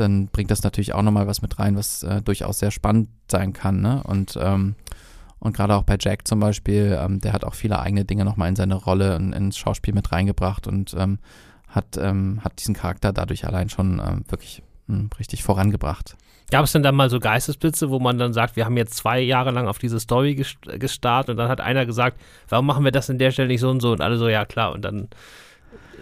dann 0.00 0.28
bringt 0.28 0.50
das 0.50 0.62
natürlich 0.62 0.94
auch 0.94 1.02
nochmal 1.02 1.26
was 1.26 1.42
mit 1.42 1.58
rein, 1.58 1.76
was 1.76 2.02
äh, 2.02 2.22
durchaus 2.22 2.58
sehr 2.58 2.70
spannend 2.70 3.08
sein 3.30 3.52
kann. 3.52 3.80
Ne? 3.80 4.02
Und, 4.04 4.38
ähm, 4.40 4.74
und 5.38 5.54
gerade 5.54 5.74
auch 5.74 5.84
bei 5.84 5.96
Jack 6.00 6.26
zum 6.26 6.40
Beispiel, 6.40 6.98
ähm, 7.00 7.20
der 7.20 7.32
hat 7.32 7.44
auch 7.44 7.54
viele 7.54 7.78
eigene 7.80 8.04
Dinge 8.04 8.24
nochmal 8.24 8.48
in 8.48 8.56
seine 8.56 8.74
Rolle, 8.74 9.16
in, 9.16 9.32
ins 9.32 9.58
Schauspiel 9.58 9.94
mit 9.94 10.10
reingebracht 10.12 10.66
und 10.66 10.94
ähm, 10.98 11.18
hat, 11.68 11.96
ähm, 11.98 12.40
hat 12.42 12.58
diesen 12.58 12.74
Charakter 12.74 13.12
dadurch 13.12 13.46
allein 13.46 13.68
schon 13.68 14.00
ähm, 14.04 14.24
wirklich 14.28 14.62
mh, 14.86 14.96
hm, 14.96 15.10
richtig 15.18 15.42
vorangebracht. 15.42 16.16
Gab 16.50 16.64
es 16.64 16.72
denn 16.72 16.82
dann 16.82 16.96
mal 16.96 17.10
so 17.10 17.20
Geistesblitze, 17.20 17.90
wo 17.90 17.98
man 17.98 18.18
dann 18.18 18.32
sagt, 18.32 18.56
wir 18.56 18.64
haben 18.64 18.76
jetzt 18.76 18.96
zwei 18.96 19.20
Jahre 19.20 19.50
lang 19.52 19.68
auf 19.68 19.78
diese 19.78 20.00
Story 20.00 20.34
gestartet 20.34 21.30
und 21.30 21.36
dann 21.36 21.48
hat 21.48 21.60
einer 21.60 21.86
gesagt, 21.86 22.20
warum 22.48 22.66
machen 22.66 22.84
wir 22.84 22.92
das 22.92 23.08
an 23.08 23.18
der 23.18 23.30
Stelle 23.30 23.48
nicht 23.48 23.60
so 23.60 23.70
und 23.70 23.80
so? 23.80 23.92
Und 23.92 24.00
alle 24.00 24.16
so, 24.18 24.28
ja 24.28 24.44
klar. 24.44 24.72
Und 24.72 24.82
dann 24.82 25.08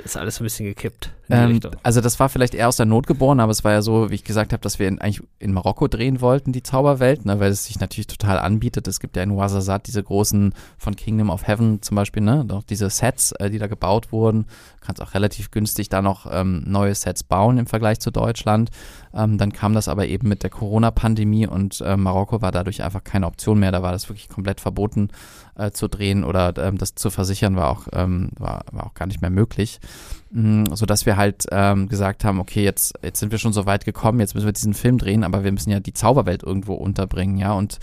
ist 0.05 0.17
alles 0.17 0.41
ein 0.41 0.45
bisschen 0.45 0.67
gekippt. 0.67 1.11
Ähm, 1.31 1.61
also 1.83 2.01
das 2.01 2.19
war 2.19 2.29
vielleicht 2.29 2.55
eher 2.55 2.69
aus 2.69 2.77
der 2.77 2.87
Not 2.87 3.07
geboren, 3.07 3.41
aber 3.41 3.53
es 3.53 3.65
war 3.65 3.73
ja 3.73 3.83
so, 3.83 4.11
wie 4.11 4.15
ich 4.15 4.25
gesagt 4.25 4.53
habe, 4.53 4.63
dass 4.63 4.79
wir 4.79 4.89
in, 4.89 4.99
eigentlich 5.01 5.23
in 5.39 5.53
Marokko 5.53 5.89
drehen 5.89 6.21
wollten, 6.21 6.53
die 6.53 6.63
Zauberwelt, 6.63 7.27
ne, 7.27 7.39
weil 7.39 7.51
es 7.51 7.67
sich 7.67 7.81
natürlich 7.81 8.07
total 8.07 8.39
anbietet. 8.39 8.89
Es 8.89 9.01
gibt 9.01 9.17
ja 9.17 9.23
in 9.23 9.33
Ouarzazate 9.33 9.85
diese 9.85 10.03
großen 10.03 10.55
von 10.79 10.97
Kingdom 10.97 11.31
of 11.31 11.47
Heaven 11.47 11.83
zum 11.83 11.97
Beispiel, 11.97 12.23
ne, 12.23 12.45
noch 12.45 12.63
diese 12.63 12.89
Sets, 12.89 13.33
äh, 13.33 13.51
die 13.51 13.59
da 13.59 13.67
gebaut 13.67 14.11
wurden. 14.13 14.45
Du 14.81 14.87
kannst 14.87 15.03
auch 15.03 15.15
relativ 15.15 15.51
günstig 15.51 15.89
da 15.91 16.01
noch 16.01 16.27
ähm, 16.31 16.63
neue 16.67 16.95
Sets 16.95 17.25
bauen 17.25 17.59
im 17.59 17.67
Vergleich 17.67 18.01
zu 18.01 18.11
Deutschland. 18.11 18.71
Ähm, 19.13 19.37
dann 19.37 19.53
kam 19.53 19.75
das 19.75 19.89
aber 19.89 20.07
eben 20.07 20.29
mit 20.29 20.43
der 20.43 20.51
Corona-Pandemie 20.51 21.47
und 21.47 21.81
äh, 21.83 21.97
Marokko 21.97 22.41
war 22.41 22.53
dadurch 22.53 22.83
einfach 22.83 23.05
keine 23.05 23.27
Option 23.27 23.59
mehr. 23.59 23.73
Da 23.73 23.83
war 23.83 23.93
das 23.93 24.09
wirklich 24.09 24.29
komplett 24.29 24.61
verboten 24.61 25.09
äh, 25.59 25.71
zu 25.73 25.89
drehen 25.89 26.25
oder 26.25 26.55
ähm, 26.57 26.79
das 26.79 26.95
zu 26.95 27.11
versichern 27.11 27.57
war 27.57 27.69
auch, 27.69 27.89
ähm, 27.93 28.31
war, 28.39 28.65
war 28.73 28.87
auch 28.87 28.95
gar 28.95 29.07
nicht 29.07 29.21
mehr 29.21 29.31
möglich. 29.31 29.81
Mhm, 30.31 30.77
sodass 30.77 31.07
wir 31.07 31.17
halt 31.17 31.47
ähm, 31.51 31.89
gesagt 31.89 32.23
haben, 32.23 32.39
okay, 32.39 32.63
jetzt, 32.63 32.95
jetzt 33.03 33.19
sind 33.19 33.33
wir 33.33 33.39
schon 33.39 33.55
so 33.55 33.65
weit 33.65 33.87
gekommen, 33.87 34.21
jetzt 34.21 34.35
müssen 34.35 34.47
wir 34.47 34.53
diesen 34.53 34.75
Film 34.75 34.99
drehen, 34.99 35.25
aber 35.25 35.43
wir 35.43 35.53
müssen 35.53 35.71
ja 35.71 35.81
die 35.81 35.95
Zauberwelt 35.95 36.43
irgendwo 36.43 36.75
unterbringen, 36.75 37.39
ja. 37.39 37.53
Und, 37.53 37.79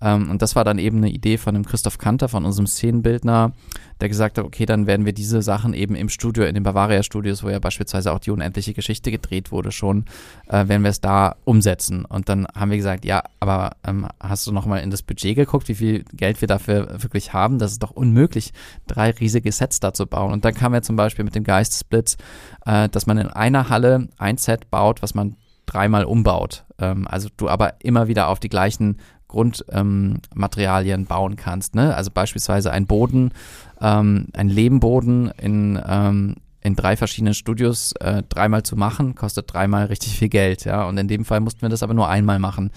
ähm, 0.00 0.30
und 0.30 0.40
das 0.40 0.56
war 0.56 0.64
dann 0.64 0.78
eben 0.78 0.98
eine 0.98 1.10
Idee 1.10 1.36
von 1.36 1.52
dem 1.54 1.66
Christoph 1.66 1.98
Kanter, 1.98 2.30
von 2.30 2.46
unserem 2.46 2.66
Szenenbildner, 2.66 3.52
der 4.00 4.08
gesagt 4.08 4.38
hat, 4.38 4.46
okay, 4.46 4.64
dann 4.64 4.86
werden 4.86 5.04
wir 5.04 5.12
diese 5.12 5.42
Sachen 5.42 5.74
eben 5.74 5.94
im 5.94 6.08
Studio, 6.08 6.44
in 6.44 6.54
den 6.54 6.62
Bavaria 6.62 7.02
Studios, 7.02 7.42
wo 7.42 7.50
ja 7.50 7.58
beispielsweise 7.58 8.12
auch 8.12 8.18
die 8.18 8.30
unendliche 8.30 8.72
Geschichte 8.72 9.10
gedreht 9.10 9.52
wurde 9.52 9.70
schon, 9.70 10.06
äh, 10.48 10.68
werden 10.68 10.82
wir 10.82 10.90
es 10.90 11.02
da 11.02 11.36
umsetzen. 11.44 12.06
Und 12.06 12.30
dann 12.30 12.46
haben 12.54 12.70
wir 12.70 12.78
gesagt, 12.78 13.04
ja, 13.04 13.22
aber 13.40 13.76
ähm, 13.86 14.06
hast 14.18 14.46
du 14.46 14.52
nochmal 14.52 14.80
in 14.80 14.90
das 14.90 15.02
Budget 15.02 15.36
geguckt, 15.36 15.68
wie 15.68 15.74
viel 15.74 16.04
Geld 16.14 16.40
wir 16.40 16.48
dafür 16.48 17.02
wirklich 17.02 17.34
haben? 17.34 17.58
Das 17.58 17.72
ist 17.72 17.82
doch 17.82 17.90
unmöglich, 17.90 18.54
drei 18.86 19.10
riesige 19.10 19.52
Sets 19.52 19.80
da 19.80 19.92
zu 19.92 20.06
bauen. 20.06 20.32
Und 20.32 20.46
dann 20.46 20.54
kam 20.54 20.72
ja 20.72 20.80
zum 20.80 20.96
Beispiel 20.96 21.26
mit 21.26 21.34
dem 21.34 21.44
Geistesblitz, 21.90 22.16
äh, 22.64 22.88
dass 22.88 23.06
man 23.06 23.18
in 23.18 23.28
einer 23.28 23.68
Halle 23.68 24.08
ein 24.18 24.38
Set 24.38 24.70
baut, 24.70 25.02
was 25.02 25.14
man 25.14 25.36
dreimal 25.66 26.04
umbaut. 26.04 26.64
Ähm, 26.78 27.06
also 27.08 27.28
du 27.36 27.48
aber 27.48 27.74
immer 27.80 28.08
wieder 28.08 28.28
auf 28.28 28.40
die 28.40 28.48
gleichen 28.48 28.98
Grundmaterialien 29.28 31.00
ähm, 31.00 31.06
bauen 31.06 31.36
kannst. 31.36 31.74
Ne? 31.74 31.94
Also 31.94 32.10
beispielsweise 32.10 32.72
ein 32.72 32.86
Boden, 32.86 33.32
ähm, 33.80 34.26
ein 34.32 34.48
Lehmboden 34.48 35.30
in, 35.40 35.80
ähm, 35.86 36.36
in 36.62 36.74
drei 36.74 36.96
verschiedenen 36.96 37.34
Studios 37.34 37.92
äh, 38.00 38.24
dreimal 38.28 38.64
zu 38.64 38.76
machen, 38.76 39.14
kostet 39.14 39.52
dreimal 39.52 39.86
richtig 39.86 40.18
viel 40.18 40.28
Geld. 40.28 40.64
Ja? 40.64 40.84
Und 40.84 40.98
in 40.98 41.06
dem 41.06 41.24
Fall 41.24 41.40
mussten 41.40 41.62
wir 41.62 41.68
das 41.68 41.84
aber 41.84 41.94
nur 41.94 42.08
einmal 42.08 42.40
machen 42.40 42.70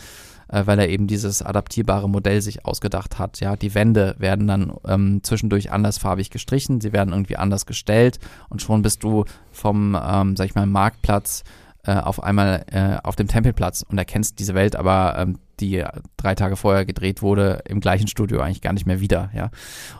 äh, 0.48 0.64
weil 0.66 0.80
er 0.80 0.90
eben 0.90 1.08
dieses 1.08 1.42
adaptierbare 1.42 2.10
Modell 2.10 2.42
sich 2.42 2.66
ausgedacht 2.66 3.20
hat. 3.20 3.40
Ja, 3.40 3.56
die 3.56 3.76
Wände 3.76 4.16
werden 4.18 4.48
dann 4.48 4.74
ähm, 4.88 5.22
zwischendurch 5.24 5.72
andersfarbig 5.72 6.30
gestrichen, 6.30 6.82
sie 6.82 6.94
werden 6.94 7.14
irgendwie 7.14 7.38
anders 7.38 7.66
gestellt 7.66 8.20
und 8.50 8.62
schon 8.62 8.82
bist 8.82 9.04
du 9.04 9.26
vom, 9.52 9.98
ähm, 10.02 10.36
sag 10.36 10.46
ich 10.46 10.56
mal, 10.56 10.66
Marktplatz 10.66 11.44
äh, 11.86 11.96
auf 11.96 12.24
einmal 12.24 12.66
äh, 12.72 12.98
auf 13.06 13.16
dem 13.16 13.28
Tempelplatz 13.28 13.84
und 13.88 13.98
erkennst 13.98 14.40
diese 14.40 14.54
Welt 14.54 14.76
aber 14.76 15.16
ähm, 15.18 15.40
die 15.60 15.84
drei 16.18 16.36
Tage 16.36 16.56
vorher 16.56 16.86
gedreht 16.86 17.22
wurde, 17.22 17.62
im 17.66 17.80
gleichen 17.80 18.08
Studio 18.08 18.42
eigentlich 18.42 18.62
gar 18.62 18.74
nicht 18.74 18.86
mehr 18.86 19.00
wieder, 19.00 19.30
ja. 19.36 19.52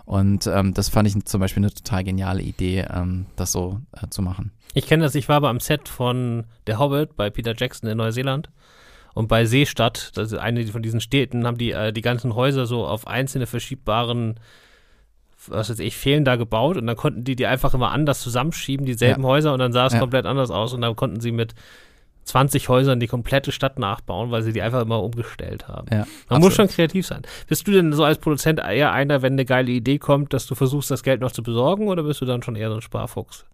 Und 0.06 0.48
ähm, 0.48 0.74
das 0.74 0.90
fand 0.90 1.08
ich 1.08 1.26
zum 1.26 1.40
Beispiel 1.40 1.62
eine 1.62 1.74
total 1.74 2.04
geniale 2.04 2.42
Idee, 2.42 2.86
ähm, 2.90 3.28
das 3.36 3.52
so 3.52 3.80
äh, 3.92 4.08
zu 4.10 4.22
machen. 4.22 4.52
Ich 4.74 4.88
kenne 4.88 5.04
das, 5.04 5.16
ich 5.16 5.30
war 5.30 5.38
aber 5.38 5.50
am 5.50 5.60
Set 5.60 5.88
von 5.88 6.46
Der 6.68 6.80
Hobbit 6.80 7.16
bei 7.16 7.30
Peter 7.30 7.54
Jackson 7.56 7.90
in 7.90 7.98
Neuseeland 7.98 8.50
und 9.14 9.28
bei 9.28 9.46
Seestadt, 9.46 10.12
das 10.16 10.32
ist 10.32 10.38
eine 10.38 10.66
von 10.68 10.82
diesen 10.82 11.02
Städten, 11.02 11.46
haben 11.46 11.58
die 11.58 11.72
äh, 11.72 11.94
die 11.94 12.02
ganzen 12.02 12.36
Häuser 12.36 12.66
so 12.66 12.86
auf 12.86 13.08
einzelne 13.08 13.46
verschiebbaren, 13.46 14.40
was 15.48 15.70
weiß 15.70 15.80
ich, 15.80 15.98
Fehlen 15.98 16.26
da 16.26 16.36
gebaut 16.36 16.78
und 16.78 16.88
dann 16.88 16.96
konnten 16.96 17.24
die 17.24 17.36
die 17.36 17.46
einfach 17.46 17.74
immer 17.74 17.92
anders 17.92 18.22
zusammenschieben, 18.22 18.86
dieselben 18.86 19.24
ja. 19.24 19.30
Häuser 19.30 19.54
und 19.54 19.60
dann 19.60 19.74
sah 19.74 19.88
es 19.88 19.94
ja. 19.94 20.00
komplett 20.00 20.26
anders 20.26 20.52
aus 20.52 20.74
und 20.74 20.82
dann 20.82 20.96
konnten 20.96 21.20
sie 21.20 21.32
mit 21.32 21.54
20 22.26 22.70
Häusern 22.70 23.00
die 23.00 23.08
komplette 23.08 23.52
Stadt 23.52 23.80
nachbauen, 23.80 24.32
weil 24.32 24.44
sie 24.44 24.54
die 24.54 24.62
einfach 24.62 24.82
immer 24.82 25.04
umgestellt 25.04 25.68
haben. 25.68 25.88
Ja, 25.92 25.98
Man 25.98 26.08
absolut. 26.08 26.44
muss 26.44 26.56
schon 26.56 26.68
kreativ 26.70 27.06
sein. 27.06 27.22
Bist 27.48 27.68
du 27.68 27.72
denn 27.72 27.94
so 27.94 28.04
als 28.04 28.18
Produzent 28.18 28.60
eher 28.60 28.94
einer, 28.94 29.22
wenn 29.22 29.34
eine 29.34 29.46
geile 29.46 29.72
Idee 29.72 30.00
kommt, 30.00 30.34
dass 30.34 30.46
du 30.46 30.56
versuchst, 30.56 30.90
das 30.90 31.04
Geld 31.04 31.22
noch 31.22 31.32
zu 31.32 31.44
besorgen 31.44 31.88
oder 31.88 32.04
bist 32.04 32.22
du 32.22 32.26
dann 32.26 32.42
schon 32.42 32.56
eher 32.56 32.70
so 32.70 32.76
ein 32.76 32.82
Sparfuchs? 32.82 33.46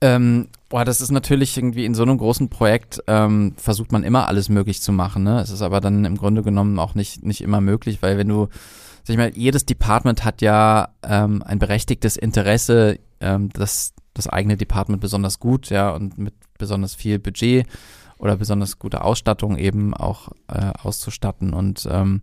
Ähm, 0.00 0.48
boah, 0.68 0.84
das 0.84 1.00
ist 1.00 1.10
natürlich 1.10 1.56
irgendwie 1.56 1.84
in 1.84 1.94
so 1.94 2.02
einem 2.02 2.18
großen 2.18 2.48
Projekt 2.50 3.02
ähm, 3.06 3.54
versucht 3.56 3.92
man 3.92 4.04
immer 4.04 4.28
alles 4.28 4.48
möglich 4.48 4.82
zu 4.82 4.92
machen. 4.92 5.22
Ne? 5.22 5.40
Es 5.40 5.50
ist 5.50 5.62
aber 5.62 5.80
dann 5.80 6.04
im 6.04 6.16
Grunde 6.16 6.42
genommen 6.42 6.78
auch 6.78 6.94
nicht, 6.94 7.24
nicht 7.24 7.40
immer 7.40 7.60
möglich, 7.60 8.02
weil 8.02 8.18
wenn 8.18 8.28
du, 8.28 8.48
sag 9.04 9.10
ich 9.10 9.16
mal, 9.16 9.32
jedes 9.34 9.64
Department 9.64 10.24
hat 10.24 10.42
ja 10.42 10.88
ähm, 11.02 11.42
ein 11.42 11.58
berechtigtes 11.58 12.16
Interesse, 12.16 12.98
ähm, 13.20 13.48
das, 13.54 13.94
das 14.12 14.28
eigene 14.28 14.56
Department 14.56 15.00
besonders 15.00 15.40
gut, 15.40 15.70
ja, 15.70 15.90
und 15.90 16.18
mit 16.18 16.34
besonders 16.58 16.94
viel 16.94 17.18
Budget 17.18 17.66
oder 18.18 18.36
besonders 18.36 18.78
gute 18.78 19.02
Ausstattung 19.02 19.56
eben 19.56 19.94
auch 19.94 20.28
äh, 20.48 20.72
auszustatten. 20.82 21.54
Und 21.54 21.88
ähm, 21.90 22.22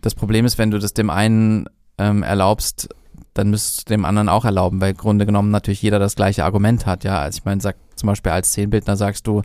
das 0.00 0.14
Problem 0.14 0.44
ist, 0.44 0.58
wenn 0.58 0.70
du 0.70 0.78
das 0.78 0.94
dem 0.94 1.10
einen 1.10 1.66
ähm, 1.98 2.22
erlaubst, 2.22 2.88
dann 3.34 3.50
müsstest 3.50 3.88
du 3.88 3.94
dem 3.94 4.04
anderen 4.04 4.28
auch 4.28 4.44
erlauben, 4.44 4.80
weil 4.80 4.90
im 4.90 4.96
Grunde 4.96 5.26
genommen 5.26 5.50
natürlich 5.50 5.82
jeder 5.82 5.98
das 5.98 6.16
gleiche 6.16 6.44
Argument 6.44 6.86
hat, 6.86 7.04
ja. 7.04 7.18
Also 7.18 7.38
ich 7.38 7.44
meine, 7.44 7.60
sag 7.60 7.76
zum 7.96 8.08
Beispiel 8.08 8.32
als 8.32 8.48
Szenenbildner 8.48 8.96
sagst 8.96 9.26
du, 9.26 9.42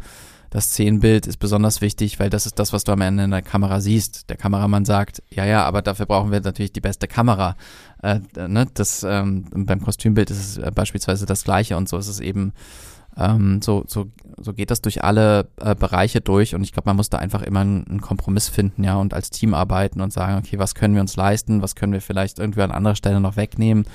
das 0.50 0.66
Szenenbild 0.66 1.28
ist 1.28 1.38
besonders 1.38 1.82
wichtig, 1.82 2.20
weil 2.20 2.30
das 2.30 2.46
ist 2.46 2.58
das, 2.58 2.72
was 2.72 2.84
du 2.84 2.94
am 2.94 3.02
Ende 3.02 3.26
in 3.26 3.32
der 3.32 3.42
Kamera 3.42 3.82
siehst. 3.82 4.30
Der 4.30 4.38
Kameramann 4.38 4.86
sagt, 4.86 5.22
ja, 5.30 5.46
ja, 5.46 5.66
aber 5.66 5.82
dafür 5.82 6.06
brauchen 6.06 6.32
wir 6.32 6.40
natürlich 6.40 6.72
die 6.72 6.82
beste 6.82 7.08
Kamera. 7.08 7.58
Äh, 8.02 8.22
ne? 8.36 8.66
Das 8.74 9.04
ähm, 9.04 9.46
beim 9.52 9.82
Kostümbild 9.82 10.32
ist 10.32 10.40
es 10.40 10.58
äh, 10.58 10.72
beispielsweise 10.74 11.26
das 11.26 11.44
Gleiche 11.44 11.76
und 11.76 11.90
so 11.90 11.98
ist 11.98 12.08
es 12.08 12.20
eben 12.20 12.54
ähm, 13.18 13.61
so, 13.61 13.84
so, 13.88 14.07
so 14.38 14.53
geht 14.53 14.70
das 14.70 14.82
durch 14.82 15.03
alle 15.03 15.47
äh, 15.59 15.76
Bereiche 15.76 16.22
durch 16.22 16.53
und 16.53 16.63
ich 16.63 16.72
glaube, 16.72 16.89
man 16.89 16.95
muss 16.95 17.09
da 17.09 17.18
einfach 17.18 17.41
immer 17.41 17.61
einen, 17.61 17.88
einen, 17.88 18.01
Kompromiss 18.01 18.47
finden, 18.47 18.84
ja, 18.84 18.95
und 18.95 19.13
als 19.13 19.30
Team 19.32 19.53
arbeiten 19.53 20.01
und 20.01 20.13
sagen, 20.13 20.38
okay, 20.38 20.59
was 20.59 20.76
können 20.76 20.93
wir 20.93 21.01
uns 21.01 21.15
leisten, 21.15 21.61
was 21.61 21.76
können 21.76 21.93
wir 21.93 22.01
vielleicht 22.01 22.39
irgendwie 22.39 22.61
an 22.61 22.72
anderer 22.72 22.95
Stelle 22.95 23.20
noch 23.20 23.36
wegnehmen, 23.36 23.86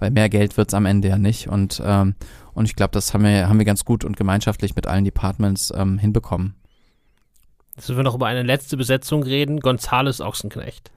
weil 0.00 0.10
mehr 0.10 0.28
Geld 0.28 0.56
wird's 0.56 0.74
am 0.74 0.86
Ende 0.86 1.08
ja 1.08 1.18
nicht 1.18 1.48
und, 1.48 1.80
ähm, 1.84 2.14
und 2.54 2.64
ich 2.64 2.74
glaube, 2.74 2.92
das 2.92 3.14
haben 3.14 3.24
wir, 3.24 3.48
haben 3.48 3.58
wir 3.58 3.64
ganz 3.64 3.84
gut 3.84 4.04
und 4.04 4.16
gemeinschaftlich 4.16 4.74
mit 4.74 4.86
allen 4.86 5.04
Departments 5.04 5.72
ähm, 5.76 5.98
hinbekommen. 5.98 6.54
Jetzt 7.76 7.88
müssen 7.88 8.00
wir 8.00 8.04
noch 8.04 8.14
über 8.14 8.26
eine 8.26 8.42
letzte 8.42 8.76
Besetzung 8.76 9.22
reden, 9.22 9.60
Gonzales 9.60 10.20
Ochsenknecht. 10.20 10.90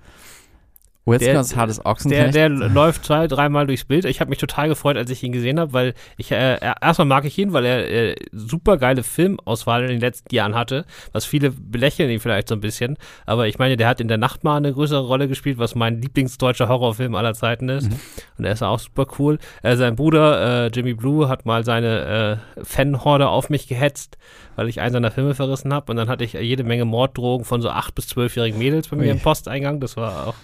Whiskers 1.05 1.55
hartes 1.55 1.85
Ochsenknecht. 1.85 2.33
Der, 2.33 2.49
der 2.49 2.69
läuft 2.69 3.05
zwei, 3.05 3.27
dreimal 3.27 3.67
durchs 3.67 3.85
Bild. 3.85 4.05
Ich 4.05 4.19
habe 4.21 4.29
mich 4.29 4.39
total 4.39 4.67
gefreut, 4.67 4.97
als 4.97 5.11
ich 5.11 5.21
ihn 5.23 5.31
gesehen 5.31 5.59
habe, 5.59 5.71
weil 5.71 5.93
ich 6.17 6.31
äh, 6.31 6.57
erstmal 6.81 7.05
mag 7.05 7.25
ich 7.25 7.37
ihn, 7.37 7.53
weil 7.53 7.63
er 7.63 7.91
äh, 7.91 8.15
super 8.31 8.77
geile 8.77 9.03
Filmauswahl 9.03 9.83
in 9.83 9.89
den 9.89 9.99
letzten 9.99 10.33
Jahren 10.33 10.55
hatte. 10.55 10.85
Was 11.11 11.25
viele 11.25 11.51
belächeln 11.51 12.09
ihn 12.09 12.19
vielleicht 12.19 12.49
so 12.49 12.55
ein 12.55 12.61
bisschen. 12.61 12.97
Aber 13.27 13.47
ich 13.47 13.59
meine, 13.59 13.77
der 13.77 13.87
hat 13.87 14.01
in 14.01 14.07
der 14.07 14.17
Nacht 14.17 14.43
mal 14.43 14.57
eine 14.57 14.73
größere 14.73 15.05
Rolle 15.05 15.27
gespielt, 15.27 15.59
was 15.59 15.75
mein 15.75 16.01
Lieblingsdeutscher 16.01 16.69
Horrorfilm 16.69 17.13
aller 17.13 17.35
Zeiten 17.35 17.69
ist. 17.69 17.91
Mhm. 17.91 17.99
Und 18.39 18.45
er 18.45 18.53
ist 18.53 18.63
auch 18.63 18.79
super 18.79 19.05
cool. 19.19 19.37
Äh, 19.61 19.75
sein 19.75 19.95
Bruder 19.95 20.65
äh, 20.65 20.67
Jimmy 20.73 20.95
Blue 20.95 21.29
hat 21.29 21.45
mal 21.45 21.63
seine 21.63 22.41
äh, 22.57 22.63
Fanhorde 22.65 23.27
auf 23.27 23.49
mich 23.49 23.67
gehetzt, 23.67 24.17
weil 24.55 24.69
ich 24.69 24.81
einen 24.81 24.93
seiner 24.93 25.11
Filme 25.11 25.35
verrissen 25.35 25.71
habe. 25.71 25.91
Und 25.91 25.97
dann 25.97 26.09
hatte 26.09 26.23
ich 26.23 26.33
jede 26.33 26.63
Menge 26.63 26.85
Morddrogen 26.85 27.45
von 27.45 27.61
so 27.61 27.69
acht 27.69 27.93
bis 27.93 28.07
zwölfjährigen 28.07 28.57
Mädels 28.57 28.87
bei 28.87 28.97
mir 28.97 29.03
Ui. 29.03 29.11
im 29.11 29.19
Posteingang. 29.19 29.79
Das 29.79 29.97
war 29.97 30.27
auch 30.27 30.35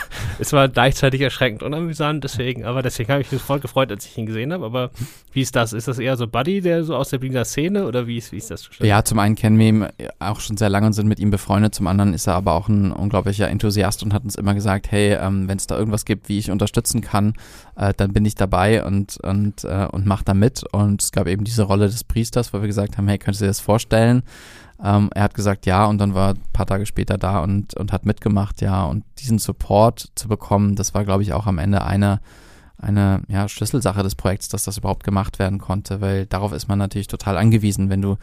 es 0.38 0.52
war 0.52 0.68
gleichzeitig 0.68 1.20
erschreckend 1.20 1.62
und 1.62 1.74
amüsant, 1.74 2.24
deswegen, 2.24 2.64
aber 2.64 2.82
deswegen 2.82 3.10
habe 3.12 3.22
ich 3.22 3.32
mich 3.32 3.42
voll 3.42 3.60
gefreut, 3.60 3.90
als 3.90 4.06
ich 4.06 4.16
ihn 4.18 4.26
gesehen 4.26 4.52
habe. 4.52 4.64
Aber 4.64 4.90
wie 5.32 5.40
ist 5.40 5.56
das? 5.56 5.72
Ist 5.72 5.88
das 5.88 5.98
eher 5.98 6.16
so 6.16 6.26
Buddy, 6.26 6.60
der 6.60 6.84
so 6.84 6.96
aus 6.96 7.10
der 7.10 7.18
Berliner 7.18 7.44
Szene 7.44 7.86
oder 7.86 8.06
wie 8.06 8.18
ist, 8.18 8.32
wie 8.32 8.36
ist 8.36 8.50
das? 8.50 8.68
Ja, 8.80 9.04
zum 9.04 9.18
einen 9.18 9.34
kennen 9.34 9.58
wir 9.58 9.66
ihn 9.66 9.88
auch 10.18 10.40
schon 10.40 10.56
sehr 10.56 10.68
lange 10.68 10.86
und 10.86 10.92
sind 10.92 11.08
mit 11.08 11.20
ihm 11.20 11.30
befreundet, 11.30 11.74
zum 11.74 11.86
anderen 11.86 12.14
ist 12.14 12.26
er 12.26 12.34
aber 12.34 12.52
auch 12.52 12.68
ein 12.68 12.92
unglaublicher 12.92 13.48
Enthusiast 13.48 14.02
und 14.02 14.12
hat 14.12 14.24
uns 14.24 14.34
immer 14.34 14.54
gesagt, 14.54 14.90
hey, 14.90 15.14
ähm, 15.14 15.48
wenn 15.48 15.58
es 15.58 15.66
da 15.66 15.78
irgendwas 15.78 16.04
gibt, 16.04 16.28
wie 16.28 16.38
ich 16.38 16.50
unterstützen 16.50 17.00
kann, 17.00 17.34
äh, 17.76 17.94
dann 17.96 18.12
bin 18.12 18.24
ich 18.24 18.34
dabei 18.34 18.84
und, 18.84 19.18
und, 19.18 19.64
äh, 19.64 19.86
und 19.90 20.06
mach 20.06 20.22
da 20.22 20.34
mit. 20.34 20.64
Und 20.72 21.02
es 21.02 21.12
gab 21.12 21.26
eben 21.26 21.44
diese 21.44 21.62
Rolle 21.62 21.86
des 21.86 22.04
Priesters, 22.04 22.52
wo 22.52 22.60
wir 22.60 22.66
gesagt 22.66 22.98
haben, 22.98 23.08
hey, 23.08 23.18
könntest 23.18 23.40
du 23.40 23.44
dir 23.44 23.50
das 23.50 23.60
vorstellen? 23.60 24.22
Ähm, 24.82 25.10
er 25.14 25.24
hat 25.24 25.34
gesagt 25.34 25.66
ja 25.66 25.86
und 25.86 25.98
dann 25.98 26.14
war 26.14 26.34
ein 26.34 26.42
paar 26.52 26.66
Tage 26.66 26.86
später 26.86 27.16
da 27.16 27.40
und, 27.40 27.74
und 27.76 27.92
hat 27.92 28.04
mitgemacht, 28.04 28.60
ja. 28.60 28.84
Und 28.84 29.04
diesen 29.18 29.38
Support 29.38 30.10
zu 30.14 30.28
bekommen, 30.28 30.74
das 30.74 30.92
war, 30.94 31.04
glaube 31.04 31.22
ich, 31.22 31.32
auch 31.32 31.46
am 31.46 31.58
Ende 31.58 31.84
eine, 31.84 32.20
eine 32.78 33.22
ja, 33.28 33.48
Schlüsselsache 33.48 34.02
des 34.02 34.16
Projekts, 34.16 34.48
dass 34.48 34.64
das 34.64 34.78
überhaupt 34.78 35.04
gemacht 35.04 35.38
werden 35.38 35.58
konnte, 35.58 36.00
weil 36.00 36.26
darauf 36.26 36.52
ist 36.52 36.66
man 36.66 36.78
natürlich 36.78 37.06
total 37.06 37.36
angewiesen, 37.38 37.90
wenn 37.90 38.02
du 38.02 38.16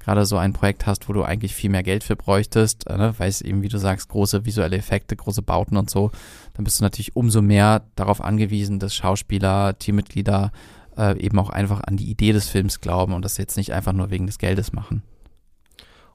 gerade 0.00 0.24
so 0.24 0.38
ein 0.38 0.54
Projekt 0.54 0.86
hast, 0.86 1.08
wo 1.08 1.12
du 1.12 1.22
eigentlich 1.22 1.54
viel 1.54 1.68
mehr 1.68 1.82
Geld 1.82 2.02
für 2.02 2.16
bräuchtest, 2.16 2.86
äh, 2.86 2.96
ne, 2.96 3.14
weil 3.18 3.28
es 3.28 3.42
eben, 3.42 3.60
wie 3.60 3.68
du 3.68 3.78
sagst, 3.78 4.08
große 4.08 4.46
visuelle 4.46 4.76
Effekte, 4.76 5.16
große 5.16 5.42
Bauten 5.42 5.76
und 5.76 5.90
so, 5.90 6.12
dann 6.54 6.64
bist 6.64 6.80
du 6.80 6.84
natürlich 6.84 7.14
umso 7.14 7.42
mehr 7.42 7.82
darauf 7.94 8.22
angewiesen, 8.22 8.78
dass 8.78 8.94
Schauspieler, 8.94 9.78
Teammitglieder 9.78 10.50
äh, 10.96 11.20
eben 11.20 11.38
auch 11.38 11.50
einfach 11.50 11.82
an 11.82 11.98
die 11.98 12.10
Idee 12.10 12.32
des 12.32 12.48
Films 12.48 12.80
glauben 12.80 13.12
und 13.12 13.22
das 13.22 13.36
jetzt 13.36 13.58
nicht 13.58 13.74
einfach 13.74 13.92
nur 13.92 14.10
wegen 14.10 14.26
des 14.26 14.38
Geldes 14.38 14.72
machen. 14.72 15.02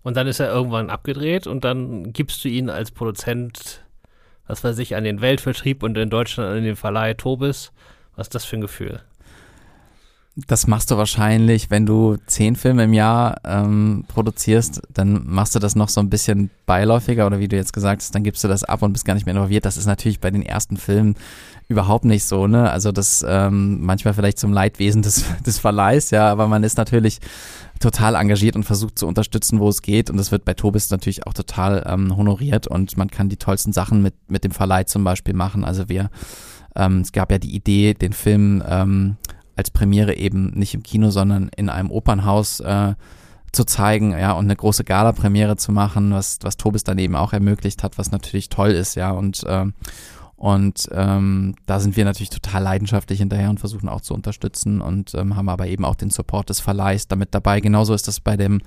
Und 0.04 0.18
dann 0.18 0.28
ist 0.28 0.40
er 0.40 0.52
irgendwann 0.52 0.90
abgedreht 0.90 1.48
und 1.48 1.64
dann 1.64 2.12
gibst 2.12 2.44
du 2.44 2.50
ihn 2.50 2.70
als 2.70 2.92
Produzent, 2.92 3.84
was 4.48 4.64
weiß 4.64 4.80
ich, 4.80 4.96
an 4.96 5.04
den 5.04 5.22
Weltvertrieb 5.22 5.84
und 5.84 5.98
in 5.98 6.10
Deutschland 6.10 6.58
an 6.58 6.64
den 6.64 6.76
Verleih 6.76 7.14
Tobis. 7.14 7.72
Was 8.16 8.28
ist 8.28 8.36
das 8.36 8.46
für 8.46 8.58
ein 8.58 8.62
Gefühl? 8.62 9.02
Das 10.48 10.66
machst 10.66 10.90
du 10.90 10.98
wahrscheinlich, 10.98 11.70
wenn 11.70 11.86
du 11.86 12.16
zehn 12.26 12.56
Filme 12.56 12.86
im 12.86 12.94
Jahr 12.94 13.42
ähm, 13.44 14.06
produzierst, 14.08 14.82
dann 14.90 15.24
machst 15.26 15.56
du 15.56 15.60
das 15.60 15.76
noch 15.76 15.90
so 15.90 16.00
ein 16.00 16.10
bisschen 16.10 16.50
beiläufiger 16.66 17.28
oder 17.28 17.40
wie 17.40 17.50
du 17.50 17.58
jetzt 17.58 17.74
gesagt 17.74 18.02
hast, 18.02 18.16
dann 18.16 18.24
gibst 18.24 18.42
du 18.42 18.48
das 18.48 18.64
ab 18.64 18.82
und 18.82 18.94
bist 18.94 19.04
gar 19.04 19.14
nicht 19.14 19.26
mehr 19.26 19.36
involviert. 19.36 19.66
Das 19.66 19.76
ist 19.76 19.88
natürlich 19.88 20.22
bei 20.22 20.32
den 20.32 20.42
ersten 20.42 20.78
Filmen 20.78 21.16
überhaupt 21.68 22.06
nicht 22.06 22.24
so, 22.24 22.48
ne? 22.48 22.72
Also 22.72 22.94
das 22.94 23.26
ähm, 23.28 23.82
manchmal 23.82 24.14
vielleicht 24.14 24.40
zum 24.40 24.54
Leidwesen 24.54 25.02
des, 25.02 25.26
des 25.46 25.60
Verleihs, 25.60 26.12
ja, 26.12 26.32
aber 26.32 26.48
man 26.48 26.64
ist 26.64 26.78
natürlich 26.78 27.20
total 27.82 28.16
engagiert 28.16 28.56
und 28.56 28.64
versucht 28.64 28.98
zu 28.98 29.08
unterstützen, 29.08 29.60
wo 29.60 29.68
es 29.68 29.82
geht. 29.82 30.10
Und 30.10 30.18
das 30.18 30.32
wird 30.32 30.46
bei 30.46 30.54
Tobis 30.54 30.90
natürlich 30.90 31.28
auch 31.28 31.34
total 31.34 31.84
ähm, 31.88 32.16
honoriert 32.16 32.68
und 32.68 32.96
man 32.98 33.10
kann 33.10 33.30
die 33.30 33.38
tollsten 33.38 33.74
Sachen 33.74 34.02
mit, 34.02 34.14
mit 34.30 34.44
dem 34.44 34.52
Verleih 34.52 34.86
zum 34.86 35.04
Beispiel 35.04 35.34
machen. 35.34 35.66
Also 35.66 35.90
wir, 35.90 36.10
ähm, 36.76 37.02
es 37.02 37.12
gab 37.12 37.32
ja 37.32 37.38
die 37.38 37.54
Idee, 37.54 37.94
den 37.94 38.14
Film 38.14 38.64
ähm, 38.68 39.18
als 39.56 39.72
Premiere 39.72 40.16
eben 40.16 40.52
nicht 40.52 40.74
im 40.74 40.84
Kino, 40.84 41.10
sondern 41.10 41.50
in 41.56 41.70
einem 41.70 41.92
Opernhaus 41.92 42.62
äh, 42.62 42.94
zu 43.52 43.66
zeigen, 43.66 44.12
ja, 44.12 44.32
und 44.32 44.46
eine 44.46 44.56
große 44.56 44.86
Gala-Premiere 44.86 45.58
zu 45.58 45.74
machen, 45.74 46.14
was, 46.14 46.40
was 46.42 46.56
Tobis 46.56 46.86
dann 46.86 46.98
eben 46.98 47.16
auch 47.16 47.34
ermöglicht 47.34 47.84
hat, 47.84 47.98
was 47.98 48.12
natürlich 48.12 48.48
toll 48.48 48.70
ist, 48.70 48.96
ja, 48.96 49.12
und 49.12 49.44
ähm, 49.48 49.74
und 50.42 50.90
ähm, 50.92 51.54
da 51.68 51.80
sind 51.80 51.96
wir 51.96 52.04
natürlich 52.04 52.32
total 52.32 52.64
leidenschaftlich 52.64 53.20
hinterher 53.20 53.52
und 53.52 53.60
versuchen 53.60 53.88
auch 53.88 54.02
zu 54.02 54.16
unterstützen 54.16 54.82
und 54.82 55.14
ähm, 55.14 55.36
haben 55.36 55.50
aber 55.50 55.68
eben 55.68 55.86
auch 55.86 55.94
den 55.94 56.10
Support 56.10 56.50
des 56.50 56.60
Verleihs 56.60 57.08
damit 57.08 57.36
dabei. 57.36 57.60
Genauso 57.60 57.94
ist 57.94 58.08
das 58.08 58.20
bei 58.20 58.38
dem 58.38 58.60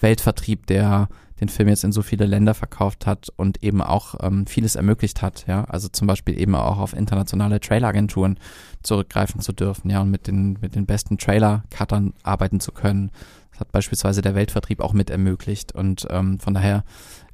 Weltvertrieb, 0.00 0.66
der 0.66 1.08
den 1.40 1.48
Film 1.48 1.68
jetzt 1.68 1.84
in 1.84 1.92
so 1.92 2.02
viele 2.02 2.26
Länder 2.26 2.52
verkauft 2.52 3.06
hat 3.06 3.28
und 3.36 3.62
eben 3.62 3.80
auch 3.80 4.16
ähm, 4.20 4.44
vieles 4.48 4.74
ermöglicht 4.74 5.22
hat. 5.22 5.44
Ja, 5.46 5.62
also 5.66 5.86
zum 5.86 6.08
Beispiel 6.08 6.36
eben 6.36 6.56
auch 6.56 6.78
auf 6.78 6.94
internationale 6.94 7.60
Traileragenturen 7.60 8.36
zurückgreifen 8.82 9.40
zu 9.40 9.52
dürfen, 9.52 9.88
ja, 9.88 10.00
und 10.00 10.10
mit 10.10 10.26
den 10.26 10.58
mit 10.60 10.74
den 10.74 10.86
besten 10.86 11.16
Trailer-Cuttern 11.16 12.12
arbeiten 12.24 12.58
zu 12.58 12.72
können. 12.72 13.12
Das 13.52 13.60
hat 13.60 13.70
beispielsweise 13.70 14.20
der 14.20 14.34
Weltvertrieb 14.34 14.80
auch 14.80 14.94
mit 14.94 15.10
ermöglicht. 15.10 15.76
Und 15.76 16.08
ähm, 16.10 16.40
von 16.40 16.54
daher 16.54 16.82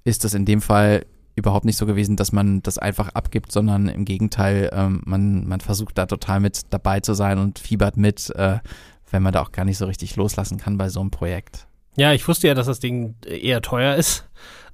ist 0.04 0.24
das 0.24 0.34
in 0.34 0.44
dem 0.44 0.60
Fall 0.60 1.06
überhaupt 1.36 1.66
nicht 1.66 1.76
so 1.76 1.86
gewesen, 1.86 2.16
dass 2.16 2.32
man 2.32 2.62
das 2.62 2.78
einfach 2.78 3.10
abgibt, 3.10 3.52
sondern 3.52 3.88
im 3.88 4.04
Gegenteil, 4.04 4.70
ähm, 4.72 5.02
man, 5.04 5.46
man 5.46 5.60
versucht 5.60 5.96
da 5.98 6.06
total 6.06 6.40
mit 6.40 6.62
dabei 6.70 7.00
zu 7.00 7.14
sein 7.14 7.38
und 7.38 7.58
fiebert 7.58 7.96
mit, 7.96 8.30
äh, 8.30 8.58
wenn 9.10 9.22
man 9.22 9.32
da 9.32 9.42
auch 9.42 9.52
gar 9.52 9.64
nicht 9.64 9.78
so 9.78 9.84
richtig 9.84 10.16
loslassen 10.16 10.56
kann 10.56 10.78
bei 10.78 10.88
so 10.88 11.00
einem 11.00 11.10
Projekt. 11.10 11.68
Ja, 11.96 12.12
ich 12.12 12.26
wusste 12.28 12.48
ja, 12.48 12.54
dass 12.54 12.66
das 12.66 12.80
Ding 12.80 13.16
eher 13.26 13.62
teuer 13.62 13.96
ist. 13.96 14.24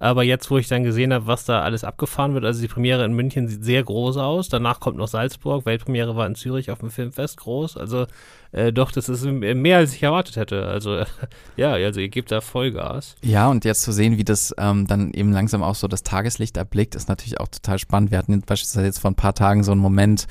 Aber 0.03 0.25
jetzt, 0.25 0.51
wo 0.51 0.59
ich 0.59 0.66
dann 0.66 0.83
gesehen 0.83 1.12
habe, 1.12 1.29
was 1.29 1.45
da 1.45 1.62
alles 1.62 1.85
abgefahren 1.85 2.35
wird, 2.35 2.45
also 2.45 2.61
die 2.61 2.66
Premiere 2.66 3.05
in 3.05 3.12
München 3.12 3.47
sieht 3.47 3.62
sehr 3.62 3.85
groß 3.85 4.16
aus. 4.16 4.49
Danach 4.49 4.81
kommt 4.81 4.97
noch 4.97 5.07
Salzburg. 5.07 5.64
Weltpremiere 5.64 6.16
war 6.16 6.27
in 6.27 6.35
Zürich 6.35 6.73
auf 6.73 6.81
dem 6.81 6.91
Filmfest 6.91 7.37
groß. 7.37 7.77
Also 7.77 8.07
äh, 8.51 8.73
doch, 8.73 8.91
das 8.91 9.09
ist 9.09 9.25
mehr, 9.25 9.77
als 9.77 9.95
ich 9.95 10.03
erwartet 10.03 10.35
hätte. 10.35 10.66
Also 10.66 10.97
äh, 10.97 11.07
ja, 11.57 11.75
also 11.75 12.01
ihr 12.01 12.09
gebt 12.09 12.33
da 12.33 12.41
Vollgas. 12.41 13.14
Ja, 13.23 13.49
und 13.49 13.64
jetzt 13.64 13.83
zu 13.83 13.93
sehen, 13.93 14.18
wie 14.18 14.25
das 14.25 14.53
ähm, 14.59 14.89
dann 14.89 15.12
eben 15.12 15.31
langsam 15.31 15.62
auch 15.62 15.77
so 15.77 15.87
das 15.87 16.03
Tageslicht 16.03 16.57
erblickt, 16.57 16.97
ist 16.97 17.09
natürlich 17.09 17.39
auch 17.39 17.47
total 17.47 17.79
spannend. 17.79 18.11
Wir 18.11 18.18
hatten 18.18 18.41
beispielsweise 18.41 18.87
jetzt 18.87 18.99
vor 18.99 19.12
ein 19.12 19.14
paar 19.14 19.37
Tagen 19.37 19.62
so 19.62 19.70
einen 19.70 19.81
Moment, 19.81 20.27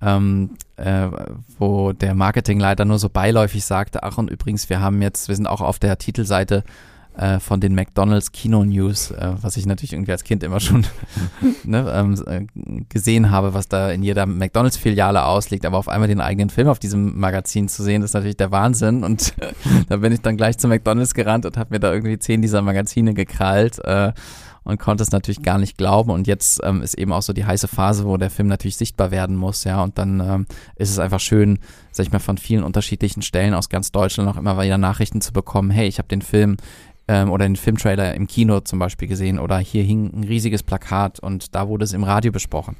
ähm, 0.00 0.56
äh, 0.82 1.08
wo 1.58 1.92
der 1.92 2.14
Marketingleiter 2.14 2.84
nur 2.84 2.98
so 2.98 3.08
beiläufig 3.08 3.64
sagte, 3.64 4.02
ach 4.02 4.18
und 4.18 4.30
übrigens, 4.30 4.68
wir 4.68 4.80
haben 4.80 5.00
jetzt, 5.00 5.28
wir 5.28 5.36
sind 5.36 5.46
auch 5.46 5.60
auf 5.60 5.78
der 5.78 5.98
Titelseite 5.98 6.64
äh, 7.16 7.40
von 7.40 7.60
den 7.60 7.74
McDonald's 7.74 8.32
Kino 8.32 8.64
News, 8.64 9.10
äh, 9.10 9.34
was 9.40 9.56
ich 9.56 9.66
natürlich 9.66 9.92
irgendwie 9.92 10.12
als 10.12 10.24
Kind 10.24 10.42
immer 10.42 10.60
schon 10.60 10.86
ne, 11.64 11.92
ähm, 11.94 12.14
äh, 12.26 12.82
gesehen 12.88 13.30
habe, 13.30 13.54
was 13.54 13.68
da 13.68 13.90
in 13.90 14.02
jeder 14.02 14.26
McDonald's-Filiale 14.26 15.24
ausliegt, 15.24 15.66
aber 15.66 15.78
auf 15.78 15.88
einmal 15.88 16.08
den 16.08 16.20
eigenen 16.20 16.50
Film 16.50 16.68
auf 16.68 16.78
diesem 16.78 17.18
Magazin 17.18 17.68
zu 17.68 17.82
sehen, 17.82 18.02
ist 18.02 18.14
natürlich 18.14 18.38
der 18.38 18.50
Wahnsinn. 18.50 19.04
Und 19.04 19.34
da 19.88 19.98
bin 19.98 20.12
ich 20.12 20.22
dann 20.22 20.36
gleich 20.36 20.58
zu 20.58 20.68
McDonald's 20.68 21.14
gerannt 21.14 21.46
und 21.46 21.56
habe 21.56 21.74
mir 21.74 21.80
da 21.80 21.92
irgendwie 21.92 22.18
zehn 22.18 22.42
dieser 22.42 22.62
Magazine 22.62 23.14
gekrallt. 23.14 23.78
Äh, 23.84 24.12
und 24.64 24.78
konnte 24.78 25.02
es 25.02 25.10
natürlich 25.10 25.42
gar 25.42 25.58
nicht 25.58 25.76
glauben. 25.76 26.10
Und 26.10 26.26
jetzt 26.26 26.60
ähm, 26.62 26.82
ist 26.82 26.94
eben 26.94 27.12
auch 27.12 27.22
so 27.22 27.32
die 27.32 27.44
heiße 27.44 27.68
Phase, 27.68 28.04
wo 28.04 28.16
der 28.16 28.30
Film 28.30 28.48
natürlich 28.48 28.76
sichtbar 28.76 29.10
werden 29.10 29.36
muss, 29.36 29.64
ja. 29.64 29.82
Und 29.82 29.98
dann 29.98 30.20
ähm, 30.20 30.46
ist 30.76 30.90
es 30.90 30.98
einfach 30.98 31.20
schön, 31.20 31.58
sag 31.90 32.06
ich 32.06 32.12
mal, 32.12 32.18
von 32.18 32.38
vielen 32.38 32.62
unterschiedlichen 32.62 33.22
Stellen 33.22 33.54
aus 33.54 33.68
ganz 33.68 33.92
Deutschland 33.92 34.28
auch 34.28 34.36
immer 34.36 34.60
wieder 34.60 34.78
Nachrichten 34.78 35.20
zu 35.20 35.32
bekommen, 35.32 35.70
hey, 35.70 35.88
ich 35.88 35.98
habe 35.98 36.08
den 36.08 36.22
Film 36.22 36.56
ähm, 37.08 37.30
oder 37.30 37.46
den 37.46 37.56
Filmtrailer 37.56 38.14
im 38.14 38.26
Kino 38.26 38.60
zum 38.60 38.78
Beispiel 38.78 39.08
gesehen 39.08 39.38
oder 39.38 39.58
hier 39.58 39.82
hing 39.82 40.12
ein 40.14 40.24
riesiges 40.24 40.62
Plakat 40.62 41.20
und 41.20 41.54
da 41.54 41.68
wurde 41.68 41.84
es 41.84 41.92
im 41.92 42.04
Radio 42.04 42.32
besprochen. 42.32 42.76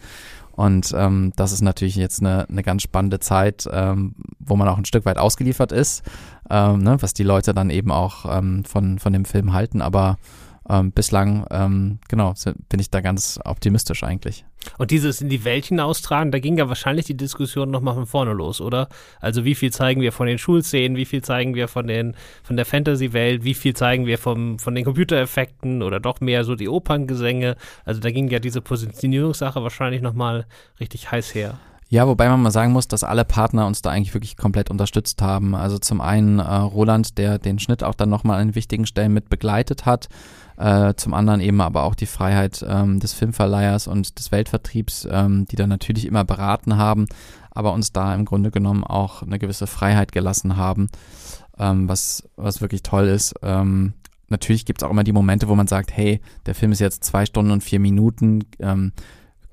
Und 0.52 0.92
ähm, 0.96 1.32
das 1.36 1.52
ist 1.52 1.62
natürlich 1.62 1.96
jetzt 1.96 2.20
eine, 2.20 2.46
eine 2.48 2.62
ganz 2.62 2.82
spannende 2.82 3.20
Zeit, 3.20 3.68
ähm, 3.72 4.14
wo 4.38 4.54
man 4.54 4.68
auch 4.68 4.76
ein 4.76 4.84
Stück 4.84 5.06
weit 5.06 5.16
ausgeliefert 5.16 5.72
ist, 5.72 6.02
ähm, 6.50 6.82
ne, 6.82 7.00
was 7.00 7.14
die 7.14 7.22
Leute 7.22 7.54
dann 7.54 7.70
eben 7.70 7.90
auch 7.90 8.26
ähm, 8.28 8.64
von, 8.64 8.98
von 8.98 9.12
dem 9.14 9.24
Film 9.24 9.54
halten. 9.54 9.80
Aber 9.80 10.18
ähm, 10.68 10.92
bislang, 10.92 11.46
ähm, 11.50 11.98
genau, 12.08 12.34
bin 12.68 12.80
ich 12.80 12.90
da 12.90 13.00
ganz 13.00 13.38
optimistisch 13.44 14.02
eigentlich. 14.02 14.44
Und 14.78 14.90
dieses 14.90 15.20
in 15.20 15.28
die 15.28 15.44
Welt 15.44 15.66
hinaustragen, 15.66 16.30
da 16.30 16.38
ging 16.38 16.56
ja 16.56 16.68
wahrscheinlich 16.68 17.06
die 17.06 17.16
Diskussion 17.16 17.70
nochmal 17.70 17.94
von 17.94 18.06
vorne 18.06 18.32
los, 18.32 18.60
oder? 18.60 18.88
Also 19.20 19.44
wie 19.44 19.54
viel 19.54 19.72
zeigen 19.72 20.00
wir 20.00 20.12
von 20.12 20.26
den 20.26 20.38
Schulszenen, 20.38 20.96
wie 20.96 21.04
viel 21.04 21.22
zeigen 21.22 21.54
wir 21.54 21.68
von 21.68 21.86
den 21.86 22.14
von 22.42 22.56
der 22.56 22.64
Fantasy-Welt, 22.64 23.44
wie 23.44 23.54
viel 23.54 23.74
zeigen 23.74 24.06
wir 24.06 24.18
vom, 24.18 24.58
von 24.58 24.74
den 24.74 24.84
Computereffekten 24.84 25.82
oder 25.82 25.98
doch 26.00 26.20
mehr 26.20 26.44
so 26.44 26.54
die 26.54 26.68
Operngesänge. 26.68 27.56
Also 27.84 28.00
da 28.00 28.10
ging 28.10 28.28
ja 28.28 28.38
diese 28.38 28.60
Positionierungssache 28.60 29.62
wahrscheinlich 29.62 30.00
nochmal 30.00 30.46
richtig 30.78 31.10
heiß 31.10 31.34
her. 31.34 31.58
Ja, 31.92 32.06
wobei 32.06 32.26
man 32.30 32.40
mal 32.40 32.50
sagen 32.50 32.72
muss, 32.72 32.88
dass 32.88 33.04
alle 33.04 33.26
Partner 33.26 33.66
uns 33.66 33.82
da 33.82 33.90
eigentlich 33.90 34.14
wirklich 34.14 34.38
komplett 34.38 34.70
unterstützt 34.70 35.20
haben. 35.20 35.54
Also 35.54 35.76
zum 35.76 36.00
einen 36.00 36.38
äh, 36.38 36.42
Roland, 36.42 37.18
der 37.18 37.38
den 37.38 37.58
Schnitt 37.58 37.84
auch 37.84 37.94
dann 37.94 38.08
nochmal 38.08 38.40
an 38.40 38.54
wichtigen 38.54 38.86
Stellen 38.86 39.12
mit 39.12 39.28
begleitet 39.28 39.84
hat. 39.84 40.08
Äh, 40.56 40.94
zum 40.94 41.14
anderen 41.14 41.40
eben 41.40 41.60
aber 41.60 41.84
auch 41.84 41.94
die 41.94 42.06
Freiheit 42.06 42.64
ähm, 42.68 43.00
des 43.00 43.12
Filmverleihers 43.12 43.86
und 43.86 44.18
des 44.18 44.32
Weltvertriebs, 44.32 45.08
ähm, 45.10 45.46
die 45.50 45.56
dann 45.56 45.68
natürlich 45.68 46.06
immer 46.06 46.24
beraten 46.24 46.76
haben, 46.76 47.06
aber 47.50 47.72
uns 47.72 47.92
da 47.92 48.14
im 48.14 48.24
Grunde 48.24 48.50
genommen 48.50 48.84
auch 48.84 49.22
eine 49.22 49.38
gewisse 49.38 49.66
Freiheit 49.66 50.12
gelassen 50.12 50.56
haben, 50.56 50.88
ähm, 51.58 51.88
was, 51.88 52.28
was 52.36 52.60
wirklich 52.60 52.82
toll 52.82 53.06
ist. 53.06 53.34
Ähm, 53.42 53.94
natürlich 54.28 54.64
gibt 54.64 54.82
es 54.82 54.86
auch 54.86 54.90
immer 54.90 55.04
die 55.04 55.12
Momente, 55.12 55.48
wo 55.48 55.54
man 55.54 55.66
sagt, 55.66 55.96
hey, 55.96 56.20
der 56.46 56.54
Film 56.54 56.72
ist 56.72 56.80
jetzt 56.80 57.04
zwei 57.04 57.26
Stunden 57.26 57.50
und 57.50 57.62
vier 57.62 57.80
Minuten, 57.80 58.44
ähm, 58.58 58.92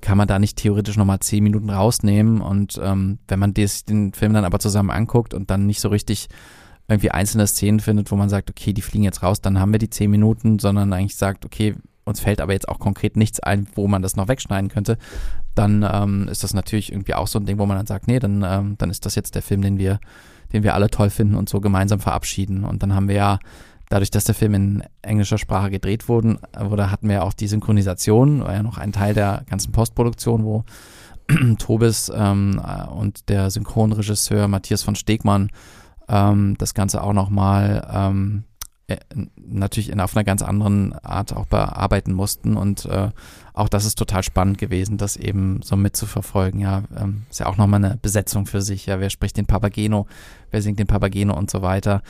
kann 0.02 0.18
man 0.18 0.28
da 0.28 0.40
nicht 0.40 0.58
theoretisch 0.58 0.98
nochmal 0.98 1.20
zehn 1.20 1.44
Minuten 1.44 1.70
rausnehmen 1.70 2.42
und 2.42 2.80
ähm, 2.82 3.20
wenn 3.28 3.40
man 3.40 3.54
des, 3.54 3.84
den 3.86 4.14
Film 4.14 4.34
dann 4.34 4.46
aber 4.46 4.60
zusammen 4.60 4.92
anguckt 4.92 5.34
und 5.34 5.50
dann 5.50 5.66
nicht 5.66 5.82
so 5.82 5.90
richtig 5.90 6.30
irgendwie 6.90 7.12
einzelne 7.12 7.46
Szenen 7.48 7.80
findet, 7.80 8.12
wo 8.12 8.16
man 8.16 8.30
sagt, 8.30 8.50
okay, 8.50 8.74
die 8.74 8.82
fliegen 8.82 9.04
jetzt 9.04 9.22
raus, 9.22 9.42
dann 9.42 9.60
haben 9.60 9.72
wir 9.72 9.80
die 9.80 9.90
zehn 9.90 10.10
Minuten, 10.10 10.60
sondern 10.60 10.92
eigentlich 10.92 11.16
sagt, 11.16 11.46
okay, 11.46 11.76
uns 12.04 12.20
fällt 12.20 12.42
aber 12.42 12.54
jetzt 12.54 12.68
auch 12.68 12.80
konkret 12.80 13.16
nichts 13.16 13.40
ein, 13.40 13.68
wo 13.76 13.88
man 13.88 14.02
das 14.02 14.16
noch 14.16 14.28
wegschneiden 14.28 14.70
könnte, 14.70 14.98
dann 15.54 15.88
ähm, 15.90 16.28
ist 16.28 16.44
das 16.44 16.54
natürlich 16.54 16.92
irgendwie 16.92 17.14
auch 17.14 17.28
so 17.28 17.40
ein 17.40 17.46
Ding, 17.46 17.60
wo 17.60 17.66
man 17.66 17.78
dann 17.78 17.86
sagt, 17.86 18.08
nee, 18.08 18.20
dann, 18.20 18.44
ähm, 18.44 18.76
dann 18.78 18.90
ist 18.90 19.06
das 19.06 19.16
jetzt 19.16 19.36
der 19.36 19.44
Film, 19.44 19.62
den 19.62 19.78
wir, 19.78 20.00
den 20.52 20.64
wir 20.64 20.74
alle 20.74 20.90
toll 20.90 21.12
finden 21.12 21.36
und 21.36 21.48
so 21.48 21.62
gemeinsam 21.62 22.00
verabschieden. 22.00 22.64
Und 22.64 22.82
dann 22.82 22.96
haben 22.96 23.08
wir 23.08 23.16
ja, 23.16 23.40
dadurch, 23.90 24.10
dass 24.10 24.24
der 24.24 24.36
Film 24.36 24.54
in 24.56 24.84
englischer 25.02 25.38
Sprache 25.38 25.70
gedreht 25.70 26.10
wurde, 26.10 26.40
wurde 26.60 26.92
hatten 26.92 27.08
wir 27.08 27.16
ja 27.16 27.22
auch 27.22 27.34
die 27.34 27.48
Synchronisation, 27.48 28.44
war 28.44 28.54
ja 28.54 28.64
noch 28.64 28.80
ein 28.80 28.92
Teil 28.92 29.14
der 29.14 29.44
ganzen 29.48 29.72
Postproduktion, 29.72 30.44
wo 30.44 30.64
Tobis 31.60 32.12
ähm, 32.14 32.60
und 32.96 33.30
der 33.30 33.52
Synchronregisseur 33.52 34.48
Matthias 34.48 34.82
von 34.82 34.96
Stegmann 34.96 35.52
ähm, 36.10 36.56
das 36.58 36.74
Ganze 36.74 37.02
auch 37.02 37.14
nochmal 37.14 37.88
ähm, 37.94 38.44
äh, 38.88 38.98
natürlich 39.38 39.90
in, 39.90 40.00
auf 40.00 40.16
einer 40.16 40.24
ganz 40.24 40.42
anderen 40.42 40.94
Art 41.00 41.34
auch 41.34 41.46
bearbeiten 41.46 42.12
mussten. 42.12 42.58
Und 42.58 42.86
äh, 42.86 43.12
auch 43.54 43.70
das 43.70 43.86
ist 43.86 43.98
total 43.98 44.24
spannend 44.24 44.58
gewesen, 44.58 44.98
das 44.98 45.16
eben 45.16 45.62
so 45.62 45.76
mitzuverfolgen. 45.76 46.60
Ja, 46.60 46.84
ähm, 46.98 47.26
ist 47.30 47.40
ja 47.40 47.46
auch 47.46 47.58
nochmal 47.58 47.84
eine 47.84 47.98
Besetzung 48.02 48.46
für 48.48 48.62
sich. 48.62 48.88
Ja, 48.88 49.00
wer 49.00 49.10
spricht 49.10 49.38
den 49.38 49.46
Papageno, 49.46 50.08
wer 50.52 50.62
singt 50.62 50.80
den 50.80 50.88
Papageno 50.88 51.38
und 51.38 51.52
so 51.52 51.62
weiter. 51.62 52.02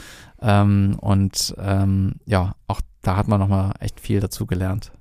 Ähm, 0.41 0.97
und 1.01 1.53
ähm, 1.59 2.15
ja, 2.25 2.55
auch 2.67 2.81
da 3.01 3.17
hat 3.17 3.27
man 3.27 3.39
nochmal 3.39 3.73
echt 3.79 3.99
viel 3.99 4.19
dazu 4.19 4.45
gelernt. 4.45 4.91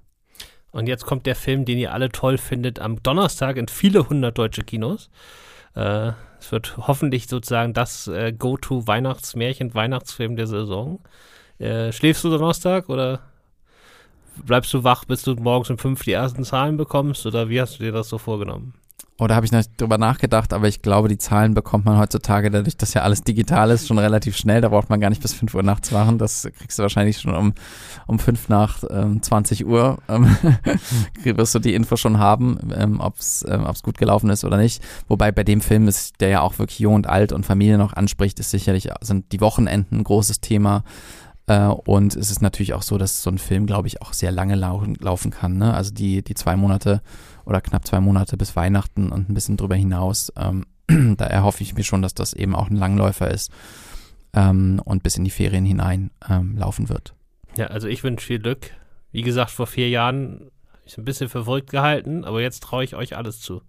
Und 0.71 0.87
jetzt 0.87 1.07
kommt 1.07 1.27
der 1.27 1.35
Film, 1.35 1.65
den 1.65 1.79
ihr 1.79 1.95
alle 1.95 2.11
toll 2.11 2.39
findet, 2.39 2.79
am 2.79 3.03
Donnerstag 3.03 3.57
in 3.57 3.69
viele 3.69 4.09
hundert 4.09 4.37
deutsche 4.37 4.63
Kinos. 4.63 5.11
Äh, 5.75 6.13
es 6.41 6.53
wird 6.53 6.77
hoffentlich 6.77 7.27
sozusagen 7.27 7.73
das 7.73 8.07
äh, 8.09 8.33
Go-To-Weihnachtsmärchen, 8.33 9.75
Weihnachtsfilm 9.75 10.37
der 10.37 10.47
Saison. 10.47 11.01
Äh, 11.59 11.93
schläfst 11.93 12.25
du 12.25 12.31
Donnerstag 12.31 12.89
oder 12.89 13.21
bleibst 14.45 14.73
du 14.73 14.85
wach, 14.85 15.05
bis 15.05 15.23
du 15.23 15.35
morgens 15.35 15.71
um 15.71 15.79
fünf 15.79 16.05
die 16.05 16.13
ersten 16.13 16.45
Zahlen 16.45 16.77
bekommst? 16.77 17.27
Oder 17.27 17.49
wie 17.49 17.61
hast 17.61 17.79
du 17.79 17.85
dir 17.85 17.93
das 17.93 18.09
so 18.09 18.19
vorgenommen? 18.19 18.75
Oder 19.21 19.35
habe 19.35 19.45
ich 19.45 19.51
nicht 19.51 19.81
drüber 19.81 19.99
nachgedacht, 19.99 20.53
aber 20.53 20.69
ich 20.69 20.81
glaube, 20.81 21.09
die 21.09 21.19
Zahlen 21.19 21.53
bekommt 21.53 21.85
man 21.85 21.99
heutzutage, 21.99 22.53
dadurch, 22.53 22.77
dass 22.77 22.95
ja 22.95 23.03
alles 23.03 23.25
digital 23.25 23.73
ist, 23.73 23.89
schon 23.89 23.99
relativ 23.99 24.37
schnell. 24.37 24.61
Da 24.61 24.69
braucht 24.69 24.91
man 24.91 25.01
gar 25.01 25.11
nicht 25.11 25.21
bis 25.21 25.35
5 25.35 25.55
Uhr 25.55 25.65
nachts 25.65 25.91
machen. 25.91 26.19
Das 26.19 26.49
kriegst 26.57 26.79
du 26.79 26.85
wahrscheinlich 26.85 27.19
schon 27.19 27.35
um, 27.35 27.53
um 28.07 28.21
5 28.21 28.49
nach 28.49 28.85
ähm, 28.89 29.21
20 29.21 29.67
Uhr. 29.67 29.99
Ähm, 30.09 30.37
wirst 31.25 31.55
du 31.55 31.59
die 31.59 31.75
Info 31.75 31.97
schon 31.97 32.19
haben, 32.19 32.59
ähm, 32.77 33.01
ob 33.01 33.19
es 33.19 33.45
ähm, 33.49 33.67
ob's 33.67 33.83
gut 33.83 33.99
gelaufen 33.99 34.31
ist 34.31 34.45
oder 34.45 34.57
nicht. 34.57 34.85
Wobei 35.09 35.33
bei 35.33 35.43
dem 35.43 35.61
Film 35.61 35.89
ist, 35.89 36.21
der 36.21 36.29
ja 36.29 36.41
auch 36.41 36.61
wirklich 36.61 36.79
jung 36.79 36.95
und 36.95 37.09
alt 37.09 37.33
und 37.33 37.45
Familie 37.45 37.77
noch 37.77 37.95
anspricht, 37.95 38.39
ist 38.39 38.53
sicherlich, 38.53 38.89
sind 39.01 39.33
die 39.33 39.41
Wochenenden 39.41 39.99
ein 39.99 40.05
großes 40.05 40.41
Thema. 40.41 40.85
Äh, 41.49 41.67
und 41.67 42.15
es 42.15 42.31
ist 42.31 42.43
natürlich 42.43 42.75
auch 42.75 42.83
so, 42.83 42.99
dass 42.99 43.23
so 43.23 43.31
ein 43.31 43.39
Film, 43.39 43.67
glaube 43.67 43.89
ich, 43.89 44.01
auch 44.01 44.13
sehr 44.13 44.31
lange 44.31 44.55
laufen, 44.55 44.95
laufen 45.01 45.33
kann. 45.33 45.57
Ne? 45.57 45.75
Also 45.75 45.93
die, 45.93 46.23
die 46.23 46.35
zwei 46.35 46.55
Monate 46.55 47.03
oder 47.49 47.63
knapp 47.63 47.87
zwei 47.87 48.01
Monate 48.01 48.37
bis 48.37 48.55
Weihnachten 48.57 49.11
und 49.11 49.31
ein 49.31 49.35
bisschen 49.35 49.57
drüber 49.57 49.75
hinaus. 49.75 50.31
Ähm, 50.37 50.67
da 51.17 51.25
erhoffe 51.25 51.63
ich 51.63 51.75
mir 51.75 51.83
schon, 51.83 52.03
dass 52.03 52.15
das 52.15 52.35
eben 52.35 52.55
auch 52.55 52.69
ein 52.69 52.77
Langläufer 52.77 53.31
ist 53.31 53.51
ähm, 54.35 54.81
und 54.85 55.03
bis 55.03 55.17
in 55.17 55.25
die 55.25 55.31
Ferien 55.31 55.65
hinein 55.65 56.11
ähm, 56.29 56.57
laufen 56.59 56.89
wird. 56.91 57.15
Ja, 57.57 57.69
also 57.69 57.89
ich 57.89 58.05
wünsche 58.05 58.27
viel 58.27 58.39
Glück. 58.39 58.71
Wie 59.13 59.23
gesagt, 59.23 59.51
vor 59.51 59.67
vier 59.67 59.89
Jahren 59.89 60.51
ich 60.85 60.97
ein 60.99 61.05
bisschen 61.05 61.29
verfolgt 61.29 61.71
gehalten, 61.71 62.25
aber 62.25 62.41
jetzt 62.41 62.63
traue 62.63 62.85
ich 62.85 62.95
euch 62.95 63.17
alles 63.17 63.41
zu. 63.41 63.63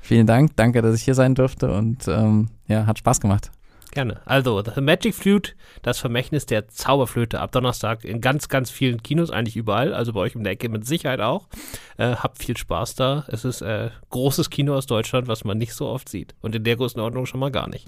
Vielen 0.00 0.26
Dank, 0.26 0.56
danke, 0.56 0.82
dass 0.82 0.94
ich 0.94 1.02
hier 1.02 1.14
sein 1.14 1.34
durfte 1.34 1.72
und 1.72 2.08
ähm, 2.08 2.48
ja, 2.66 2.86
hat 2.86 2.98
Spaß 2.98 3.20
gemacht. 3.20 3.50
Gerne. 3.90 4.20
Also, 4.24 4.62
The 4.62 4.80
Magic 4.80 5.14
Flute, 5.14 5.52
das 5.82 5.98
Vermächtnis 5.98 6.46
der 6.46 6.68
Zauberflöte, 6.68 7.40
ab 7.40 7.52
Donnerstag 7.52 8.04
in 8.04 8.20
ganz, 8.20 8.48
ganz 8.48 8.70
vielen 8.70 9.02
Kinos, 9.02 9.30
eigentlich 9.30 9.56
überall, 9.56 9.94
also 9.94 10.12
bei 10.12 10.20
euch 10.20 10.36
um 10.36 10.44
der 10.44 10.52
Ecke 10.52 10.68
mit 10.68 10.86
Sicherheit 10.86 11.20
auch. 11.20 11.48
Äh, 11.96 12.16
habt 12.16 12.38
viel 12.38 12.56
Spaß 12.56 12.94
da. 12.94 13.24
Es 13.28 13.44
ist 13.44 13.62
äh, 13.62 13.90
großes 14.10 14.50
Kino 14.50 14.74
aus 14.74 14.86
Deutschland, 14.86 15.28
was 15.28 15.44
man 15.44 15.58
nicht 15.58 15.74
so 15.74 15.88
oft 15.88 16.08
sieht. 16.08 16.34
Und 16.40 16.54
in 16.54 16.64
der 16.64 16.76
Größenordnung 16.76 17.26
schon 17.26 17.40
mal 17.40 17.50
gar 17.50 17.68
nicht. 17.68 17.86